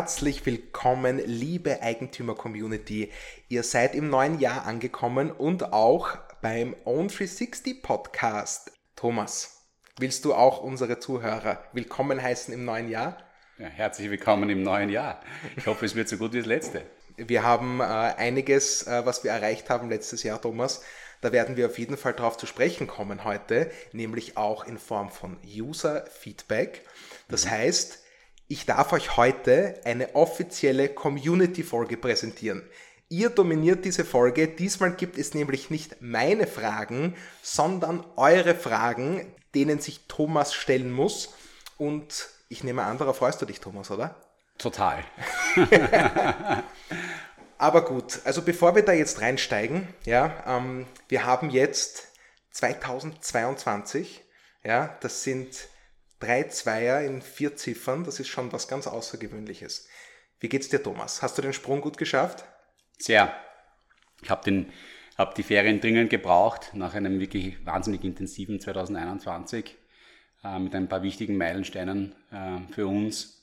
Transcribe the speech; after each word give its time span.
herzlich 0.00 0.46
willkommen, 0.46 1.20
liebe 1.26 1.82
Eigentümer-Community. 1.82 3.12
Ihr 3.50 3.62
seid 3.62 3.94
im 3.94 4.08
neuen 4.08 4.40
Jahr 4.40 4.64
angekommen 4.64 5.30
und 5.30 5.74
auch 5.74 6.16
beim 6.40 6.74
Own360 6.86 7.82
Podcast. 7.82 8.72
Thomas, 8.96 9.68
willst 9.98 10.24
du 10.24 10.32
auch 10.32 10.62
unsere 10.62 11.00
Zuhörer 11.00 11.62
willkommen 11.74 12.22
heißen 12.22 12.54
im 12.54 12.64
neuen 12.64 12.88
Jahr? 12.88 13.18
Ja, 13.58 13.66
herzlich 13.66 14.08
willkommen 14.08 14.48
im 14.48 14.62
neuen 14.62 14.88
Jahr. 14.88 15.20
Ich 15.58 15.66
hoffe, 15.66 15.84
es 15.84 15.94
wird 15.94 16.08
so 16.08 16.16
gut 16.16 16.32
wie 16.32 16.38
das 16.38 16.46
letzte. 16.46 16.82
Wir 17.18 17.42
haben 17.42 17.80
äh, 17.80 17.84
einiges, 17.84 18.86
äh, 18.86 19.04
was 19.04 19.22
wir 19.22 19.32
erreicht 19.32 19.68
haben 19.68 19.90
letztes 19.90 20.22
Jahr, 20.22 20.40
Thomas. 20.40 20.82
Da 21.20 21.30
werden 21.30 21.58
wir 21.58 21.66
auf 21.66 21.78
jeden 21.78 21.98
Fall 21.98 22.14
darauf 22.14 22.38
zu 22.38 22.46
sprechen 22.46 22.86
kommen 22.86 23.24
heute, 23.24 23.70
nämlich 23.92 24.38
auch 24.38 24.64
in 24.66 24.78
Form 24.78 25.10
von 25.10 25.36
User-Feedback. 25.44 26.86
Das 27.28 27.44
mhm. 27.44 27.50
heißt, 27.50 27.99
ich 28.50 28.66
darf 28.66 28.92
euch 28.92 29.16
heute 29.16 29.80
eine 29.84 30.16
offizielle 30.16 30.88
Community-Folge 30.88 31.96
präsentieren. 31.96 32.68
Ihr 33.08 33.30
dominiert 33.30 33.84
diese 33.84 34.04
Folge. 34.04 34.48
Diesmal 34.48 34.96
gibt 34.96 35.18
es 35.18 35.34
nämlich 35.34 35.70
nicht 35.70 36.02
meine 36.02 36.48
Fragen, 36.48 37.14
sondern 37.42 38.04
eure 38.16 38.56
Fragen, 38.56 39.32
denen 39.54 39.78
sich 39.78 40.00
Thomas 40.08 40.52
stellen 40.52 40.90
muss. 40.90 41.32
Und 41.78 42.28
ich 42.48 42.64
nehme 42.64 42.82
an, 42.82 42.98
darauf 42.98 43.18
freust 43.18 43.40
du 43.40 43.46
dich, 43.46 43.60
Thomas, 43.60 43.88
oder? 43.92 44.16
Total. 44.58 45.04
Aber 47.56 47.84
gut, 47.84 48.18
also 48.24 48.42
bevor 48.42 48.74
wir 48.74 48.82
da 48.82 48.92
jetzt 48.92 49.20
reinsteigen, 49.20 49.86
ja, 50.04 50.42
ähm, 50.44 50.86
wir 51.08 51.24
haben 51.24 51.50
jetzt 51.50 52.08
2022, 52.50 54.24
ja, 54.64 54.98
das 55.02 55.22
sind 55.22 55.68
drei 56.20 56.44
Zweier 56.44 57.00
in 57.02 57.22
vier 57.22 57.56
Ziffern, 57.56 58.04
das 58.04 58.20
ist 58.20 58.28
schon 58.28 58.52
was 58.52 58.68
ganz 58.68 58.86
Außergewöhnliches. 58.86 59.88
Wie 60.38 60.48
geht's 60.48 60.68
dir, 60.68 60.82
Thomas? 60.82 61.22
Hast 61.22 61.36
du 61.36 61.42
den 61.42 61.52
Sprung 61.52 61.80
gut 61.80 61.98
geschafft? 61.98 62.44
Sehr. 62.98 63.34
Ich 64.22 64.30
habe 64.30 64.66
hab 65.16 65.34
die 65.34 65.42
Ferien 65.42 65.80
dringend 65.80 66.10
gebraucht, 66.10 66.70
nach 66.74 66.94
einem 66.94 67.20
wirklich 67.20 67.64
wahnsinnig 67.66 68.04
intensiven 68.04 68.60
2021 68.60 69.76
äh, 70.44 70.58
mit 70.58 70.74
ein 70.74 70.88
paar 70.88 71.02
wichtigen 71.02 71.36
Meilensteinen 71.36 72.14
äh, 72.30 72.72
für 72.72 72.86
uns. 72.86 73.42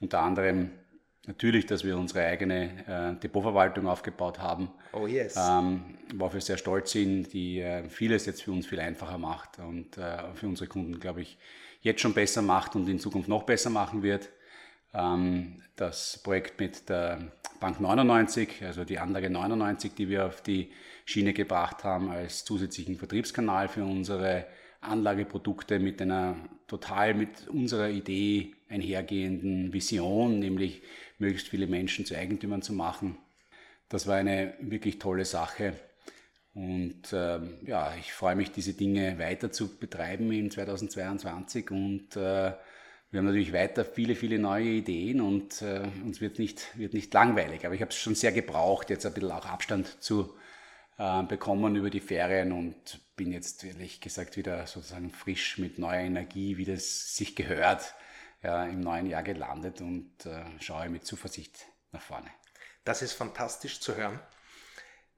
Unter 0.00 0.20
anderem 0.20 0.70
natürlich, 1.26 1.66
dass 1.66 1.84
wir 1.84 1.96
unsere 1.96 2.24
eigene 2.24 3.16
äh, 3.16 3.20
Depotverwaltung 3.20 3.86
aufgebaut 3.86 4.38
haben. 4.38 4.70
Oh 4.92 5.06
yes. 5.06 5.36
Ähm, 5.36 5.98
worauf 6.14 6.34
wir 6.34 6.40
sehr 6.40 6.58
stolz 6.58 6.92
sind, 6.92 7.32
die 7.32 7.60
äh, 7.60 7.88
vieles 7.88 8.26
jetzt 8.26 8.42
für 8.42 8.52
uns 8.52 8.66
viel 8.66 8.80
einfacher 8.80 9.18
macht 9.18 9.58
und 9.58 9.98
äh, 9.98 10.32
für 10.34 10.46
unsere 10.46 10.68
Kunden, 10.68 10.98
glaube 10.98 11.22
ich, 11.22 11.38
jetzt 11.80 12.00
schon 12.00 12.14
besser 12.14 12.42
macht 12.42 12.76
und 12.76 12.88
in 12.88 12.98
Zukunft 12.98 13.28
noch 13.28 13.44
besser 13.44 13.70
machen 13.70 14.02
wird. 14.02 14.28
Ähm, 14.92 15.62
das 15.76 16.20
Projekt 16.22 16.60
mit 16.60 16.88
der 16.88 17.32
Bank 17.60 17.80
99, 17.80 18.62
also 18.64 18.84
die 18.84 18.98
Anlage 18.98 19.30
99, 19.30 19.94
die 19.94 20.08
wir 20.08 20.26
auf 20.26 20.42
die 20.42 20.70
Schiene 21.04 21.32
gebracht 21.32 21.84
haben 21.84 22.10
als 22.10 22.44
zusätzlichen 22.44 22.96
Vertriebskanal 22.96 23.68
für 23.68 23.84
unsere 23.84 24.46
Anlageprodukte 24.80 25.78
mit 25.78 26.00
einer 26.00 26.36
total 26.66 27.14
mit 27.14 27.48
unserer 27.48 27.90
Idee 27.90 28.54
einhergehenden 28.68 29.72
Vision, 29.72 30.38
nämlich 30.38 30.82
möglichst 31.18 31.48
viele 31.48 31.66
Menschen 31.66 32.06
zu 32.06 32.16
Eigentümern 32.16 32.62
zu 32.62 32.72
machen. 32.72 33.18
Das 33.88 34.06
war 34.06 34.16
eine 34.16 34.54
wirklich 34.60 34.98
tolle 34.98 35.24
Sache. 35.24 35.74
Und 36.54 37.12
ähm, 37.12 37.58
ja, 37.64 37.94
ich 37.98 38.12
freue 38.12 38.34
mich, 38.34 38.50
diese 38.50 38.74
Dinge 38.74 39.18
weiter 39.18 39.52
zu 39.52 39.78
betreiben 39.78 40.32
in 40.32 40.50
2022 40.50 41.70
und 41.70 42.16
äh, 42.16 42.52
wir 43.10 43.18
haben 43.18 43.26
natürlich 43.26 43.52
weiter 43.52 43.84
viele, 43.84 44.14
viele 44.14 44.38
neue 44.38 44.66
Ideen 44.66 45.20
und 45.20 45.62
äh, 45.62 45.88
uns 46.04 46.20
wird 46.20 46.38
nicht, 46.38 46.76
wird 46.78 46.94
nicht 46.94 47.12
langweilig. 47.12 47.66
Aber 47.66 47.74
ich 47.74 47.80
habe 47.80 47.90
es 47.90 47.96
schon 47.96 48.14
sehr 48.14 48.32
gebraucht, 48.32 48.90
jetzt 48.90 49.04
ein 49.06 49.14
bisschen 49.14 49.32
auch 49.32 49.46
Abstand 49.46 50.02
zu 50.02 50.34
äh, 50.98 51.22
bekommen 51.24 51.74
über 51.76 51.90
die 51.90 52.00
Ferien 52.00 52.52
und 52.52 53.00
bin 53.16 53.32
jetzt 53.32 53.64
ehrlich 53.64 54.00
gesagt 54.00 54.36
wieder 54.36 54.66
sozusagen 54.66 55.10
frisch 55.10 55.58
mit 55.58 55.78
neuer 55.78 56.00
Energie, 56.00 56.56
wie 56.56 56.64
das 56.64 57.16
sich 57.16 57.34
gehört, 57.34 57.94
ja, 58.42 58.64
im 58.64 58.80
neuen 58.80 59.06
Jahr 59.06 59.22
gelandet 59.22 59.80
und 59.80 60.26
äh, 60.26 60.44
schaue 60.60 60.88
mit 60.88 61.04
Zuversicht 61.04 61.66
nach 61.92 62.02
vorne. 62.02 62.30
Das 62.84 63.02
ist 63.02 63.12
fantastisch 63.12 63.80
zu 63.80 63.96
hören. 63.96 64.20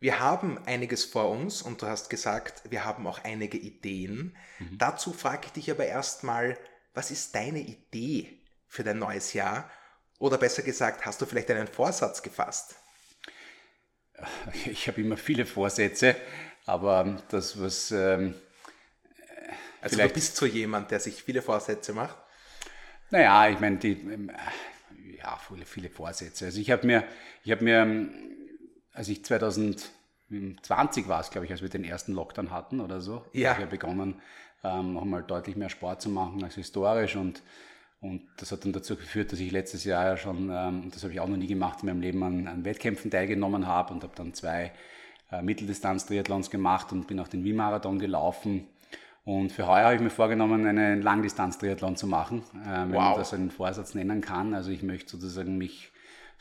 Wir 0.02 0.18
haben 0.18 0.58
einiges 0.66 1.04
vor 1.04 1.30
uns 1.30 1.62
und 1.62 1.80
du 1.80 1.86
hast 1.86 2.10
gesagt, 2.10 2.64
wir 2.68 2.84
haben 2.84 3.06
auch 3.06 3.22
einige 3.22 3.56
Ideen. 3.56 4.36
Mhm. 4.58 4.76
Dazu 4.76 5.12
frage 5.12 5.42
ich 5.46 5.52
dich 5.52 5.70
aber 5.70 5.86
erstmal, 5.86 6.58
was 6.92 7.12
ist 7.12 7.36
deine 7.36 7.60
Idee 7.60 8.36
für 8.66 8.82
dein 8.82 8.98
neues 8.98 9.32
Jahr? 9.32 9.70
Oder 10.18 10.38
besser 10.38 10.62
gesagt, 10.62 11.06
hast 11.06 11.20
du 11.20 11.26
vielleicht 11.26 11.52
einen 11.52 11.68
Vorsatz 11.68 12.20
gefasst? 12.20 12.74
Ich 14.64 14.88
habe 14.88 15.00
immer 15.00 15.16
viele 15.16 15.46
Vorsätze, 15.46 16.16
aber 16.66 17.22
das, 17.28 17.60
was. 17.60 17.92
Ähm, 17.92 18.34
also, 19.82 19.96
du 19.96 20.08
bist 20.08 20.34
so 20.34 20.46
jemand, 20.46 20.90
der 20.90 20.98
sich 20.98 21.22
viele 21.22 21.42
Vorsätze 21.42 21.92
macht? 21.92 22.16
Naja, 23.10 23.48
ich 23.48 23.60
meine, 23.60 23.76
die. 23.76 23.92
Ähm, 23.92 24.32
ja, 25.16 25.38
viele, 25.48 25.64
viele 25.64 25.90
Vorsätze. 25.90 26.46
Also, 26.46 26.60
ich 26.60 26.72
habe 26.72 26.86
mir, 26.88 27.04
ich 27.44 27.52
habe 27.52 27.62
mir 27.62 27.82
ähm, 27.82 28.32
als 28.92 29.08
ich 29.08 29.24
2020 29.24 31.08
war 31.08 31.20
es, 31.20 31.30
glaube 31.30 31.46
ich, 31.46 31.52
als 31.52 31.62
wir 31.62 31.68
den 31.68 31.84
ersten 31.84 32.12
Lockdown 32.12 32.50
hatten 32.50 32.80
oder 32.80 33.00
so, 33.00 33.24
ja. 33.32 33.52
habe 33.54 33.64
ich 33.64 33.68
begonnen, 33.68 34.20
ähm, 34.64 34.94
nochmal 34.94 35.22
deutlich 35.22 35.56
mehr 35.56 35.70
Sport 35.70 36.02
zu 36.02 36.10
machen 36.10 36.42
als 36.42 36.54
historisch 36.54 37.16
und 37.16 37.42
und 38.02 38.22
das 38.36 38.50
hat 38.50 38.64
dann 38.64 38.72
dazu 38.72 38.96
geführt, 38.96 39.32
dass 39.32 39.38
ich 39.38 39.52
letztes 39.52 39.84
Jahr 39.84 40.04
ja 40.04 40.16
schon, 40.16 40.50
ähm, 40.52 40.90
das 40.92 41.04
habe 41.04 41.12
ich 41.12 41.20
auch 41.20 41.28
noch 41.28 41.36
nie 41.36 41.46
gemacht 41.46 41.78
in 41.82 41.88
meinem 41.88 42.00
Leben, 42.00 42.20
an, 42.24 42.48
an 42.48 42.64
Wettkämpfen 42.64 43.12
teilgenommen 43.12 43.68
habe 43.68 43.94
und 43.94 44.02
habe 44.02 44.12
dann 44.16 44.34
zwei 44.34 44.72
äh, 45.30 45.40
Mitteldistanz-Triathlons 45.40 46.50
gemacht 46.50 46.90
und 46.90 47.06
bin 47.06 47.20
auch 47.20 47.28
den 47.28 47.44
Wien-Marathon 47.44 48.00
gelaufen. 48.00 48.66
Und 49.24 49.52
für 49.52 49.68
heuer 49.68 49.84
habe 49.84 49.94
ich 49.94 50.00
mir 50.00 50.10
vorgenommen, 50.10 50.66
einen 50.66 51.00
Langdistanz-Triathlon 51.00 51.94
zu 51.94 52.08
machen, 52.08 52.42
äh, 52.64 52.70
wenn 52.70 52.92
wow. 52.92 53.10
man 53.10 53.18
das 53.18 53.34
einen 53.34 53.52
Vorsatz 53.52 53.94
nennen 53.94 54.20
kann. 54.20 54.52
Also 54.52 54.72
ich 54.72 54.82
möchte 54.82 55.12
sozusagen 55.12 55.56
mich 55.56 55.91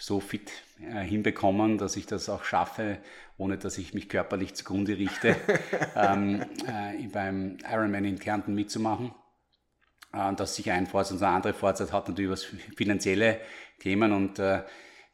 so 0.02 0.20
fit 0.20 0.52
äh, 0.82 1.02
hinbekommen, 1.02 1.78
dass 1.78 1.96
ich 1.96 2.08
das 2.08 2.28
auch 2.28 2.44
schaffe, 2.44 2.98
ohne 3.38 3.58
dass 3.58 3.78
ich 3.78 3.94
mich 3.94 4.10
körperlich 4.10 4.56
zugrunde 4.56 4.98
richte, 4.98 5.36
ähm, 5.96 6.42
äh, 6.66 7.08
beim 7.08 7.58
Ironman 7.70 8.06
in 8.06 8.20
Kärnten 8.20 8.56
mitzumachen. 8.56 9.14
Äh, 10.12 10.34
dass 10.34 10.56
sich 10.56 10.72
ein 10.72 10.88
Vorsatz 10.88 11.22
und 11.22 11.24
ein 11.24 11.36
anderer 11.36 11.54
Vorsatz 11.54 11.94
hat 11.94 12.08
natürlich 12.08 12.32
was 12.32 12.44
finanzielle 12.76 13.42
Themen 13.80 14.12
und 14.12 14.40
äh, 14.40 14.64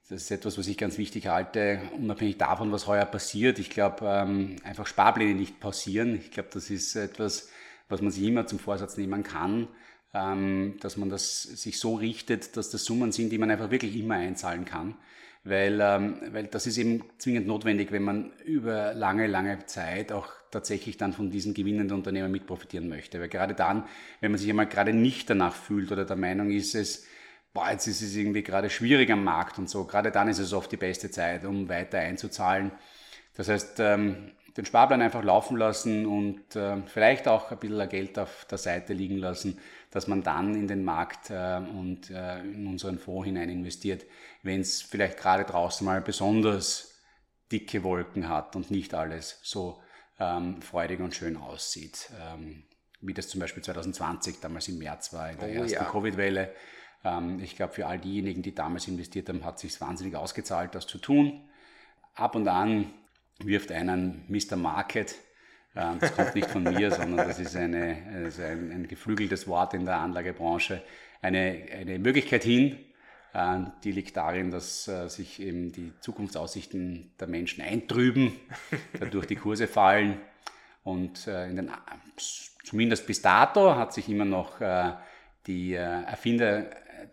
das 0.09 0.21
ist 0.21 0.31
etwas, 0.31 0.57
was 0.57 0.67
ich 0.67 0.77
ganz 0.77 0.97
wichtig 0.97 1.27
halte, 1.27 1.81
unabhängig 1.97 2.37
davon, 2.37 2.71
was 2.71 2.87
heuer 2.87 3.03
passiert. 3.03 3.59
Ich 3.59 3.69
glaube, 3.69 4.05
ähm, 4.05 4.55
einfach 4.63 4.87
Sparpläne 4.87 5.35
nicht 5.35 5.59
pausieren. 5.59 6.15
Ich 6.15 6.31
glaube, 6.31 6.47
das 6.53 6.69
ist 6.69 6.95
etwas, 6.95 7.49
was 7.89 8.01
man 8.01 8.11
sich 8.11 8.23
immer 8.23 8.47
zum 8.47 8.57
Vorsatz 8.57 8.95
nehmen 8.95 9.23
kann 9.23 9.67
ähm, 10.13 10.77
dass 10.81 10.97
man 10.97 11.09
das 11.09 11.43
sich 11.43 11.79
so 11.79 11.95
richtet, 11.95 12.57
dass 12.57 12.69
das 12.69 12.85
Summen 12.85 13.11
sind, 13.11 13.31
die 13.31 13.37
man 13.37 13.51
einfach 13.51 13.71
wirklich 13.71 13.97
immer 13.97 14.15
einzahlen 14.15 14.65
kann. 14.65 14.95
Weil, 15.43 15.79
ähm, 15.81 16.21
weil 16.31 16.47
das 16.47 16.67
ist 16.67 16.77
eben 16.77 17.03
zwingend 17.19 17.47
notwendig, 17.47 17.91
wenn 17.91 18.03
man 18.03 18.33
über 18.43 18.93
lange, 18.93 19.27
lange 19.27 19.65
Zeit 19.65 20.11
auch 20.11 20.27
tatsächlich 20.51 20.97
dann 20.97 21.13
von 21.13 21.31
diesen 21.31 21.53
gewinnenden 21.53 21.97
Unternehmen 21.97 22.31
mit 22.31 22.47
profitieren 22.47 22.89
möchte. 22.89 23.19
Weil 23.21 23.29
gerade 23.29 23.53
dann, 23.53 23.85
wenn 24.19 24.31
man 24.31 24.39
sich 24.39 24.49
einmal 24.49 24.67
gerade 24.67 24.91
nicht 24.91 25.29
danach 25.29 25.55
fühlt 25.55 25.91
oder 25.91 26.03
der 26.03 26.17
Meinung 26.17 26.51
ist, 26.51 26.75
es, 26.75 27.05
boah, 27.53 27.71
jetzt 27.71 27.87
ist 27.87 28.01
es 28.01 28.15
irgendwie 28.15 28.43
gerade 28.43 28.69
schwierig 28.69 29.09
am 29.09 29.23
Markt 29.23 29.57
und 29.57 29.69
so, 29.69 29.85
gerade 29.85 30.11
dann 30.11 30.27
ist 30.27 30.39
es 30.39 30.51
oft 30.51 30.71
die 30.71 30.77
beste 30.77 31.11
Zeit, 31.11 31.45
um 31.45 31.69
weiter 31.69 31.99
einzuzahlen. 31.99 32.71
Das 33.35 33.47
heißt, 33.47 33.79
ähm, 33.79 34.31
den 34.57 34.65
Sparplan 34.65 35.01
einfach 35.01 35.23
laufen 35.23 35.55
lassen 35.55 36.05
und 36.05 36.55
äh, 36.55 36.77
vielleicht 36.87 37.27
auch 37.27 37.51
ein 37.51 37.59
bisschen 37.59 37.87
Geld 37.89 38.19
auf 38.19 38.45
der 38.49 38.57
Seite 38.57 38.93
liegen 38.93 39.17
lassen, 39.17 39.59
dass 39.91 40.07
man 40.07 40.23
dann 40.23 40.55
in 40.55 40.67
den 40.67 40.83
Markt 40.83 41.29
äh, 41.29 41.57
und 41.57 42.09
äh, 42.09 42.39
in 42.41 42.67
unseren 42.67 42.99
Fonds 42.99 43.25
hinein 43.25 43.49
investiert, 43.49 44.05
wenn 44.43 44.61
es 44.61 44.81
vielleicht 44.81 45.17
gerade 45.17 45.43
draußen 45.43 45.85
mal 45.85 46.01
besonders 46.01 46.95
dicke 47.51 47.83
Wolken 47.83 48.27
hat 48.27 48.55
und 48.55 48.71
nicht 48.71 48.93
alles 48.93 49.39
so 49.43 49.81
ähm, 50.19 50.61
freudig 50.61 50.99
und 50.99 51.15
schön 51.15 51.37
aussieht. 51.37 52.09
Ähm, 52.19 52.63
wie 52.99 53.13
das 53.13 53.27
zum 53.27 53.39
Beispiel 53.39 53.63
2020 53.63 54.39
damals 54.39 54.67
im 54.67 54.79
März 54.79 55.13
war, 55.13 55.31
in 55.31 55.37
der 55.37 55.49
oh, 55.49 55.53
ersten 55.53 55.75
ja. 55.75 55.83
Covid-Welle. 55.85 56.53
Ähm, 57.03 57.39
ich 57.39 57.55
glaube, 57.55 57.73
für 57.73 57.87
all 57.87 57.99
diejenigen, 57.99 58.41
die 58.41 58.55
damals 58.55 58.87
investiert 58.87 59.29
haben, 59.29 59.45
hat 59.45 59.55
es 59.55 59.61
sich 59.61 59.81
wahnsinnig 59.81 60.15
ausgezahlt, 60.15 60.75
das 60.75 60.87
zu 60.87 60.97
tun. 60.97 61.47
Ab 62.15 62.35
und 62.35 62.47
an 62.47 62.91
wirft 63.39 63.71
einen 63.71 64.25
Mr. 64.27 64.55
Market. 64.55 65.15
Ähm, 65.77 65.99
das 65.99 66.15
kommt 66.15 66.35
nicht 66.35 66.49
von 66.49 66.63
mir, 66.63 66.91
sondern 66.91 67.27
das 67.27 67.39
ist, 67.39 67.55
eine, 67.55 67.97
also 68.13 68.41
ein, 68.41 68.71
ein, 68.71 68.87
geflügeltes 68.87 69.47
Wort 69.47 69.73
in 69.73 69.85
der 69.85 69.97
Anlagebranche. 69.97 70.81
Eine, 71.21 71.65
eine 71.71 71.99
Möglichkeit 71.99 72.43
hin, 72.43 72.77
äh, 73.33 73.59
die 73.83 73.91
liegt 73.91 74.17
darin, 74.17 74.49
dass 74.49 74.87
äh, 74.87 75.07
sich 75.07 75.39
eben 75.41 75.71
die 75.71 75.93
Zukunftsaussichten 75.99 77.11
der 77.19 77.27
Menschen 77.27 77.63
eintrüben, 77.63 78.33
dadurch 78.99 79.27
die 79.27 79.35
Kurse 79.35 79.67
fallen. 79.67 80.19
Und 80.83 81.27
äh, 81.27 81.53
den, 81.53 81.69
zumindest 82.63 83.05
bis 83.05 83.21
dato 83.21 83.75
hat 83.75 83.93
sich 83.93 84.09
immer 84.09 84.25
noch 84.25 84.59
die 85.45 85.73
Erfinder 85.73 86.65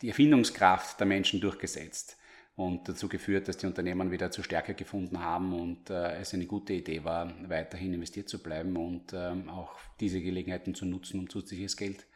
die 0.03 0.09
Erfindungskraft 0.09 0.99
der 0.99 1.07
Menschen 1.07 1.41
durchgesetzt 1.41 2.17
und 2.57 2.89
dazu 2.89 3.09
geführt, 3.09 3.49
dass 3.49 3.57
die 3.57 3.67
Unternehmen 3.67 4.11
wieder 4.11 4.31
zu 4.31 4.43
Stärke 4.43 4.75
gefunden 4.75 5.21
haben 5.21 5.53
und 5.53 5.91
äh, 5.91 6.17
es 6.19 6.35
eine 6.35 6.47
gute 6.47 6.73
Idee 6.73 7.05
war, 7.05 7.33
weiterhin 7.49 7.95
investiert 7.95 8.29
zu 8.29 8.43
bleiben 8.43 8.77
und 8.77 9.13
ähm, 9.13 9.49
auch 9.49 9.77
diese 10.01 10.21
Gelegenheiten 10.21 10.75
zu 10.75 10.87
nutzen, 10.87 11.21
um 11.21 11.31
zusätzliches 11.31 11.77
Geld 11.77 12.07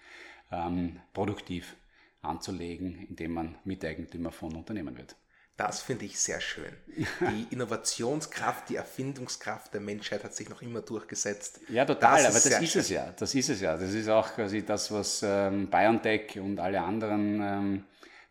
ähm, 0.53 1.01
produktiv 1.13 1.77
anzulegen, 2.23 3.07
indem 3.09 3.33
man 3.33 3.59
Miteigentümer 3.65 4.31
von 4.31 4.55
Unternehmen 4.55 4.97
wird. 4.97 5.17
Das 5.57 5.83
finde 5.83 6.05
ich 6.05 6.21
sehr 6.21 6.41
schön. 6.41 6.73
Die 7.21 7.53
Innovationskraft, 7.53 8.69
die 8.69 8.77
Erfindungskraft 8.77 9.75
der 9.75 9.81
Menschheit 9.81 10.23
hat 10.23 10.33
sich 10.33 10.49
noch 10.49 10.63
immer 10.63 10.83
durchgesetzt. 10.83 11.61
Ja, 11.69 11.85
total, 11.85 12.23
das 12.23 12.27
aber 12.27 12.35
das 12.35 12.63
ist 12.63 12.73
schön. 12.73 12.81
es 12.81 12.89
ja. 12.91 13.13
Das 13.17 13.35
ist 13.35 13.49
es 13.49 13.61
ja. 13.61 13.77
Das 13.77 13.93
ist 13.93 14.09
auch 14.09 14.33
quasi 14.37 14.65
das, 14.65 14.93
was 14.93 15.21
ähm, 15.25 15.69
BioNTech 15.69 16.39
und 16.39 16.61
alle 16.61 16.81
anderen 16.81 17.41
ähm, 17.43 17.85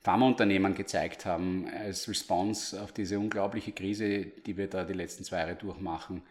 Pharmaunternehmen 0.07 0.74
gezeigt 0.74 1.25
haben 1.25 1.68
als 1.68 2.07
Response 2.07 2.81
auf 2.81 2.94
diese 2.94 3.19
unglaubliche 3.19 3.74
Krise, 3.74 4.24
die 4.24 4.56
wir 4.56 4.68
da 4.68 4.86
die 4.86 4.94
letzten 4.94 5.25
zwei 5.25 5.39
Jahre 5.39 5.56
durchmachen. 5.56 6.21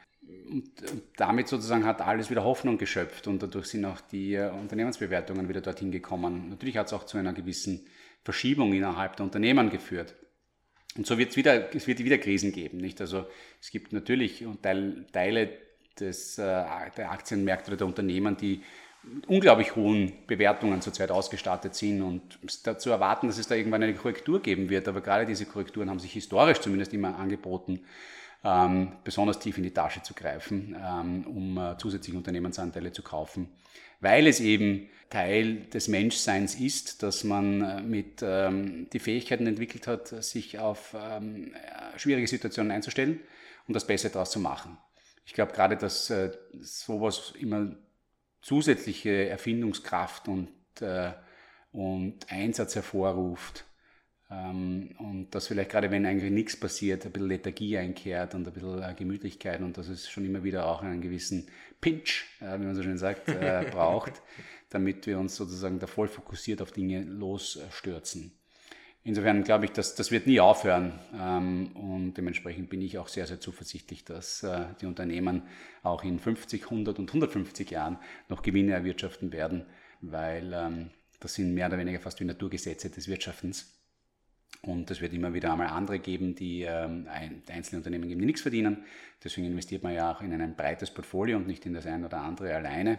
Und 0.50 0.70
damit 1.19 1.49
sozusagen 1.49 1.84
hat 1.84 2.00
alles 2.00 2.31
wieder 2.31 2.43
Hoffnung 2.43 2.78
geschöpft 2.78 3.26
und 3.26 3.43
dadurch 3.43 3.67
sind 3.67 3.84
auch 3.84 4.00
die 4.00 4.32
äh, 4.32 4.50
Unternehmensbewertungen 4.50 5.46
wieder 5.50 5.61
dorthin 5.61 5.90
gekommen. 5.90 6.49
Natürlich 6.49 6.78
hat 6.78 6.87
es 6.87 6.94
auch 6.94 7.05
zu 7.05 7.19
einer 7.19 7.34
gewissen 7.34 7.87
Verschiebung 8.25 8.73
innerhalb 8.73 9.17
der 9.17 9.26
Unternehmen 9.26 9.69
geführt. 9.69 10.14
Und 10.96 11.06
so 11.06 11.19
wird 11.19 11.32
es 11.32 11.37
wieder, 11.37 11.75
es 11.75 11.87
wird 11.87 11.99
wieder 11.99 12.17
Krisen 12.17 12.52
geben, 12.52 12.79
nicht? 12.79 12.99
Also 13.02 13.26
es 13.61 13.70
gibt 13.70 13.93
natürlich 13.93 14.43
Teile 15.12 15.50
des, 16.00 16.38
äh, 16.38 16.64
der 16.96 17.11
Aktienmärkte 17.11 17.72
oder 17.72 17.76
der 17.76 17.87
Unternehmen, 17.88 18.38
die 18.38 18.62
unglaublich 19.26 19.76
hohen 19.76 20.12
Bewertungen 20.26 20.81
zurzeit 20.81 21.10
ausgestattet 21.10 21.75
sind 21.75 22.02
und 22.02 22.66
dazu 22.66 22.90
erwarten, 22.90 23.28
dass 23.28 23.38
es 23.38 23.46
da 23.46 23.54
irgendwann 23.54 23.82
eine 23.82 23.94
Korrektur 23.94 24.40
geben 24.40 24.69
wird. 24.69 24.88
Aber 24.88 25.00
gerade 25.00 25.26
diese 25.26 25.46
Korrekturen 25.46 25.90
haben 25.90 26.00
sich 26.00 26.12
historisch 26.12 26.60
zumindest 26.60 26.93
immer 26.93 27.16
angeboten, 27.16 27.81
ähm, 28.44 28.93
besonders 29.04 29.38
tief 29.38 29.58
in 29.58 29.64
die 29.64 29.72
Tasche 29.72 30.02
zu 30.02 30.14
greifen, 30.14 30.76
ähm, 30.78 31.26
um 31.26 31.58
äh, 31.58 31.78
zusätzliche 31.78 32.19
Unternehmensanteile 32.19 32.93
zu 32.93 33.02
kaufen, 33.02 33.48
weil 34.00 34.26
es 34.26 34.40
eben 34.40 34.88
Teil 35.10 35.60
des 35.72 35.88
Menschseins 35.88 36.56
ist, 36.56 37.02
dass 37.02 37.25
man 37.25 37.62
äh, 37.62 37.81
mit 37.82 38.22
ähm, 38.22 38.88
die 38.93 38.98
Fähigkeiten 38.98 39.46
entwickelt 39.46 39.87
hat, 39.87 40.08
sich 40.08 40.58
auf 40.58 40.96
ähm, 40.98 41.54
äh, 41.54 41.98
schwierige 41.98 42.26
Situationen 42.26 42.72
einzustellen 42.72 43.20
und 43.69 43.75
das 43.75 43.87
Beste 43.87 44.10
daraus 44.10 44.31
zu 44.31 44.40
machen. 44.40 44.76
Ich 45.25 45.32
glaube 45.32 45.52
gerade, 45.52 45.76
dass 45.76 46.10
äh, 46.10 46.32
sowas 46.60 47.34
immer 47.38 47.76
zusätzliche 48.46 49.28
Erfindungskraft 49.28 50.28
und, 50.28 50.48
äh, 50.81 51.12
und 51.72 52.31
Einsatz 52.31 52.76
hervorruft. 52.76 53.64
Ähm, 54.31 54.94
und 55.00 55.34
dass 55.34 55.48
vielleicht 55.48 55.70
gerade 55.70 55.90
wenn 55.90 56.06
eigentlich 56.06 56.31
nichts 56.31 56.58
passiert, 56.58 57.04
ein 57.04 57.10
bisschen 57.10 57.28
Lethargie 57.28 57.76
einkehrt 57.76 58.37
und 58.37 58.46
ein 58.46 58.52
bisschen 58.52 58.81
äh, 58.81 58.94
Gemütlichkeit 58.96 59.62
und 59.62 59.76
dass 59.76 59.88
es 59.88 60.08
schon 60.08 60.25
immer 60.25 60.44
wieder 60.44 60.66
auch 60.66 60.82
einen 60.82 61.00
gewissen 61.00 61.48
Pinch, 61.81 62.25
äh, 62.40 62.60
wie 62.60 62.66
man 62.66 62.76
so 62.76 62.84
schön 62.84 62.98
sagt, 62.98 63.28
äh, 63.28 63.66
braucht, 63.69 64.22
damit 64.70 65.08
wir 65.08 65.19
uns 65.19 65.34
sozusagen 65.34 65.81
da 65.81 65.88
voll 65.88 66.06
fokussiert 66.06 66.62
auf 66.62 66.70
Dinge 66.70 67.02
losstürzen. 67.02 68.31
Insofern 69.06 69.44
glaube 69.44 69.67
ich, 69.67 69.70
dass 69.70 69.94
das 69.94 70.11
wird 70.11 70.26
nie 70.26 70.41
aufhören 70.41 70.99
ähm, 71.17 71.70
und 71.76 72.14
dementsprechend 72.14 72.69
bin 72.69 72.82
ich 72.82 72.99
auch 72.99 73.06
sehr, 73.06 73.25
sehr 73.25 73.38
zuversichtlich, 73.38 74.05
dass 74.05 74.43
äh, 74.43 74.64
die 74.81 74.87
Unternehmen 74.87 75.43
auch 75.85 76.03
in 76.03 76.19
50, 76.19 76.64
100 76.64 76.99
und 76.99 77.11
150 77.11 77.70
Jahren 77.70 77.99
noch 78.29 78.43
Gewinne 78.43 78.73
erwirtschaften 78.73 79.31
werden, 79.31 79.64
weil 80.00 80.53
ähm, 80.53 80.91
das 81.20 81.35
sind 81.35 81.55
mehr 81.55 81.69
oder 81.69 81.79
weniger 81.79 82.00
fast 82.00 82.19
wie 82.19 82.25
Naturgesetze 82.25 82.91
des 82.91 83.06
Wirtschaftens. 83.06 83.81
Und 84.62 84.91
es 84.91 85.00
wird 85.00 85.12
immer 85.12 85.32
wieder 85.32 85.53
einmal 85.53 85.69
andere 85.69 86.00
geben, 86.00 86.35
die 86.35 86.62
ähm, 86.62 87.06
einzelne 87.47 87.79
Unternehmen 87.79 88.08
geben, 88.08 88.19
die 88.19 88.26
nichts 88.26 88.43
verdienen. 88.43 88.87
Deswegen 89.23 89.47
investiert 89.47 89.85
man 89.85 89.94
ja 89.94 90.11
auch 90.11 90.20
in 90.20 90.32
ein 90.32 90.56
breites 90.56 90.91
Portfolio 90.91 91.37
und 91.37 91.47
nicht 91.47 91.64
in 91.64 91.75
das 91.75 91.87
eine 91.87 92.06
oder 92.06 92.23
andere 92.23 92.53
alleine, 92.56 92.99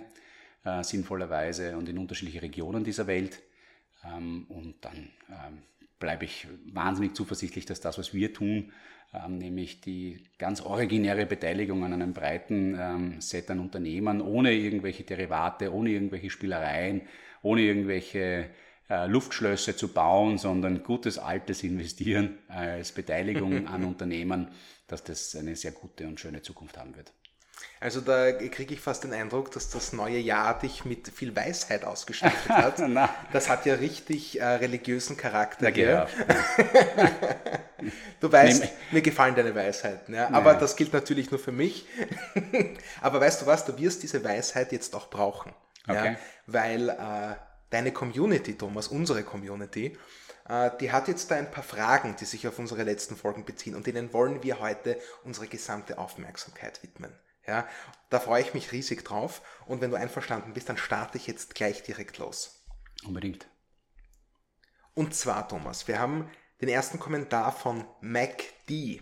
äh, 0.63 0.83
sinnvollerweise 0.85 1.75
und 1.75 1.89
in 1.89 1.97
unterschiedliche 1.97 2.41
Regionen 2.41 2.85
dieser 2.85 3.07
Welt. 3.07 3.41
und 4.03 4.75
dann 4.81 5.09
bleibe 5.99 6.25
ich 6.25 6.47
wahnsinnig 6.71 7.15
zuversichtlich, 7.15 7.65
dass 7.65 7.81
das, 7.81 7.97
was 7.97 8.13
wir 8.13 8.33
tun, 8.33 8.71
ähm, 9.13 9.37
nämlich 9.37 9.81
die 9.81 10.23
ganz 10.37 10.61
originäre 10.61 11.25
Beteiligung 11.25 11.83
an 11.83 11.93
einem 11.93 12.13
breiten 12.13 12.77
ähm, 12.79 13.21
Set 13.21 13.49
an 13.49 13.59
Unternehmen, 13.59 14.21
ohne 14.21 14.53
irgendwelche 14.53 15.03
Derivate, 15.03 15.73
ohne 15.73 15.91
irgendwelche 15.91 16.29
Spielereien, 16.29 17.01
ohne 17.41 17.61
irgendwelche 17.61 18.49
äh, 18.89 19.07
Luftschlösser 19.07 19.75
zu 19.75 19.89
bauen, 19.89 20.37
sondern 20.37 20.83
gutes 20.83 21.17
altes 21.19 21.63
Investieren 21.63 22.37
als 22.47 22.91
Beteiligung 22.91 23.67
an 23.67 23.83
Unternehmen, 23.85 24.49
dass 24.87 25.03
das 25.03 25.35
eine 25.35 25.55
sehr 25.55 25.71
gute 25.71 26.07
und 26.07 26.19
schöne 26.19 26.41
Zukunft 26.41 26.77
haben 26.77 26.95
wird. 26.95 27.13
Also 27.79 28.01
da 28.01 28.31
kriege 28.31 28.73
ich 28.73 28.81
fast 28.81 29.03
den 29.03 29.13
Eindruck, 29.13 29.51
dass 29.51 29.69
das 29.69 29.93
neue 29.93 30.17
Jahr 30.17 30.57
dich 30.57 30.83
mit 30.83 31.09
viel 31.09 31.35
Weisheit 31.35 31.85
ausgestattet 31.85 32.49
hat. 32.49 32.81
das 33.31 33.49
hat 33.49 33.65
ja 33.67 33.75
richtig 33.75 34.39
äh, 34.39 34.45
religiösen 34.45 35.15
Charakter. 35.15 35.69
Ja, 35.69 36.07
du 38.19 38.31
weißt, 38.31 38.63
Nehm. 38.63 38.69
mir 38.91 39.01
gefallen 39.03 39.35
deine 39.35 39.53
Weisheiten, 39.53 40.15
ja? 40.15 40.29
aber 40.31 40.53
ja. 40.53 40.59
das 40.59 40.75
gilt 40.75 40.91
natürlich 40.91 41.29
nur 41.29 41.39
für 41.39 41.51
mich. 41.51 41.85
aber 43.01 43.21
weißt 43.21 43.43
du 43.43 43.45
was, 43.45 43.65
du 43.65 43.77
wirst 43.77 44.01
diese 44.01 44.23
Weisheit 44.23 44.71
jetzt 44.71 44.95
auch 44.95 45.09
brauchen. 45.11 45.53
Okay. 45.87 46.13
Ja? 46.13 46.17
Weil 46.47 46.89
äh, 46.89 47.35
deine 47.69 47.91
Community, 47.91 48.57
Thomas, 48.57 48.87
unsere 48.87 49.21
Community, 49.21 49.95
äh, 50.49 50.71
die 50.79 50.91
hat 50.91 51.07
jetzt 51.07 51.29
da 51.29 51.35
ein 51.35 51.51
paar 51.51 51.63
Fragen, 51.63 52.15
die 52.19 52.25
sich 52.25 52.47
auf 52.47 52.57
unsere 52.57 52.81
letzten 52.81 53.15
Folgen 53.15 53.45
beziehen 53.45 53.75
und 53.75 53.85
denen 53.85 54.13
wollen 54.13 54.41
wir 54.41 54.59
heute 54.59 54.99
unsere 55.23 55.47
gesamte 55.47 55.99
Aufmerksamkeit 55.99 56.81
widmen. 56.81 57.13
Ja, 57.47 57.67
da 58.09 58.19
freue 58.19 58.41
ich 58.41 58.53
mich 58.53 58.71
riesig 58.71 59.03
drauf. 59.03 59.41
Und 59.65 59.81
wenn 59.81 59.91
du 59.91 59.97
einverstanden 59.97 60.53
bist, 60.53 60.69
dann 60.69 60.77
starte 60.77 61.17
ich 61.17 61.27
jetzt 61.27 61.55
gleich 61.55 61.83
direkt 61.83 62.17
los. 62.17 62.65
Unbedingt. 63.05 63.47
Und 64.93 65.13
zwar, 65.13 65.47
Thomas, 65.47 65.87
wir 65.87 65.99
haben 65.99 66.29
den 66.61 66.69
ersten 66.69 66.99
Kommentar 66.99 67.51
von 67.51 67.85
MacD. 68.01 69.01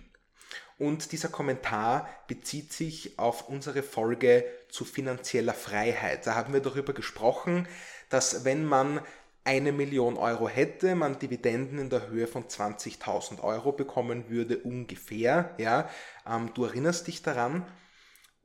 Und 0.77 1.13
dieser 1.13 1.30
Kommentar 1.30 2.09
bezieht 2.27 2.74
sich 2.74 3.18
auf 3.18 3.47
unsere 3.47 3.81
Folge 3.81 4.45
zu 4.69 4.83
finanzieller 4.83 5.53
Freiheit. 5.53 6.28
Da 6.28 6.35
haben 6.35 6.54
wir 6.54 6.59
darüber 6.59 6.94
gesprochen, 6.94 7.68
dass 8.09 8.44
wenn 8.44 8.66
man 8.66 8.99
eine 9.45 9.71
Million 9.71 10.18
Euro 10.18 10.49
hätte, 10.49 10.95
man 10.95 11.19
Dividenden 11.19 11.80
in 11.80 11.90
der 11.90 12.07
Höhe 12.07 12.28
von 12.28 12.45
20.000 12.45 13.42
Euro 13.42 13.71
bekommen 13.71 14.30
würde, 14.30 14.57
ungefähr. 14.57 15.56
Ja, 15.57 15.90
ähm, 16.28 16.52
du 16.56 16.66
erinnerst 16.66 17.07
dich 17.07 17.21
daran. 17.21 17.66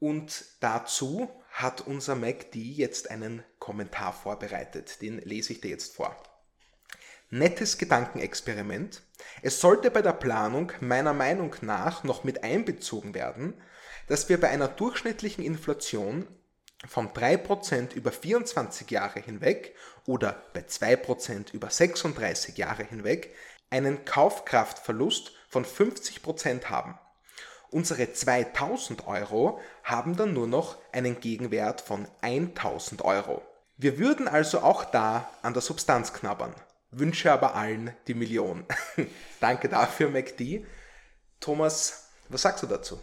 Und 0.01 0.45
dazu 0.61 1.31
hat 1.51 1.83
unser 1.83 2.17
MacD 2.17 2.59
jetzt 2.59 3.11
einen 3.11 3.45
Kommentar 3.59 4.13
vorbereitet. 4.13 5.01
Den 5.03 5.19
lese 5.19 5.53
ich 5.53 5.61
dir 5.61 5.71
jetzt 5.71 5.95
vor. 5.95 6.17
Nettes 7.29 7.79
Gedankenexperiment. 7.79 9.03
Es 9.43 9.61
sollte 9.61 9.91
bei 9.91 10.03
der 10.03 10.15
Planung 10.15 10.73
meiner 10.81 11.13
Meinung 11.13 11.55
nach 11.61 12.03
noch 12.03 12.25
mit 12.25 12.43
einbezogen 12.43 13.15
werden, 13.15 13.55
dass 14.09 14.29
wir 14.29 14.41
bei 14.41 14.49
einer 14.49 14.67
durchschnittlichen 14.67 15.45
Inflation 15.45 16.27
von 16.89 17.11
3% 17.11 17.95
über 17.95 18.11
24 18.11 18.91
Jahre 18.91 19.21
hinweg 19.21 19.77
oder 20.07 20.43
bei 20.55 20.61
2% 20.61 21.53
über 21.53 21.71
36 21.71 22.57
Jahre 22.57 22.85
hinweg 22.85 23.35
einen 23.69 24.05
Kaufkraftverlust 24.05 25.33
von 25.49 25.65
50% 25.65 26.65
haben. 26.65 26.99
Unsere 27.71 28.13
2000 28.13 29.07
Euro 29.07 29.61
haben 29.85 30.17
dann 30.17 30.33
nur 30.33 30.47
noch 30.47 30.77
einen 30.93 31.21
Gegenwert 31.21 31.81
von 31.81 32.07
1000 32.21 33.03
Euro. 33.03 33.43
Wir 33.77 33.99
würden 33.99 34.29
also 34.29 34.61
auch 34.61 34.85
da 34.85 35.31
an 35.43 35.53
der 35.53 35.63
Substanz 35.63 36.13
knabbern, 36.13 36.55
wünsche 36.91 37.33
aber 37.33 37.55
allen 37.55 37.95
die 38.09 38.15
Million. 38.15 38.67
Danke 39.41 39.69
dafür, 39.69 40.11
MacD. 40.11 40.67
Thomas, 41.39 42.11
was 42.29 42.43
sagst 42.43 42.63
du 42.63 42.67
dazu? 42.67 43.01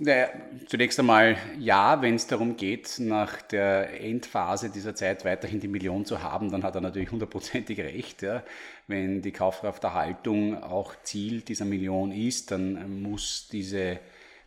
Naja, 0.00 0.28
zunächst 0.66 1.00
einmal 1.00 1.36
ja, 1.58 2.00
wenn 2.02 2.14
es 2.14 2.28
darum 2.28 2.56
geht, 2.56 3.00
nach 3.00 3.42
der 3.42 4.00
Endphase 4.00 4.70
dieser 4.70 4.94
Zeit 4.94 5.24
weiterhin 5.24 5.58
die 5.58 5.66
Million 5.66 6.04
zu 6.04 6.22
haben, 6.22 6.52
dann 6.52 6.62
hat 6.62 6.76
er 6.76 6.80
natürlich 6.80 7.10
hundertprozentig 7.10 7.80
recht. 7.80 8.22
Ja. 8.22 8.44
Wenn 8.86 9.22
die 9.22 9.32
Kaufkrafterhaltung 9.32 10.62
auch 10.62 10.94
Ziel 11.02 11.40
dieser 11.40 11.64
Million 11.64 12.12
ist, 12.12 12.52
dann 12.52 13.02
muss 13.02 13.48
diese 13.50 13.98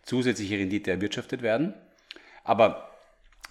zusätzliche 0.03 0.57
Rendite 0.57 0.91
erwirtschaftet 0.91 1.41
werden. 1.41 1.73
Aber 2.45 2.90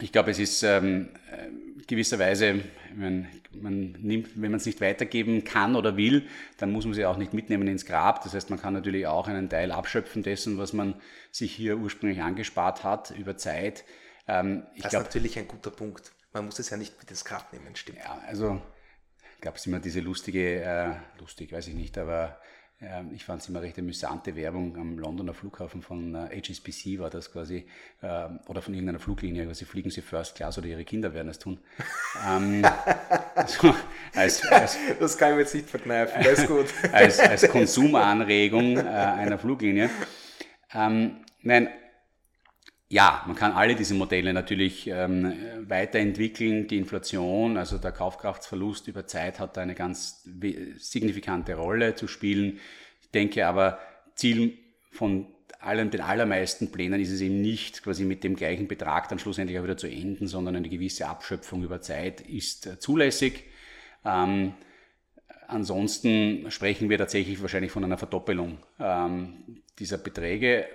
ich 0.01 0.13
glaube, 0.13 0.31
es 0.31 0.39
ist 0.39 0.63
ähm, 0.63 1.09
äh, 1.31 1.49
gewisserweise, 1.87 2.61
wenn 2.95 3.29
man, 3.53 3.93
nimmt, 4.01 4.31
wenn 4.35 4.51
man 4.51 4.61
es 4.61 4.67
nicht 4.67 4.81
weitergeben 4.81 5.45
kann 5.45 5.77
oder 5.77 5.97
will, 5.97 6.27
dann 6.59 6.71
muss 6.73 6.85
man 6.85 6.95
sie 6.95 7.05
auch 7.05 7.17
nicht 7.17 7.33
mitnehmen 7.33 7.69
ins 7.69 7.87
Grab. 7.87 8.23
Das 8.23 8.35
heißt, 8.35 8.51
man 8.51 8.61
kann 8.61 8.75
natürlich 8.75 9.07
auch 9.07 9.29
einen 9.29 9.49
Teil 9.49 9.73
abschöpfen 9.73 10.23
dessen, 10.23 10.59
was 10.59 10.73
man 10.73 10.95
sich 11.31 11.53
hier 11.53 11.79
ursprünglich 11.79 12.23
angespart 12.23 12.85
hat 12.85 13.11
über 13.11 13.37
Zeit. 13.37 13.85
Ähm, 14.27 14.65
das 14.77 14.87
ist 14.87 14.91
glaub, 14.91 15.03
natürlich 15.05 15.39
ein 15.39 15.49
guter 15.49 15.71
Punkt. 15.71 16.13
Man 16.33 16.47
muss 16.47 16.59
es 16.59 16.71
ja 16.71 16.77
nicht 16.77 16.99
mit 16.99 17.11
ins 17.11 17.25
Grab 17.25 17.53
nehmen, 17.53 17.75
stimmt. 17.75 17.99
Ja, 17.99 18.23
also 18.27 18.63
gab 19.41 19.57
es 19.57 19.67
immer 19.67 19.81
diese 19.81 20.01
lustige, 20.01 20.63
äh, 20.63 20.95
lustig, 21.19 21.53
weiß 21.53 21.69
ich 21.69 21.75
nicht, 21.75 21.99
aber 21.99 22.39
ich 23.13 23.25
fand 23.27 23.43
es 23.43 23.49
immer 23.49 23.61
recht 23.61 23.79
amüsante 23.79 24.35
Werbung 24.37 24.75
am 24.79 24.99
Londoner 24.99 25.35
Flughafen 25.35 25.83
von 25.83 26.15
äh, 26.15 26.41
HSBC 26.41 26.99
war 26.99 27.11
das 27.11 27.31
quasi, 27.31 27.67
ähm, 28.03 28.41
oder 28.47 28.63
von 28.63 28.73
irgendeiner 28.73 28.99
Fluglinie, 28.99 29.45
quasi 29.45 29.67
fliegen 29.67 29.91
sie 29.91 30.01
First 30.01 30.37
Class 30.37 30.57
oder 30.57 30.67
ihre 30.67 30.85
Kinder 30.85 31.13
werden 31.13 31.29
es 31.29 31.39
tun. 31.39 31.59
ähm, 32.27 32.65
so, 33.47 33.75
als, 34.15 34.47
als, 34.47 34.79
das 34.99 35.19
kann 35.19 35.31
ich 35.31 35.35
mir 35.35 35.41
jetzt 35.43 35.55
nicht 35.55 35.69
verkneifen, 35.69 36.23
das 36.23 36.39
ist 36.39 36.49
gut. 36.49 36.67
als, 36.93 37.19
als 37.19 37.47
Konsumanregung 37.51 38.79
äh, 38.79 38.81
einer 38.81 39.39
Fluglinie. 39.39 39.91
Ähm, 40.73 41.17
nein, 41.43 41.69
ja, 42.93 43.23
man 43.25 43.37
kann 43.37 43.53
alle 43.53 43.77
diese 43.77 43.95
Modelle 43.95 44.33
natürlich 44.33 44.89
ähm, 44.89 45.33
weiterentwickeln. 45.69 46.67
Die 46.67 46.77
Inflation, 46.77 47.57
also 47.57 47.79
der 47.79 47.93
Kaufkraftsverlust 47.93 48.89
über 48.89 49.07
Zeit 49.07 49.39
hat 49.39 49.57
da 49.57 49.61
eine 49.61 49.77
ganz 49.77 50.29
signifikante 50.77 51.55
Rolle 51.55 51.95
zu 51.95 52.09
spielen. 52.09 52.59
Ich 53.01 53.11
denke 53.11 53.47
aber, 53.47 53.79
Ziel 54.17 54.59
von 54.91 55.29
allen, 55.61 55.91
den 55.91 56.01
allermeisten 56.01 56.73
Plänen 56.73 57.01
ist 57.01 57.13
es 57.13 57.21
eben 57.21 57.41
nicht, 57.41 57.85
quasi 57.85 58.05
mit 58.05 58.25
dem 58.25 58.35
gleichen 58.35 58.67
Betrag 58.67 59.09
dann 59.09 59.21
schlussendlich 59.21 59.57
auch 59.61 59.65
wieder 59.65 59.77
zu 59.77 59.87
enden, 59.87 60.27
sondern 60.27 60.57
eine 60.57 60.69
gewisse 60.69 61.07
Abschöpfung 61.07 61.63
über 61.63 61.81
Zeit 61.81 62.21
ist 62.23 62.67
äh, 62.67 62.81
zulässig. 62.81 63.45
Ähm, 64.05 64.55
ansonsten 65.47 66.51
sprechen 66.51 66.91
wir 66.91 66.99
tatsächlich 66.99 67.41
wahrscheinlich 67.41 67.71
von 67.71 67.85
einer 67.85 67.99
Verdoppelung 67.99 68.59
ähm, 68.81 69.63
dieser 69.79 69.99
Beträge 69.99 70.67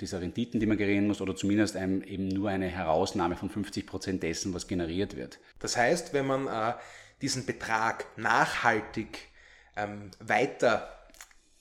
dieser 0.00 0.20
Renditen, 0.20 0.60
die 0.60 0.66
man 0.66 0.76
generieren 0.76 1.06
muss, 1.06 1.20
oder 1.20 1.36
zumindest 1.36 1.76
einem, 1.76 2.02
eben 2.02 2.28
nur 2.28 2.50
eine 2.50 2.68
Herausnahme 2.68 3.36
von 3.36 3.50
50 3.50 3.86
Prozent 3.86 4.22
dessen, 4.22 4.54
was 4.54 4.66
generiert 4.66 5.16
wird. 5.16 5.38
Das 5.58 5.76
heißt, 5.76 6.12
wenn 6.12 6.26
man 6.26 6.46
äh, 6.46 6.74
diesen 7.22 7.46
Betrag 7.46 8.06
nachhaltig 8.16 9.28
ähm, 9.76 10.10
weiter 10.20 10.94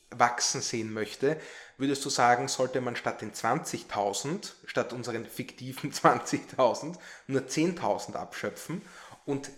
wachsen 0.09 0.61
sehen 0.61 0.93
möchte, 0.93 1.37
würdest 1.77 2.03
du 2.05 2.09
sagen, 2.09 2.47
sollte 2.47 2.81
man 2.81 2.95
statt 2.95 3.21
den 3.21 3.33
20.000, 3.33 4.53
statt 4.65 4.93
unseren 4.93 5.25
fiktiven 5.25 5.91
20.000, 5.93 6.95
nur 7.27 7.41
10.000 7.41 8.13
abschöpfen 8.13 8.81
und 9.25 9.49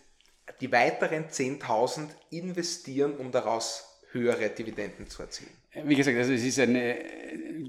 die 0.61 0.71
weiteren 0.71 1.25
10.000 1.25 2.09
investieren, 2.31 3.15
um 3.17 3.31
daraus 3.31 4.01
höhere 4.11 4.49
Dividenden 4.49 5.07
zu 5.07 5.21
erzielen? 5.21 5.58
Wie 5.71 5.95
gesagt, 5.95 6.17
also 6.17 6.33
es 6.33 6.43
ist 6.43 6.59
eine, 6.59 6.95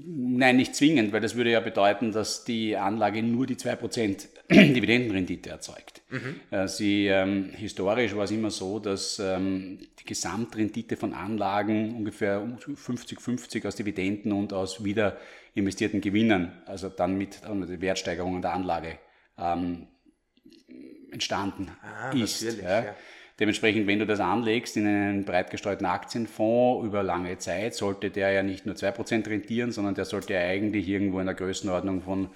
nein, 0.05 0.57
nicht 0.57 0.75
zwingend, 0.75 1.13
weil 1.13 1.21
das 1.21 1.35
würde 1.35 1.51
ja 1.51 1.59
bedeuten, 1.59 2.11
dass 2.11 2.43
die 2.43 2.75
Anlage 2.75 3.21
nur 3.21 3.45
die 3.45 3.55
2% 3.55 4.27
Dividendenrendite 4.49 5.51
erzeugt. 5.51 6.01
Mhm. 6.09 6.39
Äh, 6.49 6.67
sie, 6.67 7.07
ähm, 7.07 7.51
historisch 7.53 8.15
war 8.15 8.23
es 8.23 8.31
immer 8.31 8.49
so, 8.49 8.79
dass 8.79 9.19
ähm, 9.19 9.79
die 9.99 10.05
Gesamtrendite 10.05 10.97
von 10.97 11.13
Anlagen 11.13 11.95
ungefähr 11.95 12.41
50-50 12.41 13.67
aus 13.67 13.75
Dividenden 13.75 14.31
und 14.31 14.51
aus 14.51 14.83
wieder 14.83 15.17
investierten 15.53 16.01
Gewinnen, 16.01 16.53
also 16.65 16.89
dann 16.89 17.17
mit 17.17 17.41
äh, 17.43 17.81
Wertsteigerungen 17.81 18.41
der 18.41 18.53
Anlage 18.53 18.97
ähm, 19.37 19.87
entstanden 21.11 21.69
ah, 21.83 22.11
ist. 22.11 22.41
Ja. 22.41 22.83
Ja. 22.83 22.95
Dementsprechend, 23.41 23.87
wenn 23.87 23.97
du 23.97 24.05
das 24.05 24.19
anlegst 24.19 24.77
in 24.77 24.85
einen 24.85 25.25
breit 25.25 25.49
gestreuten 25.49 25.87
Aktienfonds 25.87 26.85
über 26.85 27.01
lange 27.01 27.39
Zeit, 27.39 27.73
sollte 27.73 28.11
der 28.11 28.29
ja 28.29 28.43
nicht 28.43 28.67
nur 28.67 28.75
2% 28.75 29.27
rentieren, 29.27 29.71
sondern 29.71 29.95
der 29.95 30.05
sollte 30.05 30.33
ja 30.33 30.41
eigentlich 30.41 30.87
irgendwo 30.87 31.19
in 31.19 31.25
der 31.25 31.33
Größenordnung 31.33 32.03
von 32.03 32.29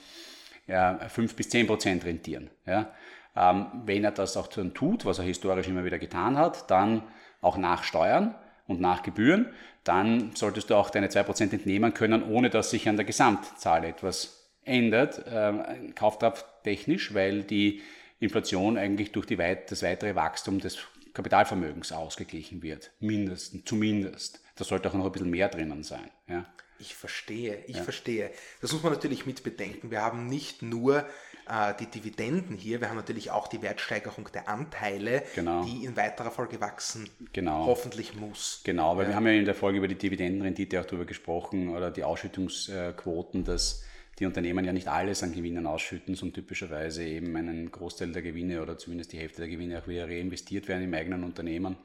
ja, 0.66 0.98
5 1.08 1.36
bis 1.36 1.50
10% 1.50 2.04
rentieren. 2.06 2.50
Ja. 2.66 2.92
Ähm, 3.36 3.68
wenn 3.86 4.04
er 4.04 4.14
das 4.14 4.36
auch 4.36 4.48
dann 4.48 4.74
tut, 4.74 5.06
was 5.06 5.20
er 5.20 5.26
historisch 5.26 5.68
immer 5.68 5.86
wieder 5.86 6.00
getan 6.00 6.40
hat, 6.40 6.72
dann 6.72 7.04
auch 7.40 7.58
nach 7.58 7.84
Steuern 7.84 8.34
und 8.66 8.82
nach 8.82 9.04
Gebühren, 9.04 9.50
dann 9.84 10.32
solltest 10.34 10.72
du 10.72 10.76
auch 10.76 10.90
deine 10.90 11.10
2% 11.10 11.54
entnehmen 11.54 11.94
können, 11.94 12.24
ohne 12.24 12.50
dass 12.50 12.72
sich 12.72 12.90
an 12.90 12.96
der 12.96 13.06
Gesamtzahl 13.06 13.84
etwas 13.84 14.50
ändert, 14.64 15.24
äh, 15.28 15.92
kaufkrafttechnisch, 15.94 17.14
weil 17.14 17.44
die 17.44 17.84
Inflation 18.20 18.78
eigentlich 18.78 19.12
durch 19.12 19.38
weit, 19.38 19.72
das 19.72 19.84
weitere 19.84 20.16
Wachstum 20.16 20.60
des 20.60 20.80
Kapitalvermögens 21.16 21.92
ausgeglichen 21.92 22.62
wird. 22.62 22.92
Mindestens, 23.00 23.64
zumindest. 23.66 24.42
Da 24.56 24.64
sollte 24.64 24.90
auch 24.90 24.94
noch 24.94 25.06
ein 25.06 25.12
bisschen 25.12 25.32
mehr 25.32 25.50
drinnen 25.50 25.84
sein. 25.84 26.10
Ja. 26.28 26.46
Ich 26.78 26.94
verstehe, 26.94 27.64
ich 27.68 27.78
ja. 27.78 27.84
verstehe. 27.84 28.32
Das 28.62 28.74
muss 28.74 28.84
man 28.84 28.94
natürlich 28.94 29.26
mit 29.26 29.44
bedenken. 29.44 29.92
Wir 29.92 30.02
haben 30.02 30.28
nicht 30.28 30.62
nur 30.62 31.06
äh, 31.48 31.74
die 31.80 31.86
Dividenden 31.86 32.58
hier, 32.58 32.82
wir 32.82 32.90
haben 32.90 32.98
natürlich 32.98 33.32
auch 33.32 33.48
die 33.48 33.62
Wertsteigerung 33.62 34.30
der 34.34 34.50
Anteile, 34.50 35.24
genau. 35.36 35.64
die 35.64 35.86
in 35.86 35.96
weiterer 35.96 36.32
Folge 36.32 36.60
wachsen, 36.60 37.10
genau. 37.32 37.66
hoffentlich 37.66 38.16
muss. 38.16 38.62
Genau, 38.64 38.98
weil 38.98 39.04
ja. 39.04 39.10
wir 39.10 39.16
haben 39.16 39.28
ja 39.28 39.34
in 39.34 39.46
der 39.46 39.56
Folge 39.56 39.78
über 39.78 39.88
die 39.88 39.96
Dividendenrendite 39.96 40.82
auch 40.82 40.86
darüber 40.86 41.06
gesprochen 41.06 41.70
oder 41.70 41.92
die 41.92 42.04
Ausschüttungsquoten, 42.04 43.46
dass 43.46 43.84
die 44.20 44.26
Unternehmen 44.26 44.64
ja 44.64 44.72
nicht 44.72 44.88
alles 44.88 45.24
an 45.24 45.34
Gewinnen 45.34 45.68
ausschütten, 45.68 46.16
sondern 46.16 46.36
typischerweise 46.36 47.04
eben 47.04 47.36
einen 47.36 47.72
Großteil 47.72 48.12
der 48.12 48.22
Gewinne 48.22 48.62
oder 48.62 48.78
zumindest 48.78 49.12
die 49.12 49.20
Hälfte 49.20 49.42
der 49.42 49.50
Gewinne 49.50 49.80
auch 49.80 49.88
wieder 49.88 50.08
reinvestiert 50.08 50.68
werden 50.68 50.84
im 50.84 50.94
eigenen 50.94 51.24
Unternehmen. 51.24 51.78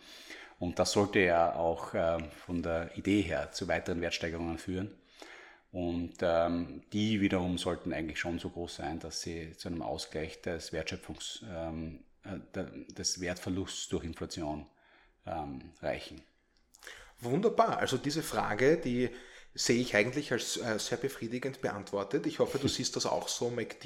Und 0.58 0.78
das 0.78 0.92
sollte 0.92 1.20
ja 1.20 1.54
auch 1.54 1.94
äh, 1.94 2.18
von 2.46 2.62
der 2.62 2.96
Idee 2.96 3.22
her 3.22 3.50
zu 3.50 3.66
weiteren 3.66 4.00
Wertsteigerungen 4.00 4.58
führen. 4.58 4.90
Und 5.72 6.16
ähm, 6.20 6.82
die 6.92 7.20
wiederum 7.20 7.56
sollten 7.56 7.92
eigentlich 7.92 8.18
schon 8.18 8.38
so 8.38 8.50
groß 8.50 8.76
sein, 8.76 8.98
dass 8.98 9.22
sie 9.22 9.56
zu 9.56 9.68
einem 9.68 9.82
Ausgleich 9.82 10.42
des 10.42 10.72
Wertschöpfungs, 10.72 11.44
ähm, 11.48 12.00
äh, 12.24 12.92
des 12.92 13.20
Wertverlusts 13.20 13.88
durch 13.88 14.04
Inflation 14.04 14.66
ähm, 15.26 15.72
reichen. 15.80 16.22
Wunderbar. 17.20 17.78
Also 17.78 17.98
diese 17.98 18.22
Frage, 18.22 18.78
die 18.78 19.10
sehe 19.54 19.80
ich 19.80 19.96
eigentlich 19.96 20.32
als 20.32 20.56
äh, 20.56 20.78
sehr 20.78 20.98
befriedigend 20.98 21.60
beantwortet. 21.60 22.26
Ich 22.26 22.38
hoffe, 22.38 22.58
du 22.58 22.68
siehst 22.76 22.96
das 22.96 23.06
auch 23.06 23.28
so, 23.28 23.50
MacD. 23.50 23.84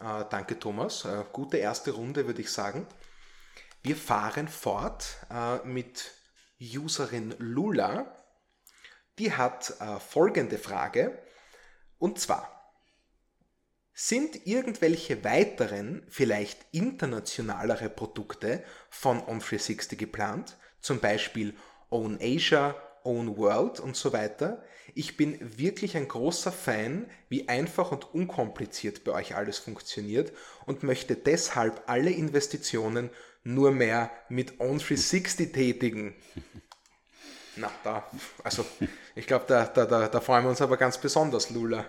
Äh, 0.00 0.24
danke, 0.30 0.58
Thomas. 0.58 1.04
Äh, 1.04 1.24
gute 1.32 1.58
erste 1.58 1.92
Runde, 1.92 2.26
würde 2.26 2.42
ich 2.42 2.50
sagen. 2.50 2.86
Wir 3.82 3.96
fahren 3.96 4.48
fort 4.48 5.16
äh, 5.30 5.58
mit 5.66 6.12
Userin 6.60 7.34
Lula. 7.38 8.16
Die 9.18 9.32
hat 9.32 9.74
äh, 9.80 9.98
folgende 9.98 10.58
Frage. 10.58 11.22
Und 11.98 12.18
zwar, 12.18 12.62
sind 13.94 14.46
irgendwelche 14.46 15.22
weiteren, 15.22 16.06
vielleicht 16.08 16.66
internationalere 16.72 17.88
Produkte 17.88 18.64
von 18.88 19.20
On360 19.20 19.96
geplant? 19.96 20.56
Zum 20.80 20.98
Beispiel 20.98 21.54
Own 21.90 22.18
Asia, 22.20 22.74
Own 23.04 23.36
World 23.36 23.80
und 23.80 23.96
so 23.96 24.12
weiter. 24.12 24.62
Ich 24.94 25.16
bin 25.16 25.58
wirklich 25.58 25.96
ein 25.96 26.08
großer 26.08 26.52
Fan, 26.52 27.06
wie 27.28 27.48
einfach 27.48 27.92
und 27.92 28.14
unkompliziert 28.14 29.04
bei 29.04 29.12
euch 29.12 29.34
alles 29.34 29.58
funktioniert 29.58 30.32
und 30.66 30.82
möchte 30.82 31.16
deshalb 31.16 31.82
alle 31.86 32.10
Investitionen 32.10 33.10
nur 33.44 33.72
mehr 33.72 34.10
mit 34.28 34.60
On360 34.60 35.52
tätigen. 35.52 36.14
Na, 37.56 37.70
da, 37.84 38.10
also 38.44 38.64
ich 39.14 39.26
glaube, 39.26 39.44
da, 39.46 39.66
da, 39.66 39.84
da, 39.84 40.08
da 40.08 40.20
freuen 40.20 40.44
wir 40.44 40.50
uns 40.50 40.62
aber 40.62 40.76
ganz 40.76 40.98
besonders, 40.98 41.50
Lula. 41.50 41.84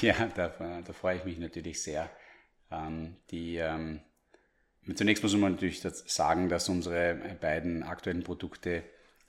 Ja, 0.00 0.14
da, 0.34 0.48
da 0.48 0.92
freue 0.92 1.18
ich 1.18 1.24
mich 1.24 1.38
natürlich 1.38 1.82
sehr. 1.82 2.10
Ähm, 2.70 3.16
die, 3.30 3.56
ähm, 3.56 4.00
zunächst 4.94 5.22
muss 5.22 5.34
man 5.34 5.52
natürlich 5.52 5.82
sagen, 5.82 6.48
dass 6.48 6.68
unsere 6.68 7.14
beiden 7.40 7.82
aktuellen 7.82 8.22
Produkte 8.22 8.82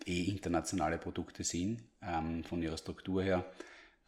eh 0.06 0.24
internationale 0.24 0.98
Produkte 0.98 1.44
sind, 1.44 1.84
ähm, 2.01 2.44
von 2.44 2.62
ihrer 2.62 2.77
Struktur 2.77 3.24
her. 3.24 3.46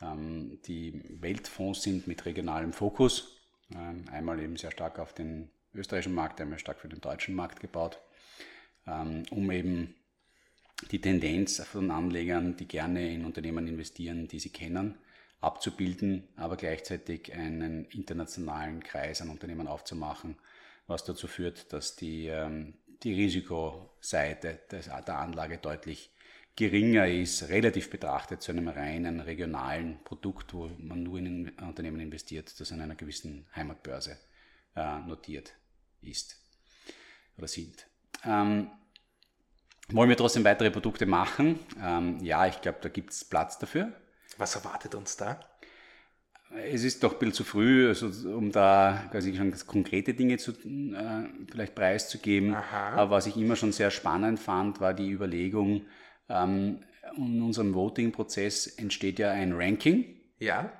Ähm, 0.01 0.59
die 0.65 1.01
Weltfonds 1.21 1.83
sind 1.83 2.07
mit 2.07 2.25
regionalem 2.25 2.73
Fokus, 2.73 3.37
ähm, 3.73 4.05
einmal 4.11 4.39
eben 4.39 4.55
sehr 4.55 4.71
stark 4.71 4.99
auf 4.99 5.13
den 5.13 5.49
österreichischen 5.73 6.15
Markt, 6.15 6.39
einmal 6.41 6.59
stark 6.59 6.79
für 6.79 6.89
den 6.89 7.01
deutschen 7.01 7.35
Markt 7.35 7.59
gebaut, 7.59 7.99
ähm, 8.87 9.23
um 9.29 9.51
eben 9.51 9.95
die 10.91 11.01
Tendenz 11.01 11.61
von 11.63 11.91
Anlegern, 11.91 12.55
die 12.55 12.67
gerne 12.67 13.13
in 13.13 13.25
Unternehmen 13.25 13.67
investieren, 13.67 14.27
die 14.27 14.39
sie 14.39 14.49
kennen, 14.49 14.95
abzubilden, 15.41 16.27
aber 16.35 16.55
gleichzeitig 16.55 17.33
einen 17.33 17.85
internationalen 17.85 18.81
Kreis 18.83 19.21
an 19.21 19.29
Unternehmen 19.29 19.67
aufzumachen, 19.67 20.37
was 20.87 21.03
dazu 21.03 21.27
führt, 21.27 21.71
dass 21.73 21.95
die 21.95 22.27
ähm, 22.27 22.73
die 23.03 23.13
Risikoseite 23.13 24.59
der 24.71 25.17
Anlage 25.17 25.57
deutlich 25.57 26.11
geringer 26.55 27.07
ist, 27.07 27.47
relativ 27.47 27.89
betrachtet 27.89 28.41
zu 28.41 28.51
einem 28.51 28.67
reinen 28.67 29.21
regionalen 29.21 30.03
Produkt, 30.03 30.53
wo 30.53 30.69
man 30.77 31.03
nur 31.03 31.19
in 31.19 31.47
ein 31.57 31.67
Unternehmen 31.67 32.01
investiert, 32.01 32.59
das 32.59 32.71
an 32.73 32.81
einer 32.81 32.95
gewissen 32.95 33.47
Heimatbörse 33.55 34.17
äh, 34.75 34.99
notiert 34.99 35.53
ist 36.01 36.37
oder 37.37 37.47
sind. 37.47 37.87
Ähm, 38.25 38.69
wollen 39.87 40.09
wir 40.09 40.17
trotzdem 40.17 40.43
weitere 40.43 40.69
Produkte 40.69 41.05
machen? 41.05 41.59
Ähm, 41.81 42.19
ja, 42.21 42.45
ich 42.45 42.61
glaube, 42.61 42.79
da 42.81 42.89
gibt 42.89 43.11
es 43.11 43.23
Platz 43.23 43.57
dafür. 43.57 43.93
Was 44.37 44.55
erwartet 44.55 44.95
uns 44.95 45.15
da? 45.15 45.48
Es 46.51 46.83
ist 46.83 47.03
doch 47.03 47.13
ein 47.13 47.19
bisschen 47.19 47.33
zu 47.33 47.43
früh, 47.43 47.87
also, 47.87 48.07
um 48.35 48.51
da 48.51 49.07
quasi 49.11 49.35
schon 49.35 49.53
konkrete 49.67 50.13
Dinge 50.13 50.37
zu, 50.37 50.51
äh, 50.51 51.27
vielleicht 51.51 51.75
preiszugeben. 51.75 52.55
Aha. 52.55 52.93
Aber 52.93 53.11
was 53.11 53.27
ich 53.27 53.37
immer 53.37 53.55
schon 53.55 53.71
sehr 53.71 53.91
spannend 53.91 54.39
fand, 54.39 54.79
war 54.79 54.93
die 54.93 55.09
Überlegung, 55.09 55.83
ähm, 56.27 56.79
in 57.15 57.41
unserem 57.41 57.73
Voting-Prozess 57.73 58.67
entsteht 58.67 59.19
ja 59.19 59.31
ein 59.31 59.53
Ranking. 59.53 60.05
Ja. 60.39 60.71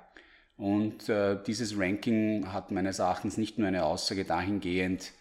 Und 0.56 1.08
äh, 1.08 1.38
dieses 1.46 1.78
Ranking 1.78 2.52
hat 2.52 2.70
meines 2.70 2.98
Erachtens 2.98 3.36
nicht 3.36 3.58
nur 3.58 3.68
eine 3.68 3.84
Aussage 3.84 4.24
dahingehend, 4.24 5.12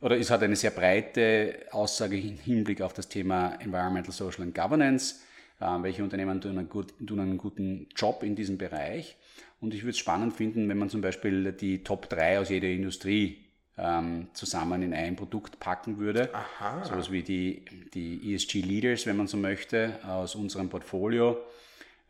oder 0.00 0.16
es 0.16 0.30
hat 0.30 0.42
eine 0.42 0.54
sehr 0.54 0.70
breite 0.70 1.66
Aussage 1.72 2.16
im 2.18 2.38
Hinblick 2.38 2.82
auf 2.82 2.92
das 2.92 3.08
Thema 3.08 3.56
Environmental, 3.60 4.12
Social 4.12 4.42
and 4.42 4.54
Governance. 4.54 5.16
Äh, 5.60 5.66
welche 5.82 6.04
Unternehmen 6.04 6.40
tun 6.40 6.56
einen, 6.56 6.68
gut, 6.68 6.94
tun 7.04 7.20
einen 7.20 7.36
guten 7.36 7.88
Job 7.96 8.22
in 8.22 8.36
diesem 8.36 8.58
Bereich? 8.58 9.16
Und 9.60 9.74
ich 9.74 9.82
würde 9.82 9.90
es 9.90 9.98
spannend 9.98 10.34
finden, 10.34 10.68
wenn 10.68 10.78
man 10.78 10.88
zum 10.88 11.00
Beispiel 11.00 11.52
die 11.52 11.82
Top 11.82 12.08
3 12.08 12.40
aus 12.40 12.48
jeder 12.48 12.68
Industrie 12.68 13.44
ähm, 13.76 14.28
zusammen 14.32 14.82
in 14.82 14.94
ein 14.94 15.16
Produkt 15.16 15.58
packen 15.60 15.98
würde. 15.98 16.32
Aha. 16.34 16.84
Sowas 16.84 17.10
wie 17.10 17.22
die, 17.22 17.64
die 17.94 18.34
ESG 18.34 18.60
Leaders, 18.60 19.06
wenn 19.06 19.16
man 19.16 19.26
so 19.26 19.36
möchte, 19.36 19.98
aus 20.06 20.34
unserem 20.34 20.68
Portfolio. 20.68 21.38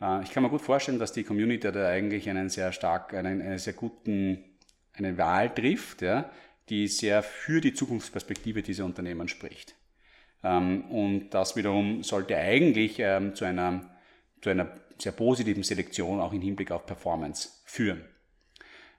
Äh, 0.01 0.23
ich 0.23 0.33
kann 0.33 0.43
mir 0.43 0.49
gut 0.49 0.63
vorstellen, 0.63 0.99
dass 0.99 1.13
die 1.13 1.25
Community 1.25 1.71
da 1.71 1.89
eigentlich 1.89 2.29
einen 2.29 2.49
sehr 2.49 2.73
stark, 2.73 3.15
einen, 3.15 3.41
einen 3.41 3.59
sehr 3.59 3.75
guten, 3.75 4.45
eine 4.95 5.17
Wahl 5.19 5.55
trifft, 5.55 6.03
ja, 6.03 6.31
die 6.69 6.89
sehr 6.89 7.23
für 7.23 7.61
die 7.61 7.75
Zukunftsperspektive 7.75 8.63
dieser 8.63 8.85
Unternehmen 8.85 9.29
spricht. 9.29 9.75
Ähm, 10.43 10.83
und 10.91 11.31
das 11.31 11.57
wiederum 11.57 12.03
sollte 12.03 12.37
eigentlich 12.37 12.97
ähm, 12.99 13.35
zu 13.35 13.45
einer, 13.45 13.91
zu 14.41 14.51
einer 14.51 14.71
sehr 14.99 15.13
positiven 15.13 15.63
Selektion 15.63 16.21
auch 16.21 16.33
im 16.33 16.41
Hinblick 16.41 16.71
auf 16.71 16.87
Performance 16.87 17.51
führen. 17.65 18.05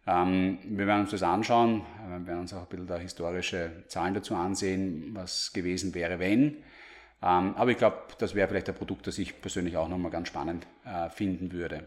Ähm, 0.08 0.60
wir 0.64 0.88
werden 0.88 1.02
uns 1.02 1.12
das 1.12 1.24
anschauen, 1.24 1.84
wir 2.08 2.26
werden 2.26 2.40
uns 2.42 2.54
auch 2.54 2.62
ein 2.62 2.68
bisschen 2.68 2.88
da 2.88 2.98
historische 2.98 3.84
Zahlen 3.88 4.14
dazu 4.14 4.36
ansehen, 4.36 5.10
was 5.14 5.52
gewesen 5.54 5.94
wäre, 5.94 6.20
wenn. 6.20 6.64
Ähm, 7.22 7.54
aber 7.56 7.72
ich 7.72 7.78
glaube, 7.78 7.98
das 8.18 8.34
wäre 8.34 8.48
vielleicht 8.48 8.70
ein 8.70 8.76
Produkt, 8.76 9.08
das 9.08 9.18
ich 9.18 9.42
persönlich 9.42 9.76
auch 9.78 9.90
nochmal 9.90 10.12
ganz 10.12 10.30
spannend 10.30 10.66
äh, 10.86 11.10
finden 11.10 11.52
würde. 11.52 11.84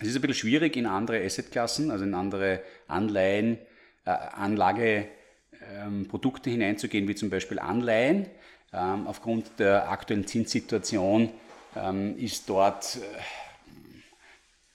Es 0.00 0.08
ist 0.08 0.16
ein 0.16 0.20
bisschen 0.20 0.34
schwierig 0.34 0.76
in 0.76 0.84
andere 0.86 1.24
Assetklassen, 1.24 1.90
also 1.90 2.04
in 2.04 2.12
andere 2.14 2.60
Anleihen, 2.88 3.56
äh, 4.04 4.10
Anlageprodukte 4.10 6.50
ähm, 6.50 6.52
hineinzugehen, 6.52 7.08
wie 7.08 7.14
zum 7.14 7.30
Beispiel 7.30 7.58
Anleihen. 7.58 8.26
Ähm, 8.74 9.06
aufgrund 9.06 9.58
der 9.58 9.90
aktuellen 9.90 10.26
Zinssituation 10.26 11.30
ähm, 11.76 12.16
ist 12.18 12.48
dort 12.48 12.96
äh, 12.96 13.00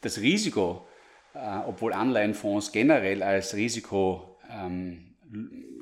das 0.01 0.19
Risiko, 0.19 0.87
äh, 1.33 1.59
obwohl 1.65 1.93
Anleihenfonds 1.93 2.71
generell 2.71 3.23
als 3.23 3.55
Risiko 3.55 4.37
ähm, 4.49 5.07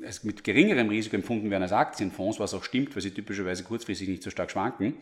als 0.04 0.24
mit 0.24 0.44
geringerem 0.44 0.88
Risiko 0.88 1.16
empfunden 1.16 1.50
werden 1.50 1.62
als 1.62 1.72
Aktienfonds, 1.72 2.40
was 2.40 2.54
auch 2.54 2.64
stimmt, 2.64 2.94
weil 2.94 3.02
sie 3.02 3.12
typischerweise 3.12 3.64
kurzfristig 3.64 4.08
nicht 4.08 4.22
so 4.22 4.30
stark 4.30 4.50
schwanken, 4.50 4.94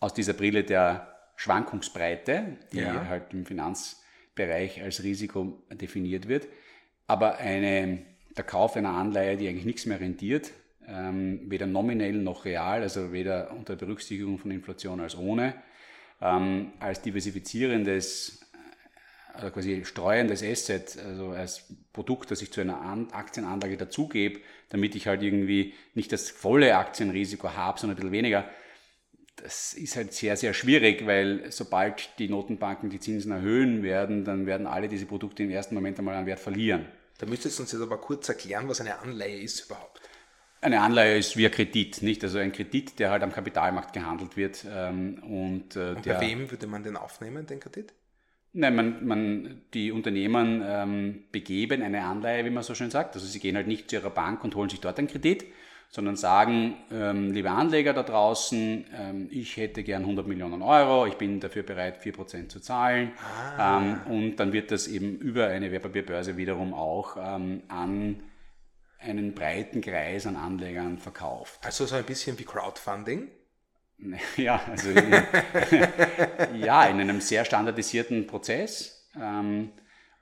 aus 0.00 0.14
dieser 0.14 0.32
Brille 0.32 0.64
der 0.64 1.14
Schwankungsbreite, 1.36 2.56
die 2.72 2.78
ja. 2.78 3.06
halt 3.06 3.32
im 3.32 3.46
Finanzbereich 3.46 4.82
als 4.82 5.02
Risiko 5.02 5.62
definiert 5.70 6.28
wird, 6.28 6.48
aber 7.06 7.38
eine, 7.38 8.02
der 8.36 8.44
Kauf 8.44 8.76
einer 8.76 8.90
Anleihe, 8.90 9.36
die 9.36 9.48
eigentlich 9.48 9.64
nichts 9.64 9.86
mehr 9.86 10.00
rentiert, 10.00 10.52
ähm, 10.88 11.40
weder 11.50 11.66
nominell 11.66 12.14
noch 12.14 12.44
real, 12.44 12.82
also 12.82 13.12
weder 13.12 13.52
unter 13.52 13.76
Berücksichtigung 13.76 14.38
von 14.38 14.50
Inflation 14.50 15.00
als 15.00 15.16
ohne, 15.16 15.54
ähm, 16.20 16.72
als 16.80 17.02
diversifizierendes, 17.02 18.40
also 19.34 19.50
quasi 19.50 19.84
streuendes 19.84 20.42
Asset, 20.42 20.98
also 21.04 21.30
als 21.30 21.66
Produkt, 21.92 22.30
das 22.30 22.42
ich 22.42 22.50
zu 22.50 22.60
einer 22.60 22.80
An 22.80 23.10
Aktienanlage 23.12 23.76
dazugebe, 23.76 24.40
damit 24.70 24.94
ich 24.94 25.06
halt 25.06 25.22
irgendwie 25.22 25.74
nicht 25.94 26.10
das 26.12 26.30
volle 26.30 26.76
Aktienrisiko 26.76 27.52
habe, 27.52 27.78
sondern 27.78 27.96
ein 27.96 28.00
bisschen 28.00 28.12
weniger. 28.12 28.48
Das 29.36 29.74
ist 29.74 29.94
halt 29.94 30.12
sehr, 30.12 30.36
sehr 30.36 30.52
schwierig, 30.52 31.06
weil 31.06 31.52
sobald 31.52 32.18
die 32.18 32.28
Notenbanken 32.28 32.90
die 32.90 32.98
Zinsen 32.98 33.30
erhöhen 33.30 33.84
werden, 33.84 34.24
dann 34.24 34.46
werden 34.46 34.66
alle 34.66 34.88
diese 34.88 35.06
Produkte 35.06 35.44
im 35.44 35.50
ersten 35.50 35.76
Moment 35.76 35.98
einmal 35.98 36.16
an 36.16 36.26
Wert 36.26 36.40
verlieren. 36.40 36.86
Da 37.18 37.26
müsstest 37.26 37.58
du 37.58 37.62
uns 37.62 37.70
jetzt 37.70 37.80
aber 37.80 37.98
kurz 37.98 38.28
erklären, 38.28 38.68
was 38.68 38.80
eine 38.80 38.98
Anleihe 38.98 39.38
ist 39.38 39.66
überhaupt. 39.66 39.97
Eine 40.60 40.80
Anleihe 40.80 41.18
ist 41.18 41.36
wie 41.36 41.46
ein 41.46 41.52
Kredit, 41.52 42.02
nicht? 42.02 42.22
Also 42.24 42.38
ein 42.38 42.52
Kredit, 42.52 42.98
der 42.98 43.10
halt 43.10 43.22
am 43.22 43.32
Kapitalmarkt 43.32 43.92
gehandelt 43.92 44.36
wird. 44.36 44.66
Ähm, 44.68 45.22
und, 45.22 45.76
äh, 45.76 45.90
und 45.90 46.04
bei 46.04 46.20
wem 46.20 46.50
würde 46.50 46.66
man 46.66 46.82
den 46.82 46.96
aufnehmen, 46.96 47.46
den 47.46 47.60
Kredit? 47.60 47.92
Nein, 48.54 48.74
man, 48.74 49.06
man, 49.06 49.62
die 49.74 49.92
Unternehmen 49.92 50.62
ähm, 50.66 51.24
begeben 51.30 51.82
eine 51.82 52.02
Anleihe, 52.02 52.44
wie 52.44 52.50
man 52.50 52.64
so 52.64 52.74
schön 52.74 52.90
sagt. 52.90 53.14
Also 53.14 53.26
sie 53.26 53.38
gehen 53.38 53.54
halt 53.54 53.68
nicht 53.68 53.90
zu 53.90 53.96
ihrer 53.96 54.10
Bank 54.10 54.42
und 54.42 54.56
holen 54.56 54.68
sich 54.68 54.80
dort 54.80 54.98
einen 54.98 55.06
Kredit, 55.06 55.44
sondern 55.90 56.16
sagen, 56.16 56.74
ähm, 56.90 57.30
liebe 57.30 57.50
Anleger 57.50 57.92
da 57.92 58.02
draußen, 58.02 58.86
ähm, 58.98 59.28
ich 59.30 59.56
hätte 59.58 59.84
gern 59.84 60.02
100 60.02 60.26
Millionen 60.26 60.62
Euro, 60.62 61.06
ich 61.06 61.14
bin 61.14 61.38
dafür 61.38 61.62
bereit, 61.62 62.02
4% 62.02 62.48
zu 62.48 62.58
zahlen. 62.58 63.12
Ah. 63.56 63.78
Ähm, 63.78 64.00
und 64.10 64.36
dann 64.36 64.52
wird 64.52 64.72
das 64.72 64.88
eben 64.88 65.18
über 65.18 65.46
eine 65.46 65.70
Wertpapierbörse 65.70 66.36
wiederum 66.36 66.74
auch 66.74 67.16
ähm, 67.16 67.62
an 67.68 68.16
einen 68.98 69.34
breiten 69.34 69.80
Kreis 69.80 70.26
an 70.26 70.36
Anlegern 70.36 70.98
verkauft. 70.98 71.60
Also 71.64 71.86
so 71.86 71.96
ein 71.96 72.04
bisschen 72.04 72.38
wie 72.38 72.44
Crowdfunding? 72.44 73.28
Ja, 74.36 74.60
also 74.70 74.90
in, 74.90 75.12
ja, 76.60 76.84
in 76.84 77.00
einem 77.00 77.20
sehr 77.20 77.44
standardisierten 77.44 78.28
Prozess. 78.28 79.08
Ähm, 79.20 79.70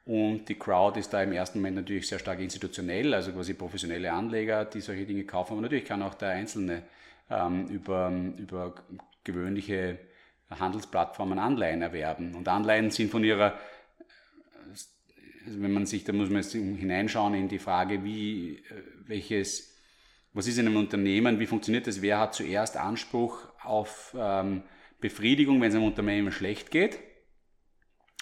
und 0.06 0.48
die 0.48 0.54
Crowd 0.54 0.98
ist 0.98 1.12
da 1.12 1.22
im 1.22 1.32
ersten 1.32 1.58
Moment 1.58 1.76
natürlich 1.76 2.08
sehr 2.08 2.18
stark 2.18 2.40
institutionell, 2.40 3.12
also 3.12 3.32
quasi 3.32 3.54
professionelle 3.54 4.12
Anleger, 4.12 4.64
die 4.64 4.80
solche 4.80 5.04
Dinge 5.04 5.24
kaufen. 5.24 5.52
Aber 5.52 5.62
natürlich 5.62 5.84
kann 5.84 6.02
auch 6.02 6.14
der 6.14 6.30
Einzelne 6.30 6.84
ähm, 7.28 7.66
über, 7.66 8.10
über 8.38 8.74
gewöhnliche 9.24 9.98
Handelsplattformen 10.48 11.38
Anleihen 11.38 11.82
erwerben. 11.82 12.34
Und 12.34 12.46
Anleihen 12.46 12.90
sind 12.90 13.10
von 13.10 13.24
ihrer 13.24 13.58
also 15.46 15.62
wenn 15.62 15.72
man 15.72 15.86
sich, 15.86 16.04
da 16.04 16.12
muss 16.12 16.28
man 16.28 16.42
jetzt 16.42 16.52
hineinschauen 16.52 17.34
in 17.34 17.48
die 17.48 17.58
Frage, 17.58 18.04
wie, 18.04 18.56
äh, 18.56 18.82
welches, 19.06 19.76
was 20.32 20.46
ist 20.46 20.58
in 20.58 20.66
einem 20.66 20.76
Unternehmen, 20.76 21.38
wie 21.38 21.46
funktioniert 21.46 21.86
das, 21.86 22.02
wer 22.02 22.18
hat 22.18 22.34
zuerst 22.34 22.76
Anspruch 22.76 23.46
auf 23.62 24.14
ähm, 24.18 24.62
Befriedigung, 25.00 25.60
wenn 25.60 25.68
es 25.68 25.74
einem 25.74 25.84
Unternehmen 25.84 26.32
schlecht 26.32 26.70
geht. 26.70 26.98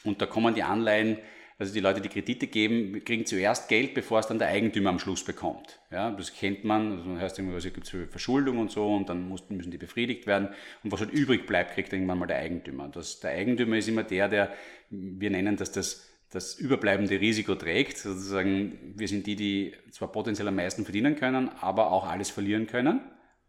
Und 0.05 0.21
da 0.21 0.27
kommen 0.27 0.55
die 0.55 0.63
Anleihen, 0.63 1.19
also 1.57 1.73
die 1.73 1.81
Leute, 1.81 2.01
die 2.01 2.09
Kredite 2.09 2.47
geben, 2.47 3.05
kriegen 3.05 3.27
zuerst 3.27 3.69
Geld, 3.69 3.95
bevor 3.95 4.19
es 4.19 4.27
dann 4.27 4.39
der 4.39 4.49
Eigentümer 4.49 4.91
am 4.91 4.99
Schluss 4.99 5.25
bekommt. 5.25 5.81
Ja, 5.91 6.11
das 6.11 6.35
kennt 6.35 6.65
man, 6.65 6.93
also 6.93 7.09
man 7.09 7.21
hört 7.21 7.39
irgendwas, 7.39 7.65
es 7.65 7.73
gibt 7.73 7.89
Verschuldung 8.11 8.59
und 8.59 8.71
so 8.71 8.95
und 8.95 9.09
dann 9.09 9.29
muss, 9.29 9.49
müssen 9.49 9.71
die 9.71 9.79
befriedigt 9.79 10.27
werden. 10.27 10.49
Und 10.83 10.93
was 10.93 11.01
halt 11.01 11.13
übrig 11.13 11.47
bleibt, 11.47 11.75
kriegt 11.75 11.93
irgendwann 11.93 12.19
mal 12.19 12.27
der 12.27 12.39
Eigentümer. 12.39 12.89
Das, 12.89 13.21
der 13.21 13.31
Eigentümer 13.31 13.79
ist 13.79 13.89
immer 13.89 14.03
der, 14.03 14.29
der, 14.29 14.53
wir 14.91 15.31
nennen 15.31 15.57
das 15.57 15.71
das 15.71 16.14
das 16.35 16.57
überbleibende 16.57 17.21
Risiko 17.21 17.55
trägt. 17.55 17.97
Sozusagen, 17.97 18.95
wir 18.97 19.07
sind 19.07 19.27
die, 19.27 19.37
die 19.37 19.75
zwar 19.93 20.11
potenziell 20.11 20.49
am 20.49 20.57
meisten 20.57 20.85
verdienen 20.85 21.15
können, 21.15 21.49
aber 21.61 21.93
auch 21.93 22.07
alles 22.07 22.31
verlieren 22.31 22.67
können. 22.67 23.01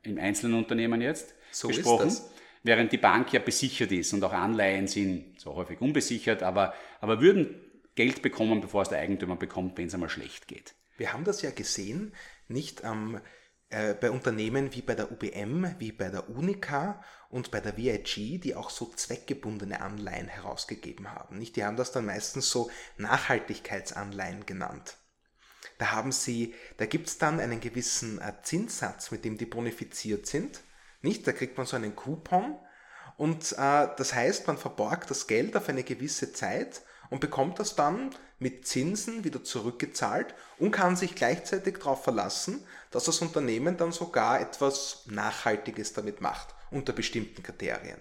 Im 0.03 0.19
einzelnen 0.19 0.55
Unternehmen 0.55 1.01
jetzt 1.01 1.33
so 1.51 1.67
gesprochen. 1.67 2.07
Ist 2.07 2.19
das. 2.19 2.31
Während 2.63 2.91
die 2.91 2.97
Bank 2.97 3.33
ja 3.33 3.39
besichert 3.39 3.91
ist 3.91 4.13
und 4.13 4.23
auch 4.23 4.33
Anleihen 4.33 4.87
sind 4.87 5.39
so 5.39 5.55
häufig 5.55 5.81
unbesichert, 5.81 6.43
aber, 6.43 6.73
aber 6.99 7.21
würden 7.21 7.55
Geld 7.95 8.21
bekommen, 8.21 8.61
bevor 8.61 8.83
es 8.83 8.89
der 8.89 8.99
Eigentümer 8.99 9.35
bekommt, 9.35 9.77
wenn 9.77 9.87
es 9.87 9.93
einmal 9.93 10.09
schlecht 10.09 10.47
geht. 10.47 10.75
Wir 10.97 11.13
haben 11.13 11.23
das 11.23 11.41
ja 11.41 11.51
gesehen, 11.51 12.13
nicht 12.47 12.83
am 12.83 13.15
äh, 13.15 13.19
bei 13.69 14.11
Unternehmen 14.11 14.73
wie 14.73 14.81
bei 14.81 14.95
der 14.95 15.11
UBM, 15.11 15.75
wie 15.79 15.91
bei 15.91 16.09
der 16.09 16.29
Unica 16.29 17.03
und 17.29 17.51
bei 17.51 17.59
der 17.59 17.75
VIG, 17.75 18.39
die 18.39 18.55
auch 18.55 18.69
so 18.69 18.93
zweckgebundene 18.95 19.81
Anleihen 19.81 20.27
herausgegeben 20.27 21.11
haben. 21.11 21.39
Nicht? 21.39 21.55
Die 21.55 21.65
haben 21.65 21.75
das 21.75 21.91
dann 21.91 22.05
meistens 22.05 22.49
so 22.49 22.69
Nachhaltigkeitsanleihen 22.97 24.45
genannt. 24.45 24.97
Da 25.77 25.91
haben 25.91 26.11
sie, 26.11 26.53
da 26.77 26.85
gibt 26.85 27.07
es 27.07 27.17
dann 27.17 27.39
einen 27.39 27.59
gewissen 27.59 28.21
äh, 28.21 28.33
Zinssatz, 28.43 29.11
mit 29.11 29.25
dem 29.25 29.37
die 29.37 29.45
bonifiziert 29.45 30.27
sind. 30.27 30.61
Nicht? 31.01 31.27
Da 31.27 31.33
kriegt 31.33 31.57
man 31.57 31.65
so 31.65 31.75
einen 31.75 31.95
Coupon 31.95 32.57
und 33.17 33.53
äh, 33.53 33.87
das 33.97 34.13
heißt, 34.13 34.47
man 34.47 34.57
verborgt 34.57 35.09
das 35.09 35.27
Geld 35.27 35.55
auf 35.55 35.69
eine 35.69 35.83
gewisse 35.83 36.33
Zeit 36.33 36.81
und 37.09 37.21
bekommt 37.21 37.59
das 37.59 37.75
dann 37.75 38.15
mit 38.39 38.67
Zinsen 38.67 39.23
wieder 39.23 39.43
zurückgezahlt 39.43 40.33
und 40.57 40.71
kann 40.71 40.95
sich 40.95 41.15
gleichzeitig 41.15 41.77
darauf 41.77 42.03
verlassen, 42.03 42.65
dass 42.95 43.03
das 43.03 43.21
Unternehmen 43.21 43.75
dann 43.75 43.91
sogar 43.91 44.39
etwas 44.39 45.05
Nachhaltiges 45.07 45.91
damit 45.91 46.21
macht, 46.21 46.55
unter 46.71 46.93
bestimmten 46.93 47.43
Kriterien. 47.43 47.99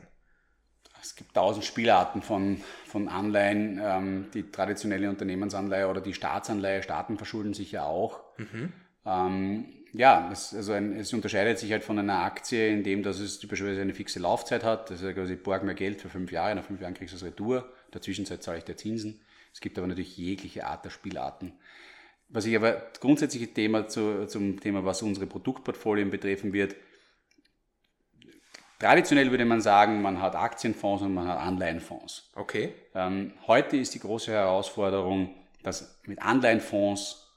Es 1.02 1.16
gibt 1.16 1.34
tausend 1.34 1.64
Spielarten 1.64 2.22
von, 2.22 2.60
von 2.86 3.08
Anleihen. 3.08 3.80
Ähm, 3.82 4.30
die 4.32 4.50
traditionelle 4.52 5.10
Unternehmensanleihe 5.10 5.88
oder 5.88 6.00
die 6.00 6.14
Staatsanleihe, 6.14 6.84
Staaten 6.84 7.16
verschulden 7.16 7.54
sich 7.54 7.72
ja 7.72 7.82
auch. 7.84 8.20
Mhm. 8.38 8.72
Ähm, 9.04 9.66
ja, 9.92 10.30
es, 10.32 10.54
also 10.54 10.72
ein, 10.72 10.96
es 10.96 11.12
unterscheidet 11.12 11.58
sich 11.58 11.72
halt 11.72 11.82
von 11.82 11.98
einer 11.98 12.22
Aktie, 12.22 12.68
in 12.68 12.84
dem 12.84 13.02
dass 13.02 13.18
es 13.18 13.40
typischerweise 13.40 13.80
eine 13.80 13.94
fixe 13.94 14.20
Laufzeit 14.20 14.62
hat. 14.62 14.92
Also 14.92 15.12
quasi 15.12 15.34
borgen 15.34 15.66
wir 15.66 15.74
Geld 15.74 16.00
für 16.00 16.08
fünf 16.08 16.30
Jahre, 16.30 16.54
nach 16.54 16.64
fünf 16.64 16.80
Jahren 16.80 16.94
kriegst 16.94 17.14
du 17.14 17.16
es 17.16 17.24
retour. 17.24 17.64
In 17.86 17.92
der 17.94 18.00
Zwischenzeit 18.00 18.44
zahle 18.44 18.58
ich 18.58 18.64
dir 18.64 18.76
Zinsen. 18.76 19.20
Es 19.52 19.60
gibt 19.60 19.76
aber 19.76 19.88
natürlich 19.88 20.16
jegliche 20.16 20.66
Art 20.66 20.84
der 20.84 20.90
Spielarten. 20.90 21.52
Was 22.34 22.46
ich 22.46 22.56
aber 22.56 22.82
grundsätzliche 22.98 23.46
Thema 23.46 23.86
zu, 23.86 24.26
zum 24.26 24.58
Thema, 24.58 24.84
was 24.84 25.02
unsere 25.02 25.26
Produktportfolien 25.26 26.10
betreffen 26.10 26.52
wird, 26.52 26.74
Traditionell 28.80 29.30
würde 29.30 29.46
man 29.46 29.62
sagen, 29.62 30.02
man 30.02 30.20
hat 30.20 30.34
Aktienfonds 30.34 31.02
und 31.02 31.14
man 31.14 31.26
hat 31.26 31.38
Anleihenfonds. 31.38 32.30
Okay. 32.34 32.74
Ähm, 32.94 33.32
heute 33.46 33.78
ist 33.78 33.94
die 33.94 34.00
große 34.00 34.32
Herausforderung, 34.32 35.34
dass 35.62 36.00
mit 36.04 36.20
Anleihenfonds 36.20 37.32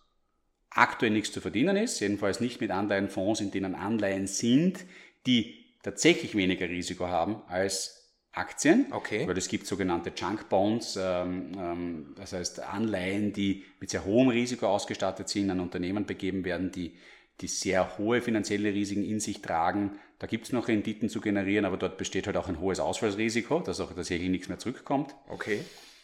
aktuell 0.72 1.12
nichts 1.12 1.32
zu 1.32 1.40
verdienen 1.40 1.78
ist, 1.78 2.02
jedenfalls 2.02 2.42
nicht 2.42 2.60
mit 2.60 2.72
Anleihenfonds, 2.72 3.40
in 3.40 3.52
denen 3.52 3.76
Anleihen 3.76 4.28
sind, 4.28 4.84
die 5.26 5.64
tatsächlich 5.84 6.36
weniger 6.36 6.68
Risiko 6.68 7.08
haben 7.08 7.44
als 7.48 7.97
Aktien, 8.38 8.88
okay. 8.92 9.28
weil 9.28 9.38
es 9.38 9.48
gibt 9.48 9.68
sogenannte 9.68 10.12
Junk 10.16 10.50
Bonds, 10.50 10.98
ähm, 11.02 11.52
ähm, 11.58 12.06
das 12.16 12.34
heißt 12.34 12.60
Anleihen, 12.62 13.34
die 13.34 13.66
mit 13.80 13.90
sehr 13.90 14.06
hohem 14.06 14.30
Risiko 14.30 14.68
ausgestattet 14.68 15.30
sind, 15.30 15.50
an 15.50 15.60
Unternehmen 15.60 16.06
begeben 16.06 16.46
werden, 16.46 16.72
die 16.72 16.94
die 17.42 17.48
sehr 17.48 17.98
hohe 17.98 18.22
finanzielle 18.22 18.74
Risiken 18.74 19.04
in 19.04 19.20
sich 19.20 19.42
tragen. 19.42 20.00
Da 20.20 20.26
gibt 20.28 20.46
es 20.46 20.52
noch 20.52 20.68
Renditen 20.68 21.10
zu 21.10 21.22
generieren, 21.22 21.66
aber 21.66 21.78
dort 21.78 21.98
besteht 21.98 22.26
halt 22.26 22.38
auch 22.38 22.48
ein 22.48 22.60
hohes 22.60 22.80
Ausfallsrisiko, 22.80 23.60
dass 23.60 23.80
auch 23.80 23.94
tatsächlich 23.94 24.30
nichts 24.30 24.50
mehr 24.50 24.58
zurückkommt. 24.58 25.14
Okay. 25.30 25.60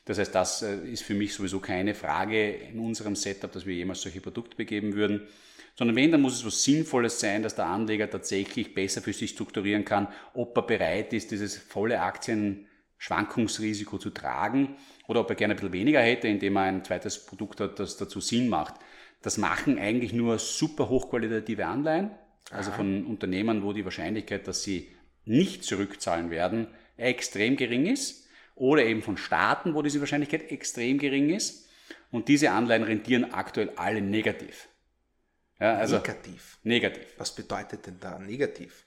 Das 0.06 0.20
heißt, 0.20 0.36
das 0.36 0.62
äh, 0.62 0.76
ist 0.88 1.04
für 1.04 1.16
mich 1.16 1.34
sowieso 1.34 1.60
keine 1.60 1.96
Frage 1.96 2.52
in 2.52 2.80
unserem 2.80 3.16
Setup, 3.16 3.52
dass 3.52 3.66
wir 3.66 3.74
jemals 3.74 4.02
solche 4.02 4.22
Produkte 4.22 4.56
begeben 4.56 4.94
würden. 4.94 5.22
Sondern 5.76 5.96
wenn, 5.96 6.12
dann 6.12 6.22
muss 6.22 6.36
es 6.36 6.46
was 6.46 6.64
Sinnvolles 6.64 7.20
sein, 7.20 7.42
dass 7.42 7.56
der 7.56 7.66
Anleger 7.66 8.10
tatsächlich 8.10 8.74
besser 8.76 9.02
für 9.02 9.14
sich 9.14 9.32
strukturieren 9.32 9.86
kann, 9.86 10.08
ob 10.34 10.56
er 10.58 10.64
bereit 10.64 11.14
ist, 11.14 11.32
dieses 11.32 11.58
volle 11.58 12.02
Aktienschwankungsrisiko 12.02 13.98
zu 13.98 14.12
tragen 14.12 14.76
oder 15.08 15.22
ob 15.22 15.30
er 15.30 15.36
gerne 15.36 15.56
ein 15.56 15.58
bisschen 15.58 15.74
weniger 15.74 16.02
hätte, 16.02 16.28
indem 16.28 16.58
er 16.58 16.64
ein 16.64 16.86
zweites 16.86 17.26
Produkt 17.26 17.60
hat, 17.60 17.80
das 17.80 17.98
dazu 17.98 18.22
Sinn 18.22 18.50
macht. 18.50 18.76
Das 19.24 19.38
machen 19.38 19.80
eigentlich 19.80 20.14
nur 20.14 20.38
super 20.38 20.90
hochqualitative 20.90 21.66
Anleihen, 21.66 22.12
also 22.52 22.70
Aha. 22.72 22.78
von 22.78 23.06
Unternehmen, 23.06 23.64
wo 23.64 23.74
die 23.74 23.86
Wahrscheinlichkeit, 23.86 24.48
dass 24.48 24.64
sie 24.64 24.90
nicht 25.26 25.64
zurückzahlen 25.64 26.30
werden, 26.30 26.68
extrem 26.98 27.56
gering 27.56 27.86
ist. 27.86 28.28
Oder 28.56 28.86
eben 28.86 29.02
von 29.02 29.18
Staaten, 29.18 29.74
wo 29.74 29.82
diese 29.82 30.00
Wahrscheinlichkeit 30.00 30.52
extrem 30.52 31.00
gering 31.00 31.32
ist. 31.32 31.68
Und 32.12 32.28
diese 32.28 32.52
Anleihen 32.52 32.84
rentieren 32.84 33.34
aktuell 33.34 33.72
alle 33.78 34.02
negativ. 34.02 34.68
Ja, 35.64 35.76
also 35.76 35.96
negativ. 35.98 36.60
Negativ. 36.64 37.06
Was 37.18 37.34
bedeutet 37.34 37.88
denn 37.88 38.00
da 38.00 38.20
negativ? 38.20 38.86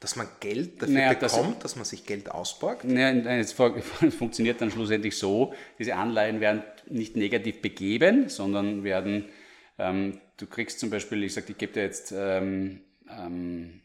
Dass 0.00 0.16
man 0.16 0.26
Geld 0.40 0.82
dafür 0.82 0.94
naja, 0.94 1.12
bekommt, 1.14 1.56
das, 1.56 1.62
dass 1.62 1.76
man 1.76 1.84
sich 1.84 2.04
Geld 2.04 2.28
ausborgt? 2.30 2.84
Naja, 2.84 3.12
es 3.38 3.52
funktioniert 4.18 4.60
dann 4.60 4.70
schlussendlich 4.70 5.16
so, 5.16 5.54
diese 5.78 5.94
Anleihen 5.94 6.40
werden 6.40 6.64
nicht 6.88 7.16
negativ 7.16 7.62
begeben, 7.62 8.28
sondern 8.28 8.82
werden 8.82 9.28
ähm, 9.78 10.20
du 10.36 10.46
kriegst 10.46 10.80
zum 10.80 10.90
Beispiel, 10.90 11.22
ich 11.24 11.34
sage, 11.34 11.46
ich 11.50 11.58
gebe 11.58 11.72
dir 11.72 11.82
jetzt, 11.82 12.12
ähm, 12.12 12.80
ähm, 13.08 13.80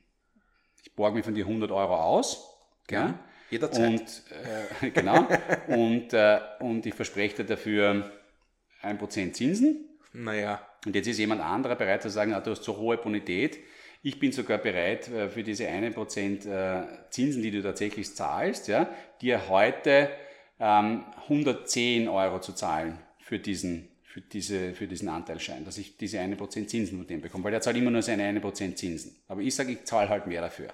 ich 0.84 0.93
borge 0.95 1.17
mir 1.17 1.23
von 1.23 1.36
dir 1.36 1.45
100 1.45 1.71
Euro 1.71 1.95
aus. 1.95 2.58
Ja, 2.89 3.19
jederzeit. 3.49 3.88
Und, 3.89 4.23
äh, 4.82 4.89
genau. 4.93 5.27
und, 5.67 6.13
äh, 6.13 6.39
und 6.60 6.86
ich 6.86 6.93
verspreche 6.93 7.38
dir 7.38 7.45
dafür 7.45 8.12
1% 8.82 9.34
Zinsen. 9.34 9.99
Naja. 10.13 10.62
Und 10.88 10.95
jetzt 10.95 11.08
ist 11.08 11.19
jemand 11.19 11.41
anderer 11.41 11.76
bereit 11.76 12.02
zu 12.02 12.10
sagen, 12.10 12.34
ah, 12.34 12.39
du 12.39 12.52
hast 12.52 12.63
so 12.63 12.78
hohe 12.78 12.97
Bonität, 12.97 13.60
ich 14.04 14.19
bin 14.19 14.32
sogar 14.32 14.58
bereit, 14.58 15.10
äh, 15.10 15.28
für 15.28 15.43
diese 15.43 15.65
1% 15.65 16.47
äh, 16.47 16.88
Zinsen, 17.10 17.41
die 17.41 17.52
du 17.52 17.62
tatsächlich 17.62 18.15
zahlst, 18.15 18.69
ja, 18.69 18.89
dir 19.21 19.50
heute 19.50 20.10
ähm, 20.62 21.04
110 21.23 22.08
Euro 22.08 22.39
zu 22.39 22.54
zahlen 22.54 23.00
für 23.19 23.38
diesen 23.38 23.89
für, 24.04 24.21
diese, 24.21 24.73
für 24.73 24.88
diesen 24.88 25.10
Anteilschein, 25.10 25.65
dass 25.65 25.78
ich 25.78 25.97
diese 25.97 26.19
1% 26.19 26.67
Zinsen 26.67 26.97
von 26.97 27.06
dem 27.06 27.19
bekomme, 27.19 27.43
weil 27.43 27.52
der 27.52 27.60
zahlt 27.60 27.76
immer 27.76 27.91
nur 27.91 28.02
seine 28.02 28.23
1% 28.23 28.76
Zinsen. 28.76 29.15
Aber 29.28 29.41
ich 29.41 29.54
sage, 29.54 29.73
ich 29.73 29.84
zahle 29.84 30.08
halt 30.08 30.26
mehr 30.26 30.41
dafür. 30.41 30.69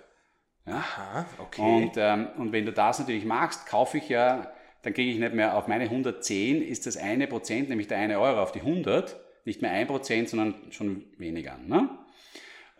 Ja? 0.68 0.76
Aha, 0.76 1.26
okay. 1.40 1.62
Und, 1.62 1.94
ähm, 1.98 2.28
und 2.38 2.52
wenn 2.52 2.66
du 2.66 2.72
das 2.72 3.00
natürlich 3.00 3.26
machst, 3.26 3.66
kaufe 3.66 3.98
ich 3.98 4.08
ja, 4.08 4.54
dann 4.84 4.94
kriege 4.94 5.12
ich 5.12 5.18
nicht 5.18 5.34
mehr 5.34 5.58
auf 5.58 5.68
meine 5.68 5.86
110, 5.86 6.62
ist 6.62 6.86
das 6.86 6.96
eine 6.96 7.28
Prozent, 7.28 7.70
nämlich 7.70 7.88
der 7.88 7.98
eine 7.98 8.20
Euro 8.20 8.42
auf 8.42 8.52
die 8.52 8.60
100, 8.60 9.20
nicht 9.46 9.62
mehr 9.62 9.72
ein 9.72 9.88
Prozent, 9.88 10.30
sondern 10.30 10.56
schon 10.72 11.04
weniger. 11.18 11.58
Ne? 11.58 11.90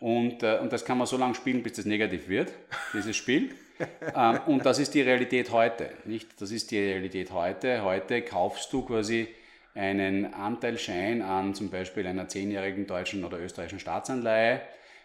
Und, 0.00 0.42
äh, 0.42 0.58
und 0.58 0.72
das 0.72 0.84
kann 0.84 0.98
man 0.98 1.06
so 1.06 1.16
lange 1.16 1.34
spielen, 1.34 1.62
bis 1.62 1.74
das 1.74 1.84
negativ 1.84 2.28
wird, 2.28 2.52
dieses 2.92 3.16
Spiel. 3.16 3.54
ähm, 4.14 4.40
und 4.46 4.64
das 4.64 4.78
ist 4.78 4.94
die 4.94 5.02
Realität 5.02 5.50
heute. 5.50 5.90
Nicht? 6.04 6.40
Das 6.40 6.50
ist 6.50 6.70
die 6.70 6.78
Realität 6.78 7.32
heute. 7.32 7.82
Heute 7.82 8.22
kaufst 8.22 8.72
du 8.72 8.82
quasi 8.82 9.28
einen 9.74 10.32
Anteilschein 10.32 11.22
an 11.22 11.54
zum 11.54 11.70
Beispiel 11.70 12.06
einer 12.06 12.28
zehnjährigen 12.28 12.86
deutschen 12.86 13.24
oder 13.24 13.40
österreichischen 13.40 13.80
Staatsanleihe 13.80 14.62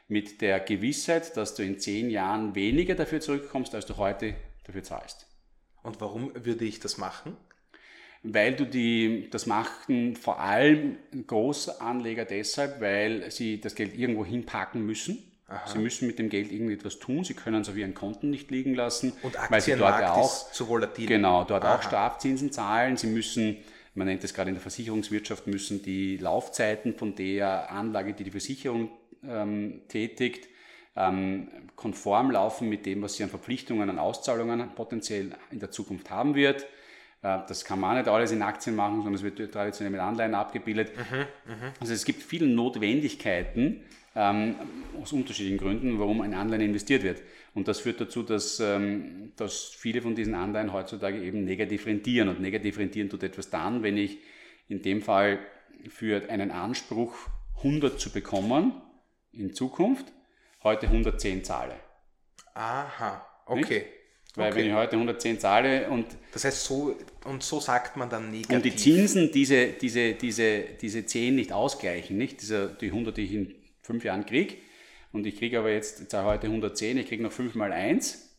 mit 0.08 0.42
der 0.42 0.60
Gewissheit, 0.60 1.36
dass 1.38 1.56
du 1.56 1.64
in 1.64 1.80
zehn 1.80 2.10
Jahren 2.10 2.56
weniger 2.56 2.96
dafür 2.96 3.20
zurückkommst, 3.20 3.74
als 3.74 3.86
du 3.86 3.98
heute 3.98 4.36
dafür 4.66 4.84
zahlst. 4.84 5.28
Und 5.82 6.02
warum 6.02 6.32
würde 6.36 6.66
ich 6.66 6.80
das 6.80 6.98
machen? 6.98 7.38
Weil 8.24 8.56
du 8.56 8.66
die, 8.66 9.30
das 9.32 9.46
machen 9.46 10.16
vor 10.16 10.42
allem 10.42 10.98
Großanleger 11.28 12.26
deshalb, 12.26 12.82
weil 12.82 13.32
sie 13.32 13.62
das 13.62 13.76
Geld 13.76 13.98
irgendwo 13.98 14.26
hinpacken 14.26 14.86
müssen. 14.86 15.24
Aha. 15.48 15.66
Sie 15.68 15.80
müssen 15.80 16.06
mit 16.06 16.20
dem 16.20 16.30
Geld 16.30 16.52
irgendetwas 16.52 17.00
tun. 17.00 17.24
Sie 17.24 17.34
können 17.34 17.62
es 17.62 17.70
auf 17.70 17.78
ihren 17.78 17.94
Konten 17.94 18.30
nicht 18.30 18.52
liegen 18.52 18.76
lassen. 18.76 19.14
Und 19.24 19.36
weil 19.50 19.62
sie 19.62 19.76
dort 19.76 20.04
auch 20.04 20.52
zu 20.52 20.68
volatil. 20.68 21.08
Genau, 21.08 21.44
dort 21.44 21.64
Aha. 21.64 21.76
auch 21.76 21.82
Strafzinsen 21.82 22.52
zahlen. 22.52 22.98
Sie 22.98 23.08
müssen 23.08 23.58
man 23.96 24.08
nennt 24.08 24.24
es 24.24 24.34
gerade 24.34 24.50
in 24.50 24.56
der 24.56 24.62
Versicherungswirtschaft, 24.62 25.48
müssen 25.48 25.82
die 25.82 26.18
Laufzeiten 26.18 26.94
von 26.96 27.16
der 27.16 27.72
Anlage, 27.72 28.14
die 28.14 28.24
die 28.24 28.32
Versicherung 28.32 28.90
ähm, 29.28 29.82
tätigt, 29.88 30.48
ähm, 30.96 31.50
konform 31.76 32.32
laufen 32.32 32.70
mit 32.70 32.86
dem, 32.86 33.02
was 33.02 33.16
sie 33.16 33.24
an 33.24 33.30
Verpflichtungen, 33.30 33.90
an 33.90 34.00
Auszahlungen 34.00 34.74
potenziell 34.76 35.32
in 35.52 35.60
der 35.60 35.72
Zukunft 35.72 36.10
haben 36.10 36.36
wird. 36.36 36.66
Äh, 37.22 37.40
das 37.48 37.66
kann 37.66 37.80
man 37.80 37.98
nicht 37.98 38.08
alles 38.08 38.32
in 38.32 38.42
Aktien 38.42 38.76
machen, 38.76 38.98
sondern 38.98 39.16
es 39.16 39.24
wird 39.24 39.52
traditionell 39.52 39.92
mit 39.92 40.02
Anleihen 40.02 40.36
abgebildet. 40.36 40.92
Mhm, 40.96 41.54
mh. 41.54 41.74
Also 41.80 41.94
es 41.94 42.06
gibt 42.06 42.24
viele 42.24 42.48
Notwendigkeiten 42.48 43.84
ähm, 44.16 44.56
aus 45.02 45.14
unterschiedlichen 45.14 45.58
Gründen, 45.58 46.00
warum 46.00 46.22
ein 46.22 46.34
Anleihen 46.34 46.62
investiert 46.62 47.04
wird. 47.04 47.22
Und 47.54 47.68
das 47.68 47.80
führt 47.80 48.00
dazu, 48.02 48.24
dass, 48.24 48.60
ähm, 48.60 49.34
dass 49.36 49.64
viele 49.66 50.02
von 50.02 50.16
diesen 50.16 50.36
Anleihen 50.36 50.74
heutzutage 50.74 51.22
eben 51.22 51.44
negativ 51.44 51.86
rentieren. 51.86 52.30
Und 52.30 52.40
negativ 52.40 52.78
rentieren 52.78 53.10
tut 53.10 53.24
etwas 53.24 53.50
dann, 53.50 53.84
wenn 53.84 53.98
ich 53.98 54.20
in 54.68 54.82
dem 54.82 55.02
Fall 55.02 55.40
für 55.90 56.30
einen 56.30 56.52
Anspruch 56.52 57.16
100 57.58 58.00
zu 58.00 58.12
bekommen 58.12 58.74
in 59.32 59.54
Zukunft 59.54 60.12
heute 60.64 60.88
110 60.88 61.44
zahle. 61.44 61.76
Aha, 62.54 63.26
okay. 63.46 63.80
Nicht? 63.80 63.99
Weil 64.40 64.52
okay. 64.52 64.62
wenn 64.62 64.68
ich 64.70 64.74
heute 64.74 64.94
110 64.94 65.40
zahle 65.40 65.90
und... 65.90 66.06
Das 66.32 66.46
heißt, 66.46 66.64
so, 66.64 66.96
und 67.26 67.44
so 67.44 67.60
sagt 67.60 67.98
man 67.98 68.10
dann 68.10 68.32
negativ. 68.32 68.56
Und 68.56 68.66
die 68.66 68.76
Zinsen 68.76 69.32
diese, 69.32 69.68
diese, 69.68 70.14
diese, 70.14 70.62
diese 70.82 71.06
10 71.06 71.36
nicht 71.36 71.52
ausgleichen, 71.52 72.18
nicht? 72.18 72.42
Diese, 72.42 72.76
die 72.80 72.88
100, 72.88 73.18
die 73.18 73.24
ich 73.24 73.34
in 73.34 73.56
fünf 73.82 74.04
Jahren 74.04 74.26
kriege, 74.26 74.56
und 75.12 75.26
ich 75.26 75.38
kriege 75.38 75.60
aber 75.60 75.72
jetzt, 75.72 76.02
ich 76.02 76.08
zahle 76.08 76.28
heute 76.28 76.48
110, 76.48 76.98
ich 76.98 77.08
kriege 77.08 77.24
noch 77.24 77.32
5 77.32 77.56
mal 77.56 77.72
1. 77.72 78.30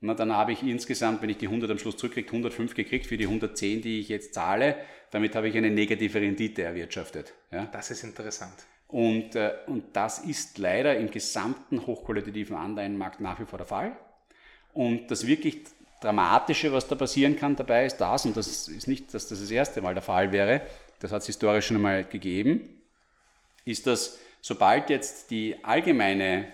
Na, 0.00 0.14
dann 0.14 0.32
habe 0.32 0.52
ich 0.52 0.62
insgesamt, 0.62 1.22
wenn 1.22 1.30
ich 1.30 1.38
die 1.38 1.46
100 1.46 1.70
am 1.70 1.78
Schluss 1.78 1.96
zurückkriege, 1.96 2.28
105 2.28 2.74
gekriegt 2.74 3.06
für 3.06 3.16
die 3.16 3.24
110, 3.24 3.80
die 3.80 4.00
ich 4.00 4.08
jetzt 4.08 4.34
zahle. 4.34 4.76
Damit 5.10 5.34
habe 5.34 5.48
ich 5.48 5.56
eine 5.56 5.70
negative 5.70 6.20
Rendite 6.20 6.62
erwirtschaftet. 6.62 7.32
Ja? 7.50 7.66
Das 7.66 7.90
ist 7.90 8.02
interessant. 8.02 8.54
Und, 8.88 9.34
äh, 9.34 9.52
und 9.66 9.96
das 9.96 10.18
ist 10.18 10.58
leider 10.58 10.96
im 10.96 11.10
gesamten 11.10 11.86
hochqualitativen 11.86 12.56
Anleihenmarkt 12.56 13.20
nach 13.20 13.40
wie 13.40 13.46
vor 13.46 13.58
der 13.58 13.66
Fall. 13.66 13.96
Und 14.74 15.10
das 15.10 15.26
wirklich 15.26 15.62
Dramatische, 16.04 16.70
was 16.70 16.86
da 16.86 16.96
passieren 16.96 17.34
kann 17.34 17.56
dabei, 17.56 17.86
ist 17.86 17.96
das, 17.96 18.26
und 18.26 18.36
das 18.36 18.68
ist 18.68 18.86
nicht, 18.86 19.14
dass 19.14 19.26
das 19.26 19.40
das 19.40 19.50
erste 19.50 19.80
Mal 19.80 19.94
der 19.94 20.02
Fall 20.02 20.32
wäre, 20.32 20.60
das 21.00 21.12
hat 21.12 21.22
es 21.22 21.26
historisch 21.28 21.68
schon 21.68 21.76
einmal 21.76 22.04
gegeben, 22.04 22.60
ist, 23.64 23.86
dass 23.86 24.18
sobald 24.42 24.90
jetzt 24.90 25.30
die 25.30 25.64
allgemeine 25.64 26.46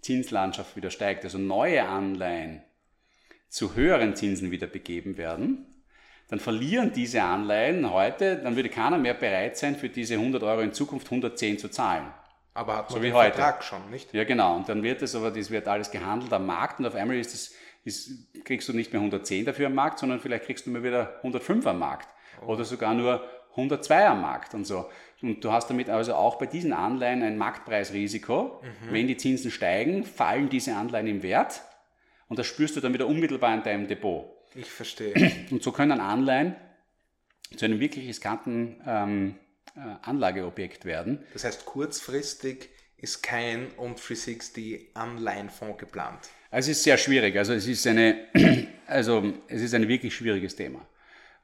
Zinslandschaft 0.00 0.76
wieder 0.76 0.90
steigt, 0.90 1.24
also 1.24 1.38
neue 1.38 1.82
Anleihen 1.82 2.62
zu 3.48 3.74
höheren 3.74 4.14
Zinsen 4.14 4.52
wieder 4.52 4.68
begeben 4.68 5.16
werden, 5.16 5.66
dann 6.28 6.38
verlieren 6.38 6.92
diese 6.92 7.22
Anleihen 7.22 7.90
heute, 7.90 8.36
dann 8.36 8.54
würde 8.54 8.68
keiner 8.68 8.98
mehr 8.98 9.14
bereit 9.14 9.56
sein, 9.56 9.74
für 9.74 9.88
diese 9.88 10.14
100 10.14 10.44
Euro 10.44 10.60
in 10.60 10.72
Zukunft 10.72 11.08
110 11.08 11.58
zu 11.58 11.68
zahlen. 11.68 12.06
Aber 12.54 12.76
hat 12.76 12.90
man 12.90 12.96
so 12.96 13.02
den 13.02 13.12
heute. 13.12 13.36
Vertrag 13.36 13.64
schon, 13.64 13.90
nicht? 13.90 14.14
Ja, 14.14 14.24
genau. 14.24 14.56
Und 14.56 14.68
dann 14.68 14.82
wird 14.82 15.02
es 15.02 15.14
aber, 15.14 15.30
das 15.30 15.50
wird 15.50 15.66
alles 15.66 15.90
gehandelt 15.90 16.32
am 16.32 16.46
Markt 16.46 16.78
und 16.78 16.86
auf 16.86 16.94
einmal 16.94 17.16
ist 17.16 17.34
es, 17.34 17.54
ist, 17.84 18.44
kriegst 18.44 18.68
du 18.68 18.72
nicht 18.72 18.92
mehr 18.92 19.00
110 19.00 19.44
dafür 19.44 19.66
am 19.66 19.74
Markt, 19.74 19.98
sondern 19.98 20.20
vielleicht 20.20 20.44
kriegst 20.44 20.66
du 20.66 20.70
mal 20.70 20.82
wieder 20.82 21.16
105 21.18 21.66
am 21.66 21.78
Markt. 21.80 22.08
Oh. 22.42 22.52
Oder 22.52 22.64
sogar 22.64 22.94
nur 22.94 23.22
102 23.50 24.06
am 24.06 24.22
Markt 24.22 24.54
und 24.54 24.64
so. 24.64 24.88
Und 25.20 25.42
du 25.44 25.52
hast 25.52 25.68
damit 25.68 25.90
also 25.90 26.14
auch 26.14 26.36
bei 26.36 26.46
diesen 26.46 26.72
Anleihen 26.72 27.22
ein 27.22 27.38
Marktpreisrisiko. 27.38 28.60
Mhm. 28.62 28.92
Wenn 28.92 29.06
die 29.08 29.16
Zinsen 29.16 29.50
steigen, 29.50 30.04
fallen 30.04 30.48
diese 30.48 30.76
Anleihen 30.76 31.06
im 31.06 31.22
Wert 31.22 31.62
und 32.28 32.38
das 32.38 32.46
spürst 32.46 32.76
du 32.76 32.80
dann 32.80 32.92
wieder 32.94 33.06
unmittelbar 33.06 33.54
in 33.54 33.62
deinem 33.62 33.88
Depot. 33.88 34.26
Ich 34.54 34.70
verstehe. 34.70 35.14
Und 35.50 35.62
so 35.62 35.72
können 35.72 36.00
Anleihen 36.00 36.54
zu 37.56 37.64
einem 37.64 37.80
wirklich 37.80 38.06
riskanten 38.06 38.80
ähm, 38.86 39.34
äh, 39.38 39.43
Anlageobjekt 40.02 40.84
werden. 40.84 41.24
Das 41.32 41.44
heißt, 41.44 41.66
kurzfristig 41.66 42.68
ist 42.96 43.22
kein 43.22 43.68
On360 43.76 44.94
Anleihenfonds 44.94 45.78
geplant. 45.78 46.20
Also 46.50 46.70
es 46.70 46.78
ist 46.78 46.84
sehr 46.84 46.96
schwierig. 46.96 47.36
Also 47.36 47.52
es 47.52 47.66
ist 47.66 47.86
eine, 47.86 48.26
also 48.86 49.34
es 49.48 49.62
ist 49.62 49.74
ein 49.74 49.88
wirklich 49.88 50.14
schwieriges 50.14 50.56
Thema. 50.56 50.86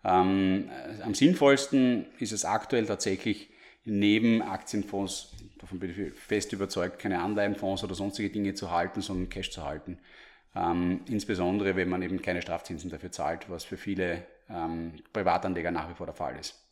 Ähm, 0.04 0.70
am 1.02 1.14
sinnvollsten 1.14 2.06
ist 2.18 2.32
es 2.32 2.44
aktuell 2.44 2.86
tatsächlich 2.86 3.50
neben 3.84 4.42
Aktienfonds, 4.42 5.32
davon 5.58 5.78
bin 5.78 5.90
ich 5.90 6.14
fest 6.14 6.52
überzeugt, 6.52 6.98
keine 6.98 7.20
Anleihenfonds 7.20 7.84
oder 7.84 7.94
sonstige 7.94 8.30
Dinge 8.30 8.54
zu 8.54 8.70
halten, 8.70 9.00
sondern 9.00 9.28
Cash 9.28 9.50
zu 9.50 9.64
halten. 9.64 9.98
Ähm, 10.54 11.02
insbesondere, 11.08 11.76
wenn 11.76 11.88
man 11.88 12.02
eben 12.02 12.22
keine 12.22 12.42
Strafzinsen 12.42 12.90
dafür 12.90 13.12
zahlt, 13.12 13.50
was 13.50 13.64
für 13.64 13.76
viele 13.76 14.24
ähm, 14.48 14.94
Privatanleger 15.12 15.70
nach 15.70 15.90
wie 15.90 15.94
vor 15.94 16.06
der 16.06 16.14
Fall 16.14 16.38
ist. 16.38 16.69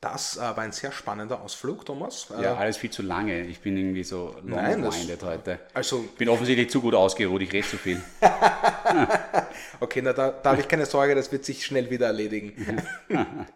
Das 0.00 0.38
äh, 0.38 0.40
war 0.40 0.60
ein 0.60 0.72
sehr 0.72 0.92
spannender 0.92 1.42
Ausflug, 1.42 1.84
Thomas. 1.84 2.28
Ja, 2.30 2.54
äh, 2.54 2.56
alles 2.56 2.78
viel 2.78 2.88
zu 2.88 3.02
lange. 3.02 3.42
Ich 3.42 3.60
bin 3.60 3.76
irgendwie 3.76 4.02
so 4.02 4.34
long-winded 4.42 5.22
heute. 5.22 5.58
Also, 5.74 6.08
bin 6.16 6.30
offensichtlich 6.30 6.70
zu 6.70 6.80
gut 6.80 6.94
ausgeruht, 6.94 7.42
ich 7.42 7.52
rede 7.52 7.68
zu 7.68 7.76
viel. 7.76 8.02
okay, 9.80 10.00
na 10.02 10.14
da, 10.14 10.30
da 10.30 10.52
habe 10.52 10.62
ich 10.62 10.68
keine 10.68 10.86
Sorge, 10.86 11.14
das 11.14 11.30
wird 11.32 11.44
sich 11.44 11.66
schnell 11.66 11.90
wieder 11.90 12.06
erledigen. 12.06 12.82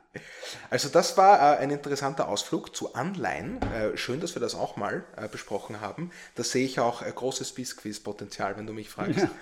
also 0.71 0.91
das 0.91 1.17
war 1.17 1.55
äh, 1.55 1.59
ein 1.61 1.71
interessanter 1.71 2.29
Ausflug 2.29 2.77
zu 2.77 2.95
Anleihen. 2.95 3.63
Äh, 3.73 3.97
schön, 3.97 4.21
dass 4.21 4.37
wir 4.37 4.41
das 4.41 4.55
auch 4.55 4.77
mal 4.77 5.03
äh, 5.17 5.29
besprochen 5.29 5.81
haben. 5.81 6.11
Da 6.35 6.45
sehe 6.45 6.67
ich 6.67 6.79
auch 6.79 7.03
großes 7.03 7.53
Bisquiz-Potenzial, 7.53 8.59
wenn 8.59 8.67
du 8.67 8.75
mich 8.75 8.91
fragst. 8.91 9.29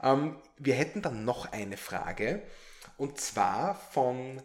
Ähm, 0.00 0.36
wir 0.56 0.74
hätten 0.74 1.02
dann 1.02 1.24
noch 1.24 1.50
eine 1.50 1.76
Frage. 1.76 2.42
Und 2.98 3.20
zwar 3.20 3.74
von 3.74 4.40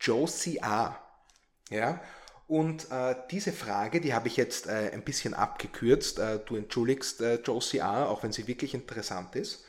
Josie 0.00 0.62
A. 0.62 0.98
Ja, 1.70 2.00
und 2.48 2.90
äh, 2.90 3.14
diese 3.30 3.52
Frage, 3.52 4.00
die 4.00 4.14
habe 4.14 4.28
ich 4.28 4.38
jetzt 4.38 4.66
äh, 4.66 4.90
ein 4.92 5.04
bisschen 5.04 5.34
abgekürzt. 5.34 6.18
Äh, 6.18 6.40
du 6.46 6.56
entschuldigst 6.56 7.20
äh, 7.20 7.34
Josie 7.36 7.82
A., 7.82 8.06
auch 8.06 8.22
wenn 8.22 8.32
sie 8.32 8.46
wirklich 8.46 8.72
interessant 8.72 9.36
ist. 9.36 9.66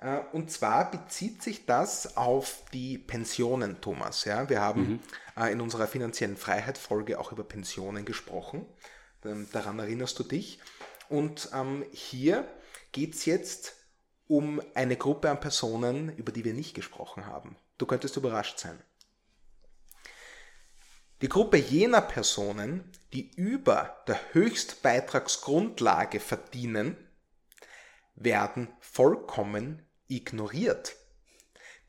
Äh, 0.00 0.18
und 0.32 0.50
zwar 0.50 0.90
bezieht 0.90 1.40
sich 1.40 1.66
das 1.66 2.16
auf 2.16 2.64
die 2.72 2.98
Pensionen, 2.98 3.80
Thomas. 3.80 4.24
Ja, 4.24 4.48
wir 4.48 4.60
haben 4.60 4.82
mhm. 4.82 5.00
Äh, 5.36 5.52
in 5.52 5.60
unserer 5.60 5.86
finanziellen 5.86 6.36
Freiheit-Folge 6.36 7.20
auch 7.20 7.30
über 7.30 7.44
Pensionen 7.44 8.04
gesprochen. 8.04 8.66
Ähm, 9.24 9.46
daran 9.52 9.78
erinnerst 9.78 10.18
du 10.18 10.24
dich. 10.24 10.58
Und 11.08 11.50
ähm, 11.54 11.84
hier 11.92 12.48
geht 12.90 13.14
es 13.14 13.24
jetzt 13.24 13.76
um 14.26 14.60
eine 14.74 14.96
Gruppe 14.96 15.30
an 15.30 15.38
Personen, 15.38 16.14
über 16.16 16.32
die 16.32 16.44
wir 16.44 16.54
nicht 16.54 16.74
gesprochen 16.74 17.26
haben. 17.26 17.56
Du 17.78 17.86
könntest 17.86 18.16
überrascht 18.16 18.58
sein. 18.58 18.80
Die 21.22 21.28
Gruppe 21.28 21.58
jener 21.58 22.00
Personen, 22.00 22.90
die 23.12 23.30
über 23.36 24.02
der 24.08 24.18
Höchstbeitragsgrundlage 24.32 26.18
verdienen, 26.18 26.96
werden 28.14 28.68
vollkommen 28.80 29.86
ignoriert. 30.08 30.96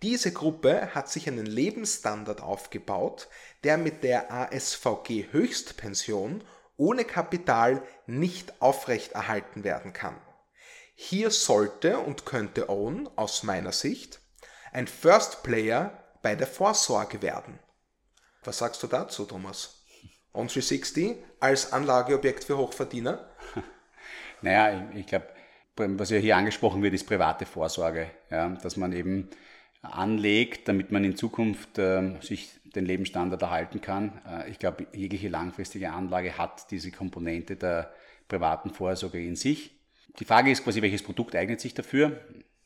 Diese 0.01 0.33
Gruppe 0.33 0.93
hat 0.93 1.09
sich 1.09 1.29
einen 1.29 1.45
Lebensstandard 1.45 2.41
aufgebaut, 2.41 3.29
der 3.63 3.77
mit 3.77 4.03
der 4.03 4.33
ASVG 4.33 5.31
Höchstpension 5.31 6.43
ohne 6.75 7.05
Kapital 7.05 7.83
nicht 8.07 8.61
aufrechterhalten 8.61 9.63
werden 9.63 9.93
kann. 9.93 10.19
Hier 10.93 11.31
sollte 11.31 11.99
und 11.99 12.25
könnte 12.25 12.69
Own 12.69 13.09
aus 13.15 13.43
meiner 13.43 13.71
Sicht 13.71 14.19
ein 14.73 14.87
First 14.87 15.41
Player 15.43 16.03
bei 16.21 16.35
der 16.35 16.47
Vorsorge 16.47 17.21
werden. 17.21 17.59
Was 18.43 18.57
sagst 18.57 18.81
du 18.81 18.87
dazu, 18.87 19.25
Thomas? 19.25 19.83
On360 20.33 21.17
als 21.39 21.73
Anlageobjekt 21.73 22.43
für 22.43 22.57
Hochverdiener? 22.57 23.27
Naja, 24.43 24.89
ich, 24.91 25.01
ich 25.01 25.05
glaube, 25.05 25.27
was 25.75 26.09
ja 26.09 26.17
hier 26.17 26.35
angesprochen 26.35 26.81
wird, 26.81 26.95
ist 26.95 27.05
private 27.05 27.45
Vorsorge. 27.45 28.09
Ja, 28.31 28.49
dass 28.49 28.75
man 28.75 28.91
eben 28.91 29.29
anlegt, 29.83 30.67
damit 30.67 30.91
man 30.91 31.03
in 31.03 31.15
Zukunft 31.15 31.77
äh, 31.77 32.19
sich 32.21 32.49
den 32.75 32.87
Lebensstandard 32.87 33.39
erhalten 33.39 33.81
kann. 33.81 34.19
Äh, 34.27 34.49
ich 34.49 34.57
glaube, 34.57 34.87
jegliche 34.93 35.29
langfristige 35.29 35.91
Anlage 35.91 36.39
hat 36.39 36.71
diese 36.71 36.89
Komponente 36.89 37.55
der 37.55 37.93
privaten 38.27 38.71
Vorsorge 38.71 39.23
in 39.23 39.35
sich. 39.35 39.71
Die 40.19 40.25
Frage 40.25 40.49
ist 40.49 40.63
quasi, 40.63 40.81
welches 40.81 41.03
Produkt 41.03 41.35
eignet 41.35 41.61
sich 41.61 41.75
dafür? 41.75 42.19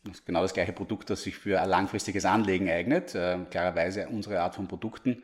Das 0.06 0.20
ist 0.20 0.26
genau 0.26 0.44
das 0.44 0.54
gleiche 0.54 0.72
Produkt, 0.72 1.10
das 1.10 1.24
sich 1.24 1.36
für 1.36 1.62
ein 1.62 1.68
langfristiges 1.68 2.24
Anlegen 2.24 2.70
eignet. 2.70 3.16
Äh, 3.16 3.40
klarerweise 3.52 4.08
unsere 4.08 4.40
Art 4.40 4.56
von 4.56 4.70
Produkten. 4.70 5.24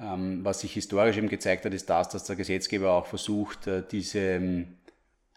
Ähm, 0.00 0.44
was 0.44 0.60
sich 0.60 0.72
historisch 0.72 1.16
eben 1.16 1.28
gezeigt 1.28 1.64
hat, 1.64 1.72
ist 1.72 1.88
das, 1.88 2.08
dass 2.08 2.24
der 2.24 2.36
Gesetzgeber 2.36 2.92
auch 2.92 3.06
versucht, 3.06 3.66
äh, 3.66 3.82
diese 3.88 4.18
ähm, 4.18 4.78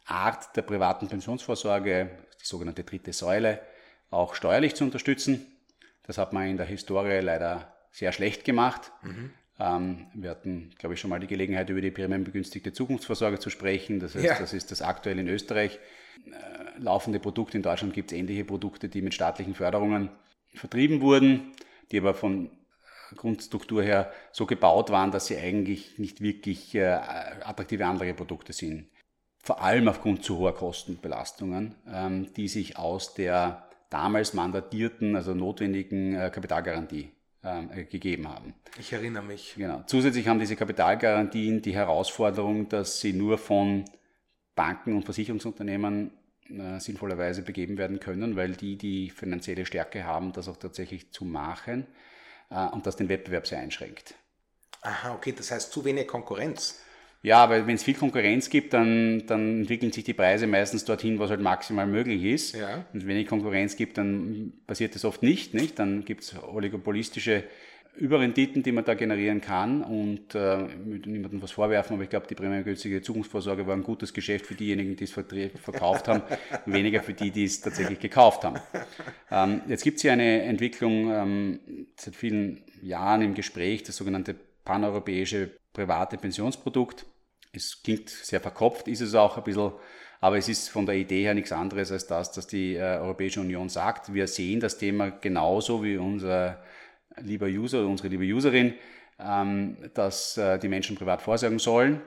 Art 0.06 0.56
der 0.56 0.63
privaten 0.63 1.08
Pensionsvorsorge, 1.08 2.10
die 2.41 2.46
sogenannte 2.46 2.84
dritte 2.84 3.13
Säule, 3.13 3.60
auch 4.10 4.34
steuerlich 4.34 4.74
zu 4.74 4.84
unterstützen. 4.84 5.46
Das 6.04 6.17
hat 6.17 6.34
man 6.34 6.48
in 6.48 6.58
der 6.58 6.65
Historie 6.65 7.20
leider 7.20 7.76
sehr 7.91 8.12
schlecht 8.12 8.46
gemacht. 8.46 8.91
Mhm. 9.04 9.32
Ähm, 9.60 10.08
wir 10.13 10.32
hatten, 10.32 10.72
glaube 10.80 10.96
ich, 10.96 11.02
schon 11.02 11.10
mal 11.10 11.20
die 11.20 11.28
Gelegenheit, 11.28 11.70
über 11.70 11.82
die 11.82 11.91
prämienbegünstigte 11.91 12.74
Zukunftsvorsorge 12.74 13.39
zu 13.39 13.50
sprechen. 13.50 14.00
Das 14.00 14.15
heißt, 14.15 14.26
ja. 14.26 14.39
das 14.39 14.54
ist 14.54 14.72
das 14.72 14.82
aktuell 14.82 15.20
in 15.20 15.28
Österreich 15.28 15.80
äh, 16.26 16.80
laufende 16.80 17.20
Produkt. 17.20 17.54
In 17.54 17.62
Deutschland 17.62 17.93
gibt 17.93 18.12
es 18.12 18.17
ähnliche 18.17 18.46
Produkte, 18.46 18.89
die 18.89 19.02
mit 19.02 19.13
staatlichen 19.13 19.54
Förderungen 19.54 20.10
vertrieben 20.54 21.02
wurden, 21.02 21.52
die 21.91 22.00
aber 22.00 22.13
von 22.13 22.50
Grundstruktur 23.15 23.84
her 23.84 24.12
so 24.32 24.46
gebaut 24.46 24.89
waren, 24.89 25.12
dass 25.12 25.28
sie 25.28 25.38
eigentlich 25.38 25.98
nicht 25.98 26.22
wirklich 26.22 26.76
äh, 26.76 26.86
attraktive 26.86 27.86
andere 27.86 28.13
Produkte 28.13 28.54
sind. 28.54 28.88
Vor 29.43 29.62
allem 29.62 29.88
aufgrund 29.88 30.24
zu 30.24 30.38
hoher 30.38 30.54
Kostenbelastungen, 30.54 31.76
ähm, 31.89 32.34
die 32.34 32.48
sich 32.48 32.78
aus 32.78 33.13
der 33.13 33.67
damals 33.89 34.34
mandatierten, 34.34 35.15
also 35.15 35.34
notwendigen 35.34 36.15
äh, 36.15 36.30
Kapitalgarantie 36.34 37.12
ähm, 37.43 37.70
äh, 37.74 37.84
gegeben 37.86 38.28
haben. 38.28 38.54
Ich 38.78 38.91
erinnere 38.91 39.24
mich. 39.24 39.56
Genau. 39.56 39.84
Zusätzlich 39.88 40.28
haben 40.28 40.39
diese 40.39 40.58
Kapitalgarantien 40.58 41.62
die 41.62 41.74
Herausforderung, 41.74 42.67
dass 42.67 43.00
sie 43.00 43.13
nur 43.13 43.38
von 43.38 43.86
Banken 44.56 44.96
und 44.96 45.06
Versicherungsunternehmen 45.06 46.12
äh, 46.50 46.80
sinnvollerweise 46.80 47.43
begeben 47.43 47.78
werden 47.78 48.00
können, 48.02 48.36
weil 48.36 48.54
die 48.54 48.78
die 48.78 49.10
finanzielle 49.10 49.65
Stärke 49.65 50.04
haben, 50.04 50.34
das 50.34 50.50
auch 50.50 50.58
tatsächlich 50.58 51.12
zu 51.12 51.24
machen 51.24 51.88
und 52.49 52.86
das 52.86 52.95
den 52.95 53.10
Wettbewerb 53.10 53.47
sehr 53.47 53.60
einschränkt. 53.60 54.15
Aha, 54.81 55.13
okay, 55.13 55.33
das 55.36 55.51
heißt 55.51 55.71
zu 55.71 55.83
wenig 55.83 56.07
Konkurrenz. 56.07 56.81
Ja, 57.23 57.43
aber 57.43 57.65
wenn 57.65 57.75
es 57.75 57.83
viel 57.83 57.95
Konkurrenz 57.95 58.49
gibt, 58.49 58.73
dann, 58.73 59.25
dann 59.25 59.62
entwickeln 59.62 59.91
sich 59.91 60.03
die 60.03 60.13
Preise 60.13 60.47
meistens 60.47 60.86
dorthin, 60.86 61.19
was 61.19 61.29
halt 61.29 61.41
maximal 61.41 61.88
möglich 61.88 62.23
ist. 62.23 62.55
Ja. 62.55 62.86
Und 62.93 63.07
wenn 63.07 63.17
es 63.17 63.27
Konkurrenz 63.27 63.75
gibt, 63.75 63.97
dann 63.97 64.53
passiert 64.67 64.95
das 64.95 65.03
oft 65.03 65.23
nicht. 65.23 65.53
nicht? 65.53 65.79
Dann 65.79 66.05
gibt 66.05 66.23
es 66.23 66.36
oligopolistische 66.41 67.43
Überrenditen, 67.97 68.63
die 68.63 68.71
man 68.71 68.86
da 68.86 68.93
generieren 68.93 69.41
kann 69.41 69.83
und 69.83 70.36
äh, 70.36 70.57
mit 70.86 71.07
niemandem 71.07 71.41
was 71.41 71.51
vorwerfen, 71.51 71.95
aber 71.95 72.03
ich 72.03 72.10
glaube, 72.10 72.27
die 72.27 72.36
prämiengünstige 72.36 73.01
Zukunftsvorsorge 73.01 73.65
war 73.65 73.75
ein 73.75 73.83
gutes 73.83 74.13
Geschäft 74.13 74.45
für 74.45 74.55
diejenigen, 74.55 74.95
die 74.95 75.03
es 75.03 75.12
verkauft 75.12 76.07
haben, 76.07 76.21
weniger 76.65 77.01
für 77.01 77.13
die, 77.13 77.31
die 77.31 77.45
es 77.45 77.62
tatsächlich 77.62 77.99
gekauft 77.99 78.43
haben. 78.43 78.60
Ähm, 79.31 79.62
jetzt 79.67 79.83
gibt 79.83 79.97
es 79.97 80.03
hier 80.03 80.13
eine 80.13 80.43
Entwicklung 80.43 81.12
ähm, 81.12 81.60
seit 81.95 82.15
vielen 82.15 82.63
Jahren 82.81 83.23
im 83.23 83.33
Gespräch, 83.33 83.83
das 83.83 83.97
sogenannte 83.97 84.36
paneuropäische 84.63 85.49
private 85.73 86.17
Pensionsprodukt. 86.17 87.05
Es 87.51 87.81
klingt 87.81 88.10
sehr 88.10 88.41
verkopft, 88.41 88.88
ist 88.88 89.01
es 89.01 89.15
auch 89.15 89.38
ein 89.38 89.43
bisschen, 89.43 89.71
aber 90.19 90.38
es 90.38 90.49
ist 90.49 90.69
von 90.69 90.86
der 90.86 90.95
Idee 90.95 91.23
her 91.23 91.33
nichts 91.33 91.51
anderes 91.51 91.91
als 91.91 92.05
das, 92.07 92.31
dass 92.31 92.47
die 92.47 92.75
äh, 92.75 92.97
Europäische 92.99 93.41
Union 93.41 93.69
sagt. 93.69 94.13
Wir 94.13 94.27
sehen 94.27 94.60
das 94.60 94.77
Thema 94.77 95.10
genauso 95.10 95.83
wie 95.83 95.97
unser 95.97 96.62
lieber 97.21 97.47
User 97.47 97.80
oder 97.80 97.89
unsere 97.89 98.10
liebe 98.10 98.23
Userin, 98.23 98.73
ähm, 99.19 99.77
dass 99.93 100.38
äh, 100.38 100.60
die 100.60 100.67
Menschen 100.67 100.95
privat 100.95 101.21
vorsorgen 101.21 101.60
sollen. 101.60 102.01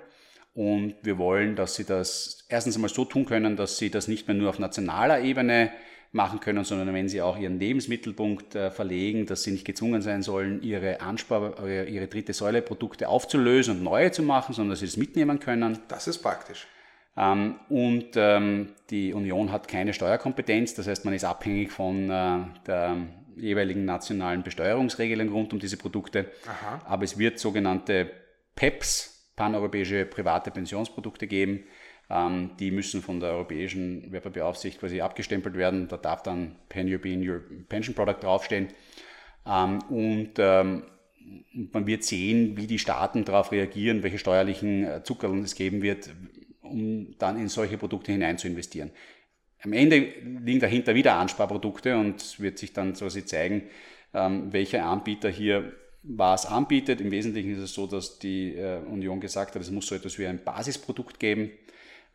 Und 0.55 0.97
wir 1.03 1.19
wollen, 1.19 1.57
dass 1.57 1.77
sie 1.77 1.85
das 1.85 2.45
erstens 2.49 2.75
einmal 2.75 2.91
so 2.91 3.05
tun 3.05 3.25
können, 3.25 3.57
dass 3.57 3.79
sie 3.79 3.91
das 3.91 4.09
nicht 4.09 4.27
mehr 4.27 4.37
nur 4.37 4.51
auf 4.51 4.59
nationaler 4.59 5.21
Ebene 5.21 5.71
machen 6.13 6.41
können, 6.41 6.65
sondern 6.65 6.93
wenn 6.93 7.09
sie 7.09 7.23
auch 7.23 7.39
ihren 7.39 7.61
Lebensmittelpunkt 7.61 8.57
äh, 8.57 8.71
verlegen, 8.73 9.27
dass 9.27 9.45
sie 9.45 9.53
nicht 9.53 9.65
gezwungen 9.65 10.03
sein 10.03 10.23
sollen, 10.23 10.61
ihre 10.63 11.01
Anspar, 11.01 11.65
ihre 11.67 12.09
dritte 12.09 12.33
Säule 12.33 12.63
Produkte 12.63 13.09
aufzulösen 13.09 13.77
und 13.77 13.85
neue 13.85 14.11
zu 14.11 14.25
machen, 14.25 14.53
sondern 14.53 14.71
dass 14.71 14.81
sie 14.81 14.87
das 14.87 14.97
mitnehmen 14.97 15.39
können. 15.39 15.79
Das 15.87 16.09
ist 16.09 16.19
praktisch. 16.19 16.67
Ähm, 17.17 17.57
und 17.69 18.17
ähm, 18.17 18.71
die 18.91 19.13
Union 19.13 19.53
hat 19.53 19.69
keine 19.69 19.93
Steuerkompetenz, 19.93 20.75
das 20.75 20.87
heißt, 20.87 21.05
man 21.05 21.15
ist 21.15 21.25
abhängig 21.25 21.71
von 21.71 22.11
äh, 22.11 22.39
der 22.67 22.97
jeweiligen 23.41 23.85
nationalen 23.85 24.43
Besteuerungsregelungen 24.43 25.33
rund 25.33 25.53
um 25.53 25.59
diese 25.59 25.77
Produkte. 25.77 26.31
Aha. 26.47 26.83
Aber 26.85 27.05
es 27.05 27.19
wird 27.19 27.39
sogenannte 27.39 28.11
PEPs, 28.55 29.33
paneuropäische 29.37 30.05
private 30.05 30.51
Pensionsprodukte 30.51 31.27
geben. 31.27 31.65
Ähm, 32.11 32.51
die 32.59 32.71
müssen 32.71 33.03
von 33.03 33.21
der 33.21 33.31
Europäischen 33.31 34.11
Wertpapieraufsicht 34.13 34.81
quasi 34.81 35.01
abgestempelt 35.01 35.57
werden. 35.57 35.89
Da 35.89 35.97
darf 35.97 36.23
dann 36.23 36.57
Pan-European 36.69 37.67
Pension 37.69 37.95
Product 37.95 38.19
draufstehen. 38.21 38.69
Ähm, 39.47 39.79
und 39.89 40.33
ähm, 40.39 40.83
man 41.73 41.87
wird 41.87 42.05
sehen, 42.05 42.57
wie 42.57 42.67
die 42.67 42.79
Staaten 42.79 43.25
darauf 43.25 43.53
reagieren, 43.53 44.03
welche 44.03 44.19
steuerlichen 44.19 44.85
äh, 44.85 45.03
Zuckerln 45.05 45.43
es 45.43 45.55
geben 45.55 45.83
wird, 45.83 46.11
um 46.63 47.15
dann 47.19 47.39
in 47.39 47.49
solche 47.49 47.79
Produkte 47.79 48.13
hinein 48.13 48.39
zu 48.39 48.49
investieren. 48.49 48.91
Am 49.63 49.73
Ende 49.73 49.97
liegen 50.43 50.61
dahinter 50.61 50.95
wieder 50.95 51.15
Ansparprodukte 51.15 51.97
und 51.97 52.21
es 52.21 52.41
wird 52.41 52.59
sich 52.59 52.73
dann 52.73 52.95
quasi 52.95 53.25
zeigen, 53.25 53.65
ähm, 54.15 54.53
welcher 54.53 54.85
Anbieter 54.85 55.29
hier 55.29 55.73
was 56.03 56.47
anbietet. 56.47 57.01
Im 57.01 57.11
Wesentlichen 57.11 57.53
ist 57.53 57.59
es 57.59 57.75
so, 57.75 57.87
dass 57.87 58.19
die 58.19 58.55
äh, 58.57 58.79
Union 58.79 59.21
gesagt 59.21 59.55
hat, 59.55 59.63
es 59.63 59.71
muss 59.71 59.87
so 59.87 59.95
etwas 59.95 60.19
wie 60.19 60.27
ein 60.27 60.43
Basisprodukt 60.43 61.21
geben. 61.21 61.51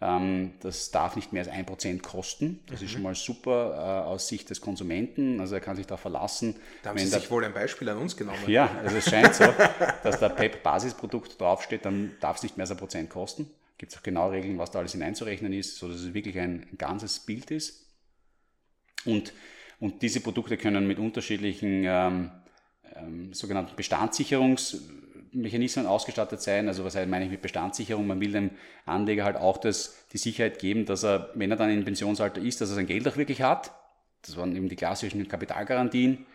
Ähm, 0.02 0.54
das 0.60 0.92
darf 0.92 1.16
nicht 1.16 1.32
mehr 1.32 1.44
als 1.44 1.52
ein 1.52 1.66
Prozent 1.66 2.04
kosten. 2.04 2.60
Das 2.68 2.80
mhm. 2.80 2.86
ist 2.86 2.92
schon 2.92 3.04
mal 3.04 3.16
super 3.16 4.04
äh, 4.06 4.08
aus 4.08 4.28
Sicht 4.28 4.50
des 4.50 4.60
Konsumenten. 4.60 5.40
Also 5.40 5.56
er 5.56 5.62
kann 5.62 5.76
sich 5.76 5.88
da 5.88 5.98
verlassen. 5.98 6.56
Da 6.84 6.90
haben 6.90 6.98
Sie 6.98 7.06
sich 7.06 7.32
wohl 7.32 7.46
ein 7.46 7.54
Beispiel 7.54 7.88
an 7.90 8.00
uns 8.00 8.18
genommen. 8.18 8.40
Ja, 8.48 8.70
also 8.84 8.98
es 8.98 9.10
scheint 9.10 9.36
so, 9.36 9.46
dass 10.04 10.20
da 10.20 10.30
PEP-Basisprodukt 10.30 11.40
draufsteht, 11.40 11.86
dann 11.86 12.12
darf 12.20 12.38
es 12.38 12.44
nicht 12.44 12.58
mehr 12.58 12.64
als 12.64 12.72
ein 12.72 12.78
Prozent 12.78 13.10
kosten. 13.10 13.50
Gibt 13.78 13.92
es 13.92 13.98
auch 13.98 14.04
genaue 14.04 14.34
Regeln, 14.34 14.58
was 14.58 14.72
da 14.72 14.80
alles 14.80 14.94
hineinzurechnen 14.94 15.54
ist, 15.54 15.78
sodass 15.78 15.98
es 15.98 16.14
wirklich 16.14 16.40
ein 16.40 16.68
ganzes 16.78 17.20
Bild 17.20 17.52
ist. 17.52 17.86
Und, 19.06 19.34
und 19.80 20.02
diese 20.02 20.22
Produkte 20.22 20.58
können 20.58 20.88
mit 20.88 20.98
unterschiedlichen 20.98 21.84
ähm, 21.86 22.32
ähm, 22.96 23.34
sogenannten 23.34 23.76
Bestandssicherungsmechanismen 23.76 25.86
ausgestattet 25.86 26.42
sein. 26.42 26.68
Also 26.68 26.86
was 26.86 26.96
meine 26.96 27.26
ich 27.26 27.32
mit 27.32 27.42
Bestandssicherung? 27.42 28.08
Man 28.08 28.22
will 28.22 28.32
dem 28.32 28.52
Anleger 28.86 29.26
halt 29.26 29.38
auch 29.38 29.58
das, 29.58 30.06
die 30.14 30.18
Sicherheit 30.18 30.60
geben, 30.60 30.86
dass 30.86 31.04
er, 31.04 31.32
wenn 31.36 31.52
er 31.52 31.58
dann 31.58 31.70
in 31.70 31.84
Pensionsalter 31.84 32.42
ist, 32.42 32.62
dass 32.62 32.70
er 32.70 32.76
sein 32.76 32.88
Geld 32.88 33.08
auch 33.08 33.18
wirklich 33.18 33.42
hat. 33.42 33.74
Das 34.22 34.38
waren 34.38 34.56
eben 34.56 34.70
die 34.70 34.76
klassischen 34.76 35.28
Kapitalgarantien. 35.28 36.26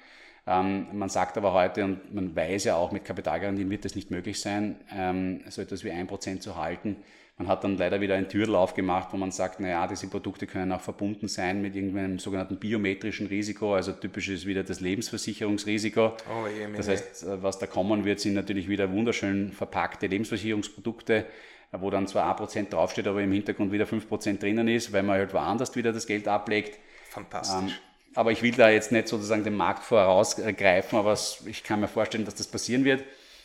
Ähm, 0.46 0.86
man 0.92 1.08
sagt 1.08 1.36
aber 1.36 1.52
heute, 1.52 1.84
und 1.84 2.14
man 2.14 2.34
weiß 2.34 2.64
ja 2.64 2.76
auch, 2.76 2.92
mit 2.92 3.04
Kapitalgarantien 3.04 3.70
wird 3.70 3.84
es 3.84 3.94
nicht 3.94 4.10
möglich 4.10 4.40
sein, 4.40 4.76
ähm, 4.92 5.42
so 5.48 5.62
etwas 5.62 5.84
wie 5.84 5.90
ein 5.90 6.06
Prozent 6.06 6.42
zu 6.42 6.56
halten. 6.56 6.96
Man 7.40 7.48
hat 7.48 7.64
dann 7.64 7.78
leider 7.78 8.02
wieder 8.02 8.16
ein 8.16 8.28
Türl 8.28 8.54
aufgemacht, 8.54 9.14
wo 9.14 9.16
man 9.16 9.30
sagt, 9.30 9.60
naja, 9.60 9.86
diese 9.86 10.08
Produkte 10.08 10.46
können 10.46 10.70
auch 10.72 10.82
verbunden 10.82 11.26
sein 11.26 11.62
mit 11.62 11.74
irgendeinem 11.74 12.18
sogenannten 12.18 12.58
biometrischen 12.58 13.28
Risiko, 13.28 13.74
also 13.74 13.92
typisch 13.92 14.28
ist 14.28 14.44
wieder 14.44 14.62
das 14.62 14.80
Lebensversicherungsrisiko. 14.80 16.08
Oh, 16.28 16.46
je, 16.46 16.76
das 16.76 16.88
heißt, 16.88 17.22
äh, 17.22 17.42
was 17.42 17.58
da 17.58 17.64
kommen 17.64 18.04
wird, 18.04 18.20
sind 18.20 18.34
natürlich 18.34 18.68
wieder 18.68 18.92
wunderschön 18.92 19.52
verpackte 19.52 20.06
Lebensversicherungsprodukte, 20.06 21.24
wo 21.72 21.88
dann 21.88 22.06
zwar 22.06 22.38
1% 22.38 22.68
draufsteht, 22.68 23.06
aber 23.06 23.22
im 23.22 23.32
Hintergrund 23.32 23.72
wieder 23.72 23.86
5% 23.86 24.38
drinnen 24.38 24.68
ist, 24.68 24.92
weil 24.92 25.02
man 25.02 25.16
halt 25.16 25.32
woanders 25.32 25.74
wieder 25.74 25.94
das 25.94 26.06
Geld 26.06 26.28
ablegt. 26.28 26.78
Fantastisch. 27.08 27.72
Ähm, 27.72 28.16
aber 28.16 28.32
ich 28.32 28.42
will 28.42 28.52
da 28.52 28.68
jetzt 28.68 28.92
nicht 28.92 29.08
sozusagen 29.08 29.44
den 29.44 29.56
Markt 29.56 29.84
vorausgreifen, 29.84 30.98
aber 30.98 31.16
ich 31.46 31.64
kann 31.64 31.80
mir 31.80 31.88
vorstellen, 31.88 32.26
dass 32.26 32.34
das 32.34 32.48
passieren 32.48 32.84
wird. 32.84 33.02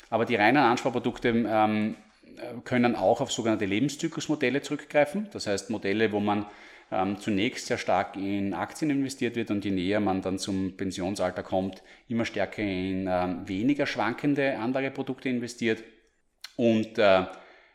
Aber 0.09 0.25
die 0.25 0.35
reinen 0.35 0.57
Ansparprodukte 0.57 1.29
ähm, 1.29 1.95
können 2.63 2.95
auch 2.95 3.21
auf 3.21 3.31
sogenannte 3.31 3.65
Lebenszyklusmodelle 3.65 4.61
zurückgreifen. 4.61 5.29
Das 5.31 5.47
heißt 5.47 5.69
Modelle, 5.69 6.11
wo 6.11 6.19
man 6.19 6.45
ähm, 6.91 7.19
zunächst 7.19 7.67
sehr 7.67 7.77
stark 7.77 8.15
in 8.15 8.53
Aktien 8.53 8.91
investiert 8.91 9.35
wird 9.35 9.51
und 9.51 9.65
je 9.65 9.71
näher 9.71 9.99
man 9.99 10.21
dann 10.21 10.37
zum 10.37 10.77
Pensionsalter 10.77 11.43
kommt, 11.43 11.83
immer 12.07 12.25
stärker 12.25 12.61
in 12.61 13.07
ähm, 13.09 13.47
weniger 13.47 13.85
schwankende 13.85 14.57
andere 14.57 14.91
Produkte 14.91 15.29
investiert. 15.29 15.83
Und 16.57 16.97
äh, 16.97 17.25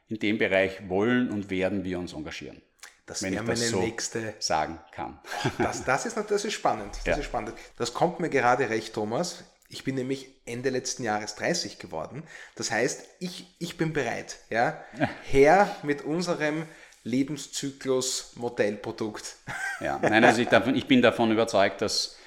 in 0.09 0.19
dem 0.19 0.39
Bereich 0.39 0.89
wollen 0.89 1.31
und 1.31 1.51
werden 1.51 1.85
wir 1.85 1.99
uns 1.99 2.13
engagieren. 2.13 2.63
Das 3.07 3.23
wäre 3.23 3.43
meine 3.43 3.57
so 3.57 3.81
nächste 3.81 4.35
sagen 4.39 4.79
kann. 4.93 5.19
Das, 5.59 5.85
das, 5.85 6.07
ist, 6.07 6.17
das 6.17 6.45
ist 6.45 6.53
spannend. 6.53 6.97
Das 6.97 7.05
ja. 7.07 7.17
ist 7.17 7.25
spannend. 7.25 7.55
Das 7.77 7.93
kommt 7.93 8.21
mir 8.21 8.29
gerade 8.29 8.71
recht, 8.71 8.95
Thomas. 8.95 9.45
Ich 9.69 9.85
bin 9.85 9.97
nämlich 9.97 10.40
Ende 10.51 10.71
letzten 10.71 11.05
Jahres 11.05 11.35
30 11.37 11.79
geworden. 11.79 12.23
Das 12.55 12.71
heißt, 12.71 13.05
ich, 13.19 13.47
ich 13.59 13.77
bin 13.77 13.93
bereit. 13.93 14.39
Ja? 14.51 14.83
Her 15.25 15.75
mit 15.83 16.03
unserem 16.03 16.65
Lebenszyklus-Modellprodukt. 17.05 19.37
Ja, 19.81 19.99
nein, 20.03 20.25
also 20.25 20.43
ich, 20.43 20.49
davon, 20.49 20.75
ich 20.75 20.87
bin 20.87 21.01
davon 21.01 21.33
überzeugt, 21.33 21.81
dass, 21.81 22.19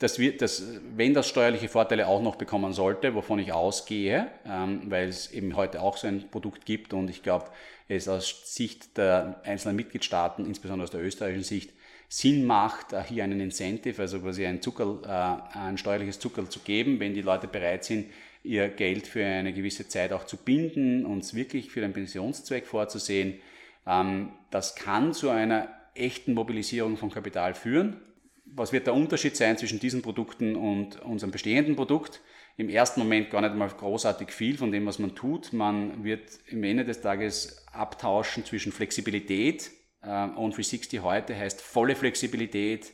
dass, 0.00 0.18
wir, 0.18 0.36
dass 0.36 0.64
wenn 0.96 1.14
das 1.14 1.28
steuerliche 1.28 1.68
Vorteile 1.68 2.08
auch 2.08 2.20
noch 2.20 2.34
bekommen 2.34 2.72
sollte, 2.72 3.14
wovon 3.14 3.38
ich 3.38 3.52
ausgehe, 3.52 4.26
ähm, 4.44 4.82
weil 4.86 5.08
es 5.08 5.30
eben 5.30 5.54
heute 5.54 5.80
auch 5.80 5.96
so 5.96 6.08
ein 6.08 6.28
Produkt 6.28 6.66
gibt 6.66 6.92
und 6.92 7.08
ich 7.08 7.22
glaube, 7.22 7.46
es 7.88 8.08
aus 8.08 8.52
Sicht 8.52 8.98
der 8.98 9.40
einzelnen 9.44 9.76
Mitgliedstaaten, 9.76 10.44
insbesondere 10.44 10.82
aus 10.84 10.90
der 10.90 11.02
österreichischen 11.02 11.44
Sicht, 11.44 11.70
Sinn 12.08 12.44
macht, 12.44 12.94
hier 13.08 13.24
einen 13.24 13.40
Incentive, 13.40 14.00
also 14.00 14.20
quasi 14.20 14.46
ein, 14.46 14.62
Zuckerl, 14.62 15.00
äh, 15.04 15.58
ein 15.58 15.76
steuerliches 15.76 16.18
Zuckerl 16.18 16.48
zu 16.48 16.60
geben, 16.60 17.00
wenn 17.00 17.14
die 17.14 17.22
Leute 17.22 17.48
bereit 17.48 17.84
sind, 17.84 18.06
ihr 18.42 18.68
Geld 18.68 19.06
für 19.06 19.24
eine 19.24 19.52
gewisse 19.52 19.88
Zeit 19.88 20.12
auch 20.12 20.24
zu 20.24 20.36
binden 20.36 21.04
und 21.04 21.24
es 21.24 21.34
wirklich 21.34 21.70
für 21.70 21.80
den 21.80 21.92
Pensionszweck 21.92 22.66
vorzusehen. 22.66 23.40
Ähm, 23.86 24.30
das 24.50 24.76
kann 24.76 25.12
zu 25.12 25.30
einer 25.30 25.68
echten 25.94 26.34
Mobilisierung 26.34 26.96
von 26.96 27.10
Kapital 27.10 27.54
führen. 27.54 28.00
Was 28.44 28.72
wird 28.72 28.86
der 28.86 28.94
Unterschied 28.94 29.36
sein 29.36 29.58
zwischen 29.58 29.80
diesen 29.80 30.02
Produkten 30.02 30.54
und 30.54 31.02
unserem 31.02 31.32
bestehenden 31.32 31.74
Produkt? 31.74 32.20
Im 32.56 32.68
ersten 32.68 33.00
Moment 33.00 33.30
gar 33.30 33.42
nicht 33.42 33.54
mal 33.54 33.68
großartig 33.68 34.30
viel 34.30 34.56
von 34.56 34.72
dem, 34.72 34.86
was 34.86 34.98
man 34.98 35.14
tut. 35.14 35.52
Man 35.52 36.04
wird 36.04 36.38
im 36.46 36.62
Ende 36.62 36.84
des 36.84 37.00
Tages 37.00 37.66
abtauschen 37.72 38.44
zwischen 38.44 38.72
Flexibilität, 38.72 39.70
ähm, 40.06 40.36
On 40.36 40.50
360 40.50 41.00
heute 41.02 41.36
heißt 41.36 41.60
volle 41.60 41.96
Flexibilität, 41.96 42.92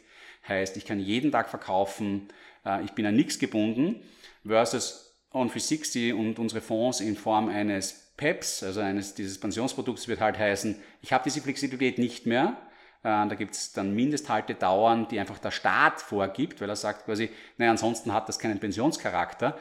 heißt 0.49 0.77
ich 0.77 0.85
kann 0.85 0.99
jeden 0.99 1.31
Tag 1.31 1.49
verkaufen, 1.49 2.29
äh, 2.65 2.83
ich 2.85 2.93
bin 2.93 3.07
an 3.07 3.15
nichts 3.15 3.39
gebunden, 3.39 4.03
versus 4.47 5.15
On 5.31 5.49
360 5.49 6.15
und 6.15 6.39
unsere 6.39 6.61
Fonds 6.61 7.01
in 7.01 7.17
Form 7.17 7.49
eines 7.49 8.13
PEPs, 8.17 8.63
also 8.63 8.81
eines 8.81 9.15
dieses 9.15 9.39
Pensionsprodukts 9.41 10.09
wird 10.09 10.21
halt 10.21 10.39
heißen, 10.39 10.77
ich 11.01 11.13
habe 11.13 11.25
diese 11.25 11.41
Flexibilität 11.41 11.99
nicht 11.99 12.27
mehr. 12.27 12.57
Äh, 13.03 13.29
da 13.29 13.35
gibt 13.35 13.55
es 13.55 13.73
dann 13.73 13.95
Mindesthaltedauern, 13.95 15.09
die 15.09 15.19
einfach 15.19 15.39
der 15.39 15.51
Staat 15.51 16.01
vorgibt, 16.01 16.61
weil 16.61 16.69
er 16.69 16.77
sagt 16.77 17.05
quasi, 17.05 17.31
naja, 17.59 17.71
ansonsten 17.71 18.13
hat 18.13 18.29
das 18.29 18.39
keinen 18.39 18.61
Pensionscharakter, 18.61 19.59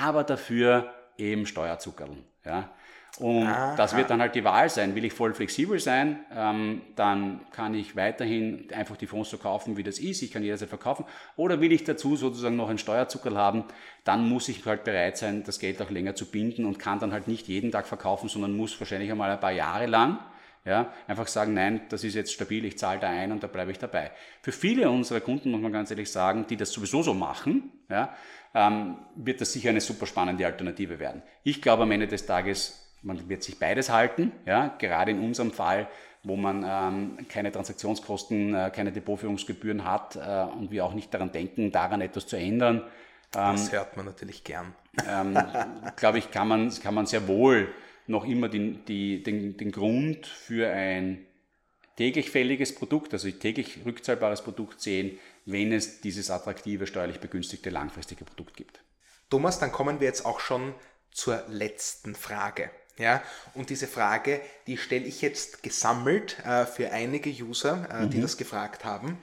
aber 0.00 0.24
dafür 0.24 0.92
eben 1.16 1.46
Steuerzuckerl. 1.46 2.16
Ja? 2.44 2.70
Und 3.18 3.46
Aha. 3.46 3.74
das 3.76 3.96
wird 3.96 4.10
dann 4.10 4.20
halt 4.20 4.34
die 4.34 4.44
Wahl 4.44 4.68
sein. 4.70 4.94
Will 4.94 5.04
ich 5.04 5.12
voll 5.12 5.34
flexibel 5.34 5.78
sein, 5.78 6.20
ähm, 6.34 6.82
dann 6.96 7.40
kann 7.50 7.74
ich 7.74 7.96
weiterhin 7.96 8.68
einfach 8.72 8.96
die 8.96 9.06
Fonds 9.06 9.30
so 9.30 9.38
kaufen, 9.38 9.76
wie 9.76 9.82
das 9.82 9.98
ist. 9.98 10.22
Ich 10.22 10.30
kann 10.30 10.42
jederzeit 10.42 10.68
verkaufen. 10.68 11.04
Oder 11.36 11.60
will 11.60 11.72
ich 11.72 11.84
dazu 11.84 12.16
sozusagen 12.16 12.56
noch 12.56 12.68
einen 12.68 12.78
Steuerzuckerl 12.78 13.36
haben, 13.36 13.64
dann 14.04 14.28
muss 14.28 14.48
ich 14.48 14.64
halt 14.64 14.84
bereit 14.84 15.18
sein, 15.18 15.42
das 15.44 15.58
Geld 15.58 15.82
auch 15.82 15.90
länger 15.90 16.14
zu 16.14 16.26
binden 16.26 16.64
und 16.64 16.78
kann 16.78 17.00
dann 17.00 17.12
halt 17.12 17.28
nicht 17.28 17.48
jeden 17.48 17.72
Tag 17.72 17.86
verkaufen, 17.86 18.28
sondern 18.28 18.56
muss 18.56 18.78
wahrscheinlich 18.80 19.10
einmal 19.10 19.30
ein 19.30 19.40
paar 19.40 19.52
Jahre 19.52 19.86
lang 19.86 20.18
ja, 20.68 20.92
einfach 21.06 21.26
sagen, 21.28 21.54
nein, 21.54 21.80
das 21.88 22.04
ist 22.04 22.14
jetzt 22.14 22.32
stabil, 22.32 22.64
ich 22.66 22.78
zahle 22.78 23.00
da 23.00 23.08
ein 23.08 23.32
und 23.32 23.42
da 23.42 23.46
bleibe 23.46 23.70
ich 23.70 23.78
dabei. 23.78 24.10
Für 24.42 24.52
viele 24.52 24.90
unserer 24.90 25.20
Kunden, 25.20 25.50
muss 25.50 25.62
man 25.62 25.72
ganz 25.72 25.90
ehrlich 25.90 26.12
sagen, 26.12 26.46
die 26.48 26.58
das 26.58 26.72
sowieso 26.72 27.02
so 27.02 27.14
machen, 27.14 27.72
ja, 27.88 28.14
ähm, 28.54 28.98
wird 29.16 29.40
das 29.40 29.52
sicher 29.52 29.70
eine 29.70 29.80
super 29.80 30.04
spannende 30.04 30.44
Alternative 30.44 30.98
werden. 30.98 31.22
Ich 31.42 31.62
glaube 31.62 31.84
am 31.84 31.90
Ende 31.90 32.06
des 32.06 32.26
Tages, 32.26 32.87
man 33.02 33.28
wird 33.28 33.42
sich 33.42 33.58
beides 33.58 33.90
halten, 33.90 34.32
ja, 34.46 34.74
gerade 34.78 35.10
in 35.10 35.20
unserem 35.20 35.52
Fall, 35.52 35.88
wo 36.22 36.36
man 36.36 36.64
ähm, 36.66 37.28
keine 37.28 37.52
Transaktionskosten, 37.52 38.54
äh, 38.54 38.70
keine 38.74 38.92
Depotführungsgebühren 38.92 39.84
hat 39.84 40.16
äh, 40.16 40.46
und 40.52 40.70
wir 40.70 40.84
auch 40.84 40.94
nicht 40.94 41.12
daran 41.14 41.32
denken, 41.32 41.70
daran 41.70 42.00
etwas 42.00 42.26
zu 42.26 42.36
ändern. 42.36 42.82
Ähm, 43.34 43.52
das 43.52 43.72
hört 43.72 43.96
man 43.96 44.06
natürlich 44.06 44.44
gern. 44.44 44.74
Ähm, 45.08 45.38
glaube 45.96 46.18
ich, 46.18 46.30
kann 46.30 46.48
man, 46.48 46.72
kann 46.80 46.94
man 46.94 47.06
sehr 47.06 47.28
wohl 47.28 47.72
noch 48.06 48.24
immer 48.24 48.48
die, 48.48 48.78
die, 48.84 49.22
den, 49.22 49.56
den 49.56 49.70
Grund 49.70 50.26
für 50.26 50.70
ein 50.70 51.26
täglich 51.96 52.30
fälliges 52.30 52.74
Produkt, 52.74 53.12
also 53.12 53.30
täglich 53.30 53.80
rückzahlbares 53.84 54.42
Produkt 54.42 54.80
sehen, 54.80 55.18
wenn 55.44 55.72
es 55.72 56.00
dieses 56.00 56.30
attraktive, 56.30 56.86
steuerlich 56.86 57.20
begünstigte, 57.20 57.70
langfristige 57.70 58.24
Produkt 58.24 58.56
gibt. 58.56 58.82
Thomas, 59.30 59.58
dann 59.58 59.72
kommen 59.72 60.00
wir 60.00 60.06
jetzt 60.06 60.24
auch 60.24 60.40
schon 60.40 60.74
zur 61.10 61.42
letzten 61.48 62.14
Frage. 62.14 62.70
Ja, 62.98 63.22
und 63.54 63.70
diese 63.70 63.86
Frage, 63.86 64.40
die 64.66 64.76
stelle 64.76 65.04
ich 65.04 65.22
jetzt 65.22 65.62
gesammelt 65.62 66.38
äh, 66.44 66.66
für 66.66 66.90
einige 66.90 67.30
User, 67.30 67.88
äh, 67.90 68.04
mhm. 68.04 68.10
die 68.10 68.20
das 68.20 68.36
gefragt 68.36 68.84
haben. 68.84 69.18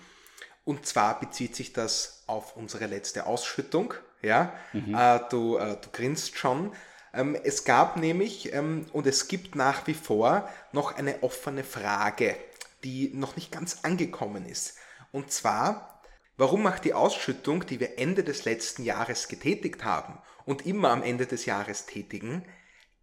Und 0.63 0.85
zwar 0.87 1.19
bezieht 1.19 1.55
sich 1.55 1.73
das 1.73 2.23
auf 2.25 2.55
unsere 2.55 2.87
letzte 2.87 3.27
Ausschüttung. 3.27 3.93
Ja, 4.21 4.53
mhm. 4.73 4.95
äh, 4.95 5.19
du, 5.29 5.57
äh, 5.57 5.77
du 5.79 5.89
grinst 5.91 6.37
schon. 6.37 6.71
Ähm, 7.13 7.37
es 7.43 7.65
gab 7.65 7.97
nämlich 7.97 8.53
ähm, 8.53 8.87
und 8.93 9.07
es 9.07 9.27
gibt 9.27 9.55
nach 9.55 9.85
wie 9.87 9.93
vor 9.93 10.49
noch 10.71 10.95
eine 10.95 11.21
offene 11.21 11.63
Frage, 11.63 12.35
die 12.83 13.11
noch 13.13 13.35
nicht 13.35 13.51
ganz 13.51 13.79
angekommen 13.83 14.45
ist. 14.45 14.77
Und 15.11 15.31
zwar, 15.31 16.01
warum 16.37 16.63
macht 16.63 16.85
die 16.85 16.93
Ausschüttung, 16.93 17.65
die 17.65 17.79
wir 17.79 17.99
Ende 17.99 18.23
des 18.23 18.45
letzten 18.45 18.83
Jahres 18.83 19.27
getätigt 19.27 19.83
haben 19.83 20.17
und 20.45 20.65
immer 20.65 20.89
am 20.89 21.03
Ende 21.03 21.25
des 21.25 21.45
Jahres 21.45 21.85
tätigen, 21.85 22.43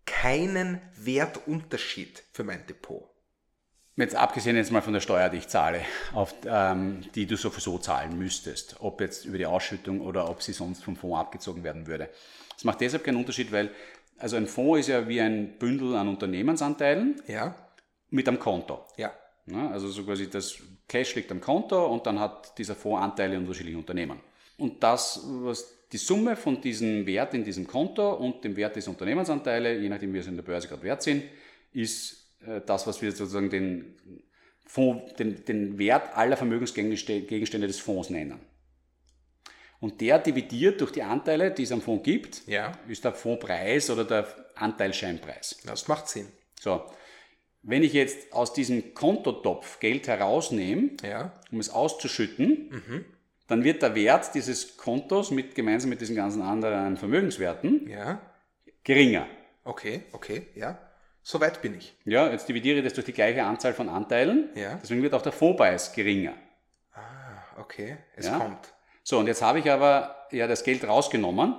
keinen 0.07 0.80
Wertunterschied 0.96 2.22
für 2.32 2.44
mein 2.44 2.66
Depot. 2.66 3.09
Jetzt 3.96 4.14
abgesehen 4.14 4.57
jetzt 4.57 4.72
mal 4.72 4.80
von 4.80 4.94
der 4.94 5.00
Steuer, 5.00 5.28
die 5.28 5.36
ich 5.36 5.48
zahle, 5.48 5.82
auf, 6.14 6.34
ähm, 6.46 7.03
die 7.14 7.26
du 7.26 7.36
sowieso 7.36 7.78
zahlen 7.78 8.18
müsstest, 8.18 8.76
ob 8.80 9.00
jetzt 9.03 9.26
über 9.26 9.36
die 9.36 9.44
Ausschüttung 9.46 10.00
oder 10.00 10.30
ob 10.30 10.42
sie 10.42 10.55
sonst 10.55 10.82
vom 10.82 10.96
Fonds 10.96 11.18
abgezogen 11.18 11.62
werden 11.62 11.86
würde. 11.86 12.09
Das 12.55 12.64
macht 12.64 12.80
deshalb 12.80 13.05
keinen 13.05 13.18
Unterschied, 13.18 13.53
weil 13.53 13.70
also 14.18 14.36
ein 14.36 14.46
Fonds 14.46 14.80
ist 14.80 14.86
ja 14.88 15.07
wie 15.09 15.20
ein 15.20 15.59
Bündel 15.59 15.94
an 15.96 16.09
Unternehmensanteilen 16.09 17.20
Ja. 17.26 17.55
mit 18.09 18.26
einem 18.28 18.38
Konto. 18.38 18.84
Ja. 18.96 19.12
Ja, 19.46 19.70
also 19.70 19.88
so 19.88 20.05
quasi 20.05 20.30
das 20.30 20.57
Cash 20.88 21.14
liegt 21.16 21.30
am 21.32 21.40
Konto 21.40 21.84
und 21.86 22.07
dann 22.07 22.18
hat 22.20 22.57
dieser 22.59 22.74
Fonds 22.76 23.03
Anteile 23.03 23.34
in 23.34 23.40
unterschiedlichen 23.42 23.78
Unternehmen. 23.80 24.20
Und 24.57 24.82
das, 24.82 25.20
was 25.26 25.66
die 25.93 25.99
Summe 25.99 26.36
von 26.36 26.61
diesem 26.61 27.07
Wert 27.07 27.34
in 27.34 27.45
diesem 27.45 27.66
Konto 27.66 28.14
und 28.14 28.43
dem 28.45 28.57
Wert 28.57 28.76
dieser 28.76 28.90
Unternehmensanteile, 28.90 29.78
je 29.78 29.88
nachdem 29.88 30.14
wie 30.14 30.18
es 30.18 30.26
in 30.26 30.36
der 30.36 30.43
Börse 30.43 30.66
gerade 30.68 30.82
wert 30.82 31.03
sind, 31.03 31.24
ist 31.72 32.34
äh, 32.47 32.61
das, 32.64 32.86
was 32.86 33.03
wir 33.03 33.12
sozusagen 33.12 33.51
den, 33.51 33.97
Fonds, 34.66 35.14
den, 35.14 35.45
den 35.45 35.78
Wert 35.78 36.16
aller 36.16 36.36
Vermögensgegenstände 36.36 37.66
des 37.66 37.78
Fonds 37.78 38.09
nennen. 38.11 38.40
Und 39.80 40.01
der 40.01 40.18
dividiert 40.18 40.80
durch 40.80 40.93
die 40.93 41.03
Anteile, 41.03 41.51
die 41.51 41.64
es 41.64 41.72
am 41.72 41.82
Fonds 41.82 42.05
gibt, 42.05 42.47
Ja. 42.47 42.72
ist 42.88 43.05
der 43.05 43.12
Fondspreis 43.14 43.90
oder 43.90 44.05
der 44.05 44.26
Anteilscheinpreis. 44.55 45.59
Das 45.66 45.88
macht 45.88 46.09
Sinn. 46.09 46.28
So, 46.61 46.82
wenn 47.62 47.82
ich 47.82 47.93
jetzt 47.93 48.32
aus 48.32 48.53
diesem 48.53 48.95
Kontotopf 48.95 49.80
Geld 49.80 50.07
herausnehme, 50.09 50.90
Ja. 51.03 51.38
um 51.51 51.59
es 51.61 51.68
auszuschütten, 51.70 53.05
dann 53.49 53.64
wird 53.64 53.82
der 53.82 53.95
Wert 53.95 54.34
dieses 54.34 54.76
Kontos 54.76 55.30
mit, 55.30 55.55
gemeinsam 55.55 55.90
mit 55.90 56.01
diesen 56.01 56.16
ganzen 56.16 56.43
anderen 56.43 56.97
Vermögenswerten 56.97 57.88
Ja. 57.88 58.20
geringer. 58.84 59.26
Okay, 59.64 60.03
okay, 60.12 60.47
ja. 60.55 60.78
Soweit 61.22 61.62
bin 61.62 61.76
ich. 61.76 61.97
Ja, 62.05 62.28
jetzt 62.30 62.49
dividiere 62.49 62.78
ich 62.78 62.84
das 62.84 62.95
durch 62.95 63.05
die 63.07 63.12
gleiche 63.12 63.45
Anzahl 63.45 63.74
von 63.74 63.88
Anteilen, 63.88 64.49
Ja. 64.55 64.78
deswegen 64.82 65.03
wird 65.03 65.14
auch 65.14 65.22
der 65.22 65.32
Fondspreis 65.32 65.93
geringer. 65.93 66.34
Ah, 66.95 67.61
okay. 67.61 67.97
Es 68.16 68.26
Ja. 68.26 68.38
kommt. 68.38 68.72
So, 69.05 69.18
und 69.18 69.26
jetzt 69.26 69.43
habe 69.43 69.59
ich 69.61 69.70
aber 69.70 70.26
ja 70.32 70.47
das 70.47 70.64
Geld 70.64 70.86
rausgenommen 70.86 71.55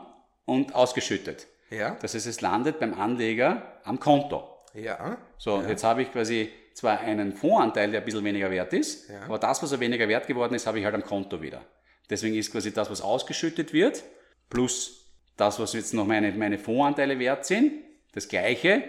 und 0.46 0.76
ausgeschüttet. 0.76 1.48
Ja. 1.70 1.96
Das 2.02 2.14
heißt, 2.14 2.28
es 2.28 2.42
landet 2.42 2.80
beim 2.80 2.94
Anleger 2.94 3.80
am 3.84 4.00
Konto. 4.00 4.48
Ja. 4.74 5.18
So, 5.38 5.56
und 5.56 5.70
jetzt 5.70 5.84
habe 5.84 6.02
ich 6.02 6.12
quasi 6.12 6.52
zwar 6.74 7.00
einen 7.00 7.34
Fondsanteil, 7.34 7.92
der 7.92 8.02
ein 8.02 8.06
bisschen 8.06 8.24
weniger 8.24 8.50
wert 8.52 8.74
ist, 8.74 9.10
Ja. 9.10 9.22
aber 9.24 9.40
das, 9.40 9.62
was 9.64 9.72
er 9.72 9.80
weniger 9.80 10.08
wert 10.08 10.28
geworden 10.28 10.54
ist, 10.56 10.66
habe 10.68 10.80
ich 10.80 10.86
halt 10.86 10.96
am 10.96 11.04
Konto 11.04 11.42
wieder. 11.42 11.62
Deswegen 12.10 12.36
ist 12.36 12.52
quasi 12.52 12.74
das, 12.74 12.90
was 12.90 13.02
ausgeschüttet 13.02 13.74
wird, 13.74 14.04
plus 14.50 15.06
das, 15.38 15.60
was 15.60 15.74
jetzt 15.74 15.94
noch 15.94 16.06
meine, 16.06 16.32
meine 16.34 16.58
Fondsanteile 16.60 17.18
wert 17.20 17.46
sind, 17.46 17.74
das 18.14 18.28
gleiche, 18.28 18.84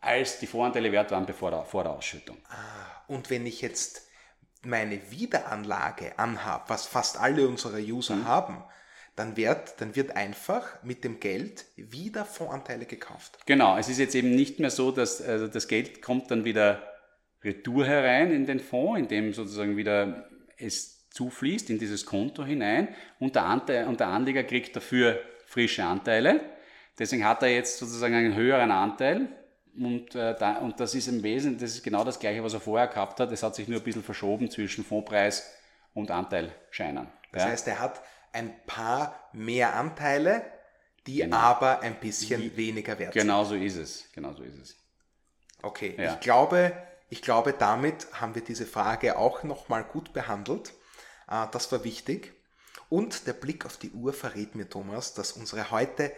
als 0.00 0.38
die 0.38 0.46
Fondsanteile 0.46 0.92
wert 0.92 1.10
waren 1.10 1.26
bevor 1.26 1.50
der, 1.50 1.64
vor 1.64 1.82
der 1.82 1.92
Ausschüttung. 1.92 2.36
Und 3.08 3.30
wenn 3.30 3.46
ich 3.46 3.60
jetzt 3.60 4.02
meine 4.62 5.10
Wiederanlage 5.10 6.18
anhabe, 6.18 6.64
was 6.68 6.86
fast 6.86 7.18
alle 7.20 7.46
unsere 7.46 7.78
User 7.80 8.24
haben, 8.24 8.64
dann 9.14 9.36
wird, 9.36 9.80
dann 9.80 9.96
wird 9.96 10.14
einfach 10.16 10.82
mit 10.82 11.02
dem 11.04 11.20
Geld 11.20 11.64
wieder 11.76 12.24
Fondsanteile 12.24 12.84
gekauft. 12.84 13.38
Genau, 13.46 13.76
es 13.78 13.88
ist 13.88 13.98
jetzt 13.98 14.14
eben 14.14 14.30
nicht 14.34 14.58
mehr 14.60 14.70
so, 14.70 14.90
dass 14.90 15.22
also 15.22 15.46
das 15.48 15.68
Geld 15.68 16.02
kommt 16.02 16.30
dann 16.30 16.44
wieder 16.44 16.82
retour 17.46 17.86
herein 17.86 18.32
in 18.32 18.44
den 18.46 18.60
Fonds, 18.60 18.98
in 19.00 19.08
dem 19.08 19.32
sozusagen 19.32 19.76
wieder 19.76 20.28
es 20.58 21.08
zufließt 21.10 21.70
in 21.70 21.78
dieses 21.78 22.04
Konto 22.04 22.44
hinein 22.44 22.88
und 23.18 23.34
der, 23.34 23.44
Anteil, 23.46 23.86
und 23.86 24.00
der 24.00 24.08
Anleger 24.08 24.44
kriegt 24.44 24.76
dafür 24.76 25.18
frische 25.46 25.84
Anteile. 25.84 26.40
Deswegen 26.98 27.24
hat 27.24 27.42
er 27.42 27.48
jetzt 27.48 27.78
sozusagen 27.78 28.14
einen 28.14 28.34
höheren 28.34 28.70
Anteil 28.70 29.28
und, 29.78 30.14
äh, 30.14 30.34
da, 30.38 30.58
und 30.58 30.80
das 30.80 30.94
ist 30.94 31.08
im 31.08 31.22
Wesentlichen, 31.22 31.60
das 31.60 31.74
ist 31.76 31.82
genau 31.82 32.04
das 32.04 32.18
gleiche, 32.18 32.42
was 32.42 32.54
er 32.54 32.60
vorher 32.60 32.88
gehabt 32.88 33.20
hat. 33.20 33.30
Es 33.32 33.42
hat 33.42 33.54
sich 33.54 33.68
nur 33.68 33.80
ein 33.80 33.84
bisschen 33.84 34.02
verschoben 34.02 34.50
zwischen 34.50 34.84
Fondspreis 34.84 35.50
und 35.94 36.10
Anteilscheinen. 36.10 37.08
Das 37.32 37.44
Ja? 37.44 37.48
heißt, 37.50 37.68
er 37.68 37.80
hat 37.80 38.00
ein 38.32 38.52
paar 38.66 39.28
mehr 39.32 39.74
Anteile, 39.74 40.42
die 41.06 41.30
aber 41.30 41.80
ein 41.80 41.94
bisschen 42.00 42.56
weniger 42.56 42.98
wert 42.98 43.12
sind. 43.12 43.22
Genau 43.22 43.44
so 43.44 43.54
ist 43.54 43.76
es. 43.76 44.10
Genau 44.12 44.32
so 44.32 44.42
ist 44.42 44.58
es. 44.58 44.76
Okay, 45.62 45.94
Ja. 45.98 46.14
ich, 46.14 46.20
glaube, 46.20 46.72
ich 47.08 47.22
glaube, 47.22 47.52
damit 47.52 48.06
haben 48.12 48.34
wir 48.34 48.42
diese 48.42 48.66
Frage 48.66 49.16
auch 49.16 49.42
nochmal 49.42 49.84
gut 49.84 50.12
behandelt. 50.12 50.74
Äh, 51.28 51.46
Das 51.52 51.70
war 51.72 51.84
wichtig. 51.84 52.34
Und 52.88 53.26
der 53.26 53.32
Blick 53.32 53.66
auf 53.66 53.76
die 53.76 53.90
Uhr 53.90 54.12
verrät 54.12 54.54
mir, 54.54 54.68
Thomas, 54.68 55.14
dass 55.14 55.32
unsere, 55.32 55.70
heute, 55.70 56.12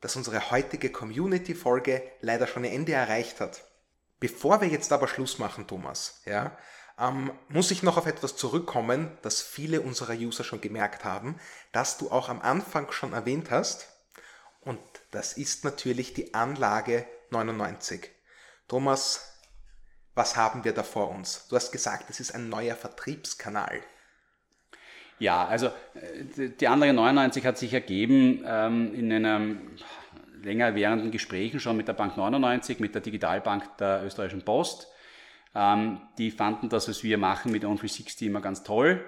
dass 0.00 0.16
unsere 0.16 0.50
heutige 0.50 0.90
Community-Folge 0.90 2.02
leider 2.20 2.46
schon 2.46 2.64
ihr 2.64 2.72
Ende 2.72 2.92
erreicht 2.92 3.40
hat. 3.40 3.62
Bevor 4.20 4.60
wir 4.60 4.68
jetzt 4.68 4.92
aber 4.92 5.06
Schluss 5.06 5.38
machen, 5.38 5.66
Thomas, 5.66 6.22
ja, 6.24 6.56
ähm, 6.98 7.30
muss 7.48 7.70
ich 7.70 7.82
noch 7.82 7.96
auf 7.96 8.06
etwas 8.06 8.36
zurückkommen, 8.36 9.16
das 9.22 9.40
viele 9.40 9.80
unserer 9.80 10.14
User 10.14 10.44
schon 10.44 10.60
gemerkt 10.60 11.04
haben, 11.04 11.38
das 11.72 11.98
du 11.98 12.10
auch 12.10 12.28
am 12.28 12.40
Anfang 12.40 12.90
schon 12.90 13.12
erwähnt 13.12 13.50
hast. 13.50 13.86
Und 14.60 14.80
das 15.12 15.34
ist 15.34 15.64
natürlich 15.64 16.14
die 16.14 16.34
Anlage 16.34 17.06
99. 17.30 18.10
Thomas, 18.66 19.37
was 20.18 20.36
haben 20.36 20.64
wir 20.64 20.72
da 20.72 20.82
vor 20.82 21.10
uns? 21.10 21.46
Du 21.48 21.56
hast 21.56 21.70
gesagt, 21.70 22.10
es 22.10 22.20
ist 22.20 22.34
ein 22.34 22.48
neuer 22.48 22.74
Vertriebskanal. 22.74 23.80
Ja, 25.18 25.46
also 25.46 25.68
äh, 25.68 26.50
die 26.50 26.68
Anlage 26.68 26.92
99 26.92 27.46
hat 27.46 27.56
sich 27.56 27.72
ergeben 27.72 28.44
ähm, 28.46 28.94
in 28.94 29.12
einem 29.12 29.76
länger 30.42 30.74
währenden 30.74 31.10
Gesprächen 31.10 31.60
schon 31.60 31.76
mit 31.76 31.88
der 31.88 31.94
Bank 31.94 32.16
99, 32.16 32.80
mit 32.80 32.94
der 32.94 33.00
Digitalbank 33.00 33.76
der 33.78 34.04
österreichischen 34.04 34.44
Post. 34.44 34.88
Ähm, 35.54 36.00
die 36.18 36.30
fanden 36.30 36.68
das, 36.68 36.88
was 36.88 37.02
wir 37.02 37.16
machen 37.16 37.50
mit 37.50 37.64
On360 37.64 38.26
immer 38.26 38.40
ganz 38.40 38.62
toll 38.62 39.04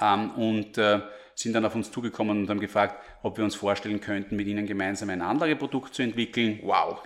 ähm, 0.00 0.30
und 0.30 0.78
äh, 0.78 1.00
sind 1.34 1.52
dann 1.54 1.64
auf 1.64 1.74
uns 1.74 1.90
zugekommen 1.90 2.42
und 2.42 2.50
haben 2.50 2.60
gefragt, 2.60 2.96
ob 3.22 3.36
wir 3.38 3.44
uns 3.44 3.54
vorstellen 3.54 4.00
könnten, 4.00 4.36
mit 4.36 4.46
ihnen 4.46 4.66
gemeinsam 4.66 5.10
ein 5.10 5.22
Anlageprodukt 5.22 5.94
zu 5.94 6.02
entwickeln. 6.02 6.60
Wow. 6.62 7.02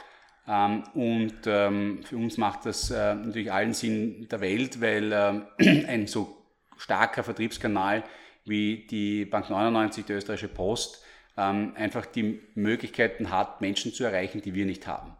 Ähm, 0.47 0.83
und 0.95 1.35
ähm, 1.47 2.03
für 2.03 2.17
uns 2.17 2.37
macht 2.37 2.67
das 2.67 2.91
äh, 2.91 3.15
natürlich 3.15 3.53
allen 3.53 3.73
Sinn 3.73 4.29
der 4.31 4.41
Welt, 4.41 4.81
weil 4.81 5.11
ähm, 5.13 5.47
ein 5.89 6.07
so 6.07 6.37
starker 6.77 7.23
Vertriebskanal 7.23 8.05
wie 8.45 8.87
die 8.87 9.25
Bank 9.25 9.49
99, 9.49 10.05
die 10.05 10.13
österreichische 10.13 10.49
Post, 10.49 11.03
einfach 11.37 12.07
die 12.07 12.43
Möglichkeiten 12.55 13.31
hat, 13.31 13.61
Menschen 13.61 13.93
zu 13.93 14.05
erreichen, 14.05 14.41
die 14.41 14.55
wir 14.55 14.67
nicht 14.67 14.87
haben. 14.87 15.17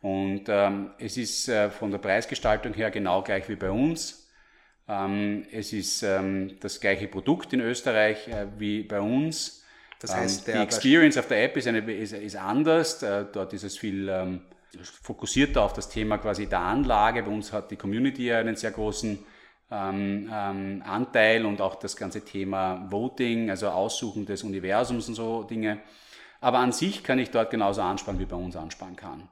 Und 0.00 0.48
es 0.48 1.16
ist 1.16 1.48
äh, 1.48 1.70
von 1.70 1.90
der 1.90 1.98
Preisgestaltung 1.98 2.72
her 2.74 2.92
genau 2.92 3.22
gleich 3.22 3.48
wie 3.48 3.56
bei 3.56 3.70
uns. 3.70 4.30
Es 4.86 5.72
ist 5.72 6.04
das 6.04 6.80
gleiche 6.80 7.08
Produkt 7.08 7.52
in 7.52 7.60
Österreich 7.60 8.28
äh, 8.28 8.46
wie 8.58 8.84
bei 8.84 9.00
uns. 9.00 9.64
Das 9.98 10.14
heißt, 10.14 10.46
die 10.46 10.52
Experience 10.52 11.16
auf 11.18 11.26
der 11.26 11.42
App 11.42 11.56
ist, 11.56 11.66
eine, 11.66 11.78
ist, 11.90 12.12
ist 12.12 12.36
anders. 12.36 13.00
Dort 13.00 13.52
ist 13.52 13.64
es 13.64 13.76
viel 13.76 14.08
fokussierter 15.02 15.62
auf 15.62 15.72
das 15.72 15.88
Thema 15.88 16.18
quasi 16.18 16.46
der 16.46 16.60
Anlage. 16.60 17.22
Bei 17.22 17.30
uns 17.30 17.52
hat 17.52 17.70
die 17.70 17.76
Community 17.76 18.26
ja 18.26 18.38
einen 18.38 18.56
sehr 18.56 18.70
großen 18.70 19.18
ähm, 19.70 20.30
ähm, 20.32 20.82
Anteil 20.84 21.44
und 21.44 21.60
auch 21.60 21.76
das 21.76 21.96
ganze 21.96 22.24
Thema 22.24 22.86
Voting, 22.90 23.50
also 23.50 23.68
Aussuchen 23.68 24.26
des 24.26 24.42
Universums 24.42 25.08
und 25.08 25.14
so 25.14 25.42
Dinge. 25.42 25.80
Aber 26.40 26.58
an 26.58 26.72
sich 26.72 27.02
kann 27.02 27.18
ich 27.18 27.30
dort 27.30 27.50
genauso 27.50 27.82
ansparen, 27.82 28.20
wie 28.20 28.26
bei 28.26 28.36
uns 28.36 28.56
ansparen 28.56 28.96
kann. 28.96 29.28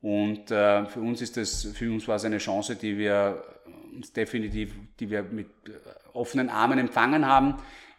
Und 0.00 0.50
äh, 0.50 0.86
für 0.86 1.00
uns 1.00 1.20
ist 1.22 1.36
das, 1.36 1.64
für 1.74 1.90
uns 1.90 2.06
war 2.08 2.16
es 2.16 2.24
eine 2.24 2.38
Chance, 2.38 2.76
die 2.76 2.98
wir 2.98 3.42
uns 3.94 4.12
definitiv, 4.12 4.74
die 5.00 5.10
wir 5.10 5.22
mit 5.22 5.46
äh, 5.66 5.72
offenen 6.12 6.50
Armen 6.50 6.78
empfangen 6.78 7.26
haben, 7.26 7.54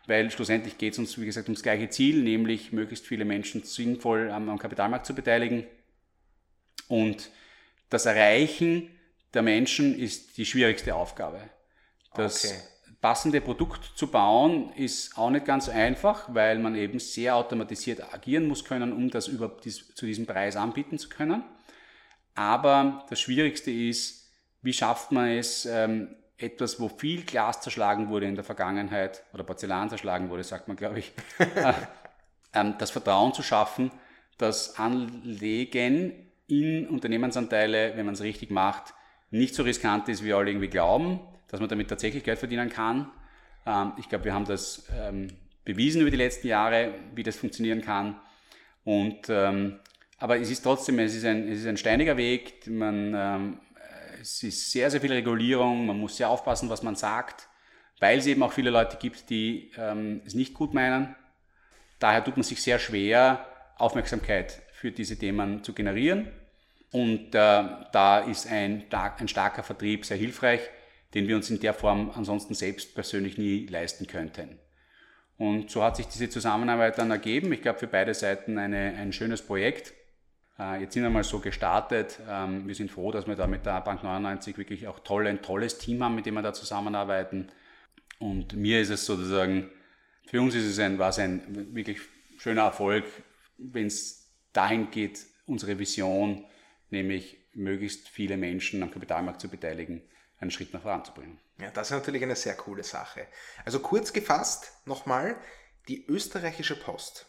weil 0.07 0.29
schlussendlich 0.29 0.77
geht 0.77 0.93
es 0.93 0.99
uns, 0.99 1.19
wie 1.19 1.25
gesagt, 1.25 1.47
ums 1.47 1.63
gleiche 1.63 1.89
Ziel, 1.89 2.21
nämlich 2.21 2.71
möglichst 2.71 3.07
viele 3.07 3.25
Menschen 3.25 3.63
sinnvoll 3.63 4.29
am, 4.29 4.49
am 4.49 4.59
Kapitalmarkt 4.59 5.05
zu 5.05 5.15
beteiligen. 5.15 5.65
Und 6.87 7.29
das 7.89 8.05
Erreichen 8.05 8.89
der 9.33 9.41
Menschen 9.41 9.97
ist 9.97 10.37
die 10.37 10.45
schwierigste 10.45 10.95
Aufgabe. 10.95 11.49
Das 12.13 12.43
Okay. 12.45 12.59
passende 13.01 13.41
Produkt 13.41 13.85
zu 13.95 14.07
bauen 14.07 14.71
ist 14.73 15.17
auch 15.17 15.29
nicht 15.29 15.45
ganz 15.45 15.69
einfach, 15.69 16.33
weil 16.33 16.59
man 16.59 16.75
eben 16.75 16.99
sehr 16.99 17.35
automatisiert 17.35 18.13
agieren 18.13 18.47
muss 18.47 18.63
können, 18.65 18.93
um 18.93 19.09
das 19.09 19.27
über 19.27 19.49
dies, 19.63 19.93
zu 19.93 20.05
diesem 20.05 20.25
Preis 20.25 20.55
anbieten 20.55 20.97
zu 20.97 21.09
können. 21.09 21.43
Aber 22.35 23.05
das 23.09 23.19
Schwierigste 23.21 23.71
ist, 23.71 24.25
wie 24.61 24.73
schafft 24.73 25.11
man 25.11 25.29
es, 25.29 25.65
ähm, 25.65 26.15
etwas, 26.37 26.79
wo 26.79 26.89
viel 26.89 27.23
Glas 27.23 27.61
zerschlagen 27.61 28.09
wurde 28.09 28.27
in 28.27 28.35
der 28.35 28.43
Vergangenheit, 28.43 29.23
oder 29.33 29.43
Porzellan 29.43 29.89
zerschlagen 29.89 30.29
wurde, 30.29 30.43
sagt 30.43 30.67
man, 30.67 30.75
glaube 30.75 30.99
ich, 30.99 31.13
äh, 31.39 31.73
ähm, 32.53 32.75
das 32.77 32.91
Vertrauen 32.91 33.33
zu 33.33 33.41
schaffen, 33.43 33.91
dass 34.37 34.77
Anlegen 34.77 36.24
in 36.47 36.87
Unternehmensanteile, 36.87 37.93
wenn 37.95 38.05
man 38.05 38.13
es 38.13 38.21
richtig 38.21 38.51
macht, 38.51 38.93
nicht 39.31 39.55
so 39.55 39.63
riskant 39.63 40.07
ist, 40.09 40.23
wie 40.23 40.33
alle 40.33 40.49
irgendwie 40.49 40.67
glauben, 40.67 41.19
dass 41.47 41.59
man 41.59 41.69
damit 41.69 41.89
tatsächlich 41.89 42.23
Geld 42.23 42.39
verdienen 42.39 42.69
kann. 42.69 43.11
Ähm, 43.65 43.93
ich 43.97 44.09
glaube, 44.09 44.25
wir 44.25 44.33
haben 44.33 44.45
das 44.45 44.87
ähm, 44.97 45.27
bewiesen 45.63 46.01
über 46.01 46.11
die 46.11 46.17
letzten 46.17 46.47
Jahre, 46.47 46.93
wie 47.13 47.23
das 47.23 47.35
funktionieren 47.35 47.81
kann. 47.81 48.19
Und, 48.83 49.29
ähm, 49.29 49.79
aber 50.17 50.39
es 50.39 50.49
ist 50.51 50.61
trotzdem, 50.61 50.99
es 50.99 51.15
ist 51.15 51.25
ein, 51.25 51.47
es 51.49 51.59
ist 51.59 51.67
ein 51.67 51.77
steiniger 51.77 52.17
Weg. 52.17 52.67
Man, 52.67 53.59
es 54.21 54.41
ist 54.43 54.71
sehr, 54.71 54.89
sehr 54.89 55.01
viel 55.01 55.11
Regulierung, 55.11 55.87
man 55.87 55.99
muss 55.99 56.15
sehr 56.15 56.29
aufpassen, 56.29 56.69
was 56.69 56.83
man 56.83 56.95
sagt, 56.95 57.49
weil 57.99 58.19
es 58.19 58.25
eben 58.25 58.41
auch 58.41 58.53
viele 58.53 58.69
Leute 58.69 58.95
gibt, 58.95 59.29
die 59.29 59.71
es 60.25 60.33
nicht 60.33 60.53
gut 60.53 60.73
meinen. 60.73 61.15
Daher 61.99 62.23
tut 62.23 62.37
man 62.37 62.43
sich 62.43 62.61
sehr 62.61 62.79
schwer, 62.79 63.45
Aufmerksamkeit 63.77 64.61
für 64.75 64.91
diese 64.91 65.17
Themen 65.17 65.63
zu 65.63 65.73
generieren. 65.73 66.27
Und 66.91 67.29
äh, 67.29 67.63
da 67.91 68.19
ist 68.19 68.51
ein, 68.51 68.83
ein 68.91 69.27
starker 69.27 69.63
Vertrieb 69.63 70.05
sehr 70.05 70.17
hilfreich, 70.17 70.61
den 71.13 71.27
wir 71.27 71.35
uns 71.35 71.49
in 71.49 71.59
der 71.59 71.73
Form 71.73 72.11
ansonsten 72.13 72.53
selbst 72.53 72.93
persönlich 72.93 73.37
nie 73.37 73.65
leisten 73.67 74.07
könnten. 74.07 74.59
Und 75.37 75.69
so 75.69 75.83
hat 75.83 75.97
sich 75.97 76.07
diese 76.07 76.29
Zusammenarbeit 76.29 76.97
dann 76.97 77.11
ergeben. 77.11 77.51
Ich 77.51 77.61
glaube, 77.61 77.79
für 77.79 77.87
beide 77.87 78.13
Seiten 78.13 78.57
eine, 78.57 78.95
ein 78.97 79.11
schönes 79.11 79.41
Projekt. 79.41 79.93
Äh, 80.57 80.81
jetzt 80.81 80.93
sind 80.93 81.03
wir 81.03 81.09
mal 81.09 81.23
so 81.23 81.39
gestartet. 81.39 82.19
Ähm, 82.29 82.67
wir 82.67 82.75
sind 82.75 82.91
froh, 82.91 83.11
dass 83.11 83.27
wir 83.27 83.35
da 83.35 83.47
mit 83.47 83.65
der 83.65 83.81
Bank 83.81 84.03
99 84.03 84.57
wirklich 84.57 84.87
auch 84.87 84.99
tolle, 84.99 85.29
ein 85.29 85.41
tolles 85.41 85.77
Team 85.77 86.03
haben, 86.03 86.15
mit 86.15 86.25
dem 86.25 86.35
wir 86.35 86.41
da 86.41 86.53
zusammenarbeiten. 86.53 87.49
Und 88.19 88.53
mir 88.53 88.79
ist 88.79 88.89
es 88.89 89.05
sozusagen, 89.05 89.69
für 90.27 90.41
uns 90.41 90.55
ist 90.55 90.65
es 90.65 90.79
ein, 90.79 90.97
war 90.99 91.09
es 91.09 91.19
ein 91.19 91.75
wirklich 91.75 91.99
schöner 92.37 92.63
Erfolg, 92.63 93.03
wenn 93.57 93.87
es 93.87 94.24
dahin 94.55 94.91
geht, 94.91 95.25
unsere 95.45 95.77
Vision, 95.79 96.45
nämlich 96.89 97.37
möglichst 97.53 98.09
viele 98.09 98.37
Menschen 98.37 98.83
am 98.83 98.91
Kapitalmarkt 98.91 99.41
zu 99.41 99.49
beteiligen, 99.49 100.01
einen 100.39 100.51
Schritt 100.51 100.73
nach 100.73 100.81
voranzubringen. 100.81 101.39
Ja, 101.59 101.71
das 101.71 101.87
ist 101.87 101.97
natürlich 101.97 102.23
eine 102.23 102.35
sehr 102.35 102.55
coole 102.55 102.83
Sache. 102.83 103.27
Also 103.63 103.79
kurz 103.79 104.11
gefasst 104.11 104.73
nochmal, 104.85 105.37
die 105.87 106.05
österreichische 106.07 106.75
Post 106.75 107.27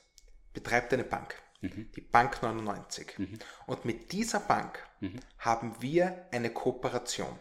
betreibt 0.53 0.93
eine 0.93 1.05
Bank, 1.05 1.41
mhm. 1.61 1.91
die 1.95 2.01
Bank 2.01 2.43
99. 2.43 3.19
Mhm. 3.19 3.39
Und 3.67 3.85
mit 3.85 4.13
dieser 4.13 4.41
Bank 4.41 4.85
mhm. 5.01 5.21
haben 5.39 5.77
wir 5.81 6.27
eine 6.33 6.51
Kooperation. 6.51 7.39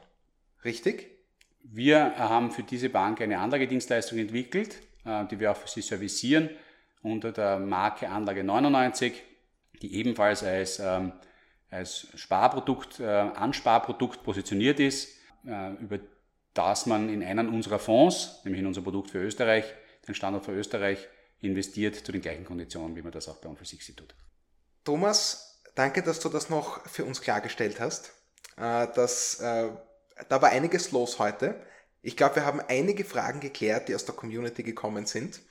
Richtig? 0.64 1.12
Wir 1.64 2.18
haben 2.18 2.52
für 2.52 2.64
diese 2.64 2.90
Bank 2.90 3.22
eine 3.22 3.40
Anlagedienstleistung 3.40 4.20
entwickelt, 4.20 4.82
äh, 5.06 5.26
die 5.26 5.40
wir 5.40 5.52
auch 5.52 5.58
für 5.58 5.68
sie 5.68 5.82
servicieren 5.82 6.50
unter 7.02 7.32
der 7.32 7.60
Marke 7.60 8.10
Anlage 8.10 8.44
99, 8.44 9.24
die 9.86 9.96
ebenfalls 9.96 10.44
als, 10.44 10.80
ähm, 10.80 11.14
als 11.70 12.08
Sparprodukt, 12.16 13.00
äh, 13.00 13.06
Ansparprodukt 13.06 14.24
positioniert 14.24 14.80
ist, 14.80 15.10
äh, 15.46 15.74
über 15.76 16.00
das 16.54 16.86
man 16.86 17.10
in 17.10 17.24
einen 17.24 17.50
unserer 17.50 17.80
Fonds, 17.80 18.42
nämlich 18.44 18.62
in 18.62 18.68
unser 18.68 18.82
Produkt 18.82 19.12
für 19.12 19.20
Österreich, 19.20 19.66
den 20.08 20.16
Standort 20.16 20.46
für 20.46 20.54
Österreich, 20.54 21.08
investiert 21.42 21.96
zu 21.96 22.12
den 22.12 22.22
gleichen 22.22 22.46
Konditionen, 22.46 22.96
wie 22.96 23.02
man 23.02 23.12
das 23.12 23.28
auch 23.28 23.38
bei 23.38 23.50
Onfisixi 23.50 23.96
tut. 23.96 24.16
Thomas, 24.84 25.62
danke, 25.76 26.02
dass 26.02 26.20
du 26.20 26.30
das 26.30 26.50
noch 26.50 26.88
für 26.88 27.06
uns 27.06 27.22
klargestellt 27.22 27.80
hast. 27.80 28.14
Äh, 28.58 28.88
das, 28.96 29.40
äh, 29.40 29.70
da 30.30 30.42
war 30.42 30.50
einiges 30.50 30.92
los 30.92 31.20
heute. 31.20 31.62
Ich 32.02 32.16
glaube, 32.16 32.38
wir 32.38 32.46
haben 32.46 32.62
einige 32.62 33.04
Fragen 33.04 33.40
geklärt, 33.40 33.90
die 33.90 33.96
aus 33.96 34.06
der 34.06 34.16
Community 34.16 34.64
gekommen 34.64 35.06
sind. 35.06 35.42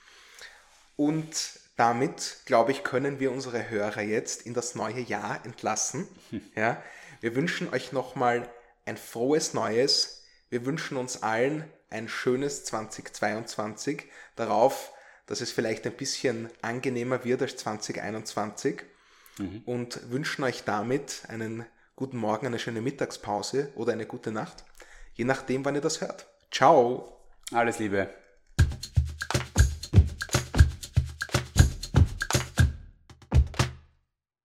Und 0.97 1.61
damit, 1.76 2.38
glaube 2.46 2.72
ich, 2.72 2.84
können 2.84 3.20
wir 3.20 3.32
unsere 3.32 3.68
Hörer 3.68 4.02
jetzt 4.02 4.42
in 4.42 4.54
das 4.54 4.74
neue 4.74 5.00
Jahr 5.00 5.44
entlassen. 5.44 6.06
Ja, 6.56 6.82
wir 7.20 7.34
wünschen 7.34 7.72
euch 7.72 7.92
nochmal 7.92 8.48
ein 8.84 8.96
frohes 8.96 9.54
Neues, 9.54 10.24
wir 10.50 10.66
wünschen 10.66 10.96
uns 10.96 11.22
allen 11.22 11.64
ein 11.90 12.08
schönes 12.08 12.64
2022, 12.64 14.04
darauf, 14.36 14.92
dass 15.26 15.40
es 15.40 15.50
vielleicht 15.50 15.86
ein 15.86 15.96
bisschen 15.96 16.50
angenehmer 16.60 17.24
wird 17.24 17.42
als 17.42 17.56
2021 17.56 18.82
mhm. 19.38 19.62
und 19.64 20.10
wünschen 20.10 20.44
euch 20.44 20.64
damit 20.64 21.22
einen 21.28 21.64
guten 21.96 22.18
Morgen, 22.18 22.46
eine 22.46 22.58
schöne 22.58 22.82
Mittagspause 22.82 23.72
oder 23.74 23.92
eine 23.92 24.06
gute 24.06 24.32
Nacht, 24.32 24.64
je 25.14 25.24
nachdem, 25.24 25.64
wann 25.64 25.76
ihr 25.76 25.80
das 25.80 26.00
hört. 26.00 26.26
Ciao! 26.50 27.20
Alles 27.52 27.78
Liebe! 27.78 28.23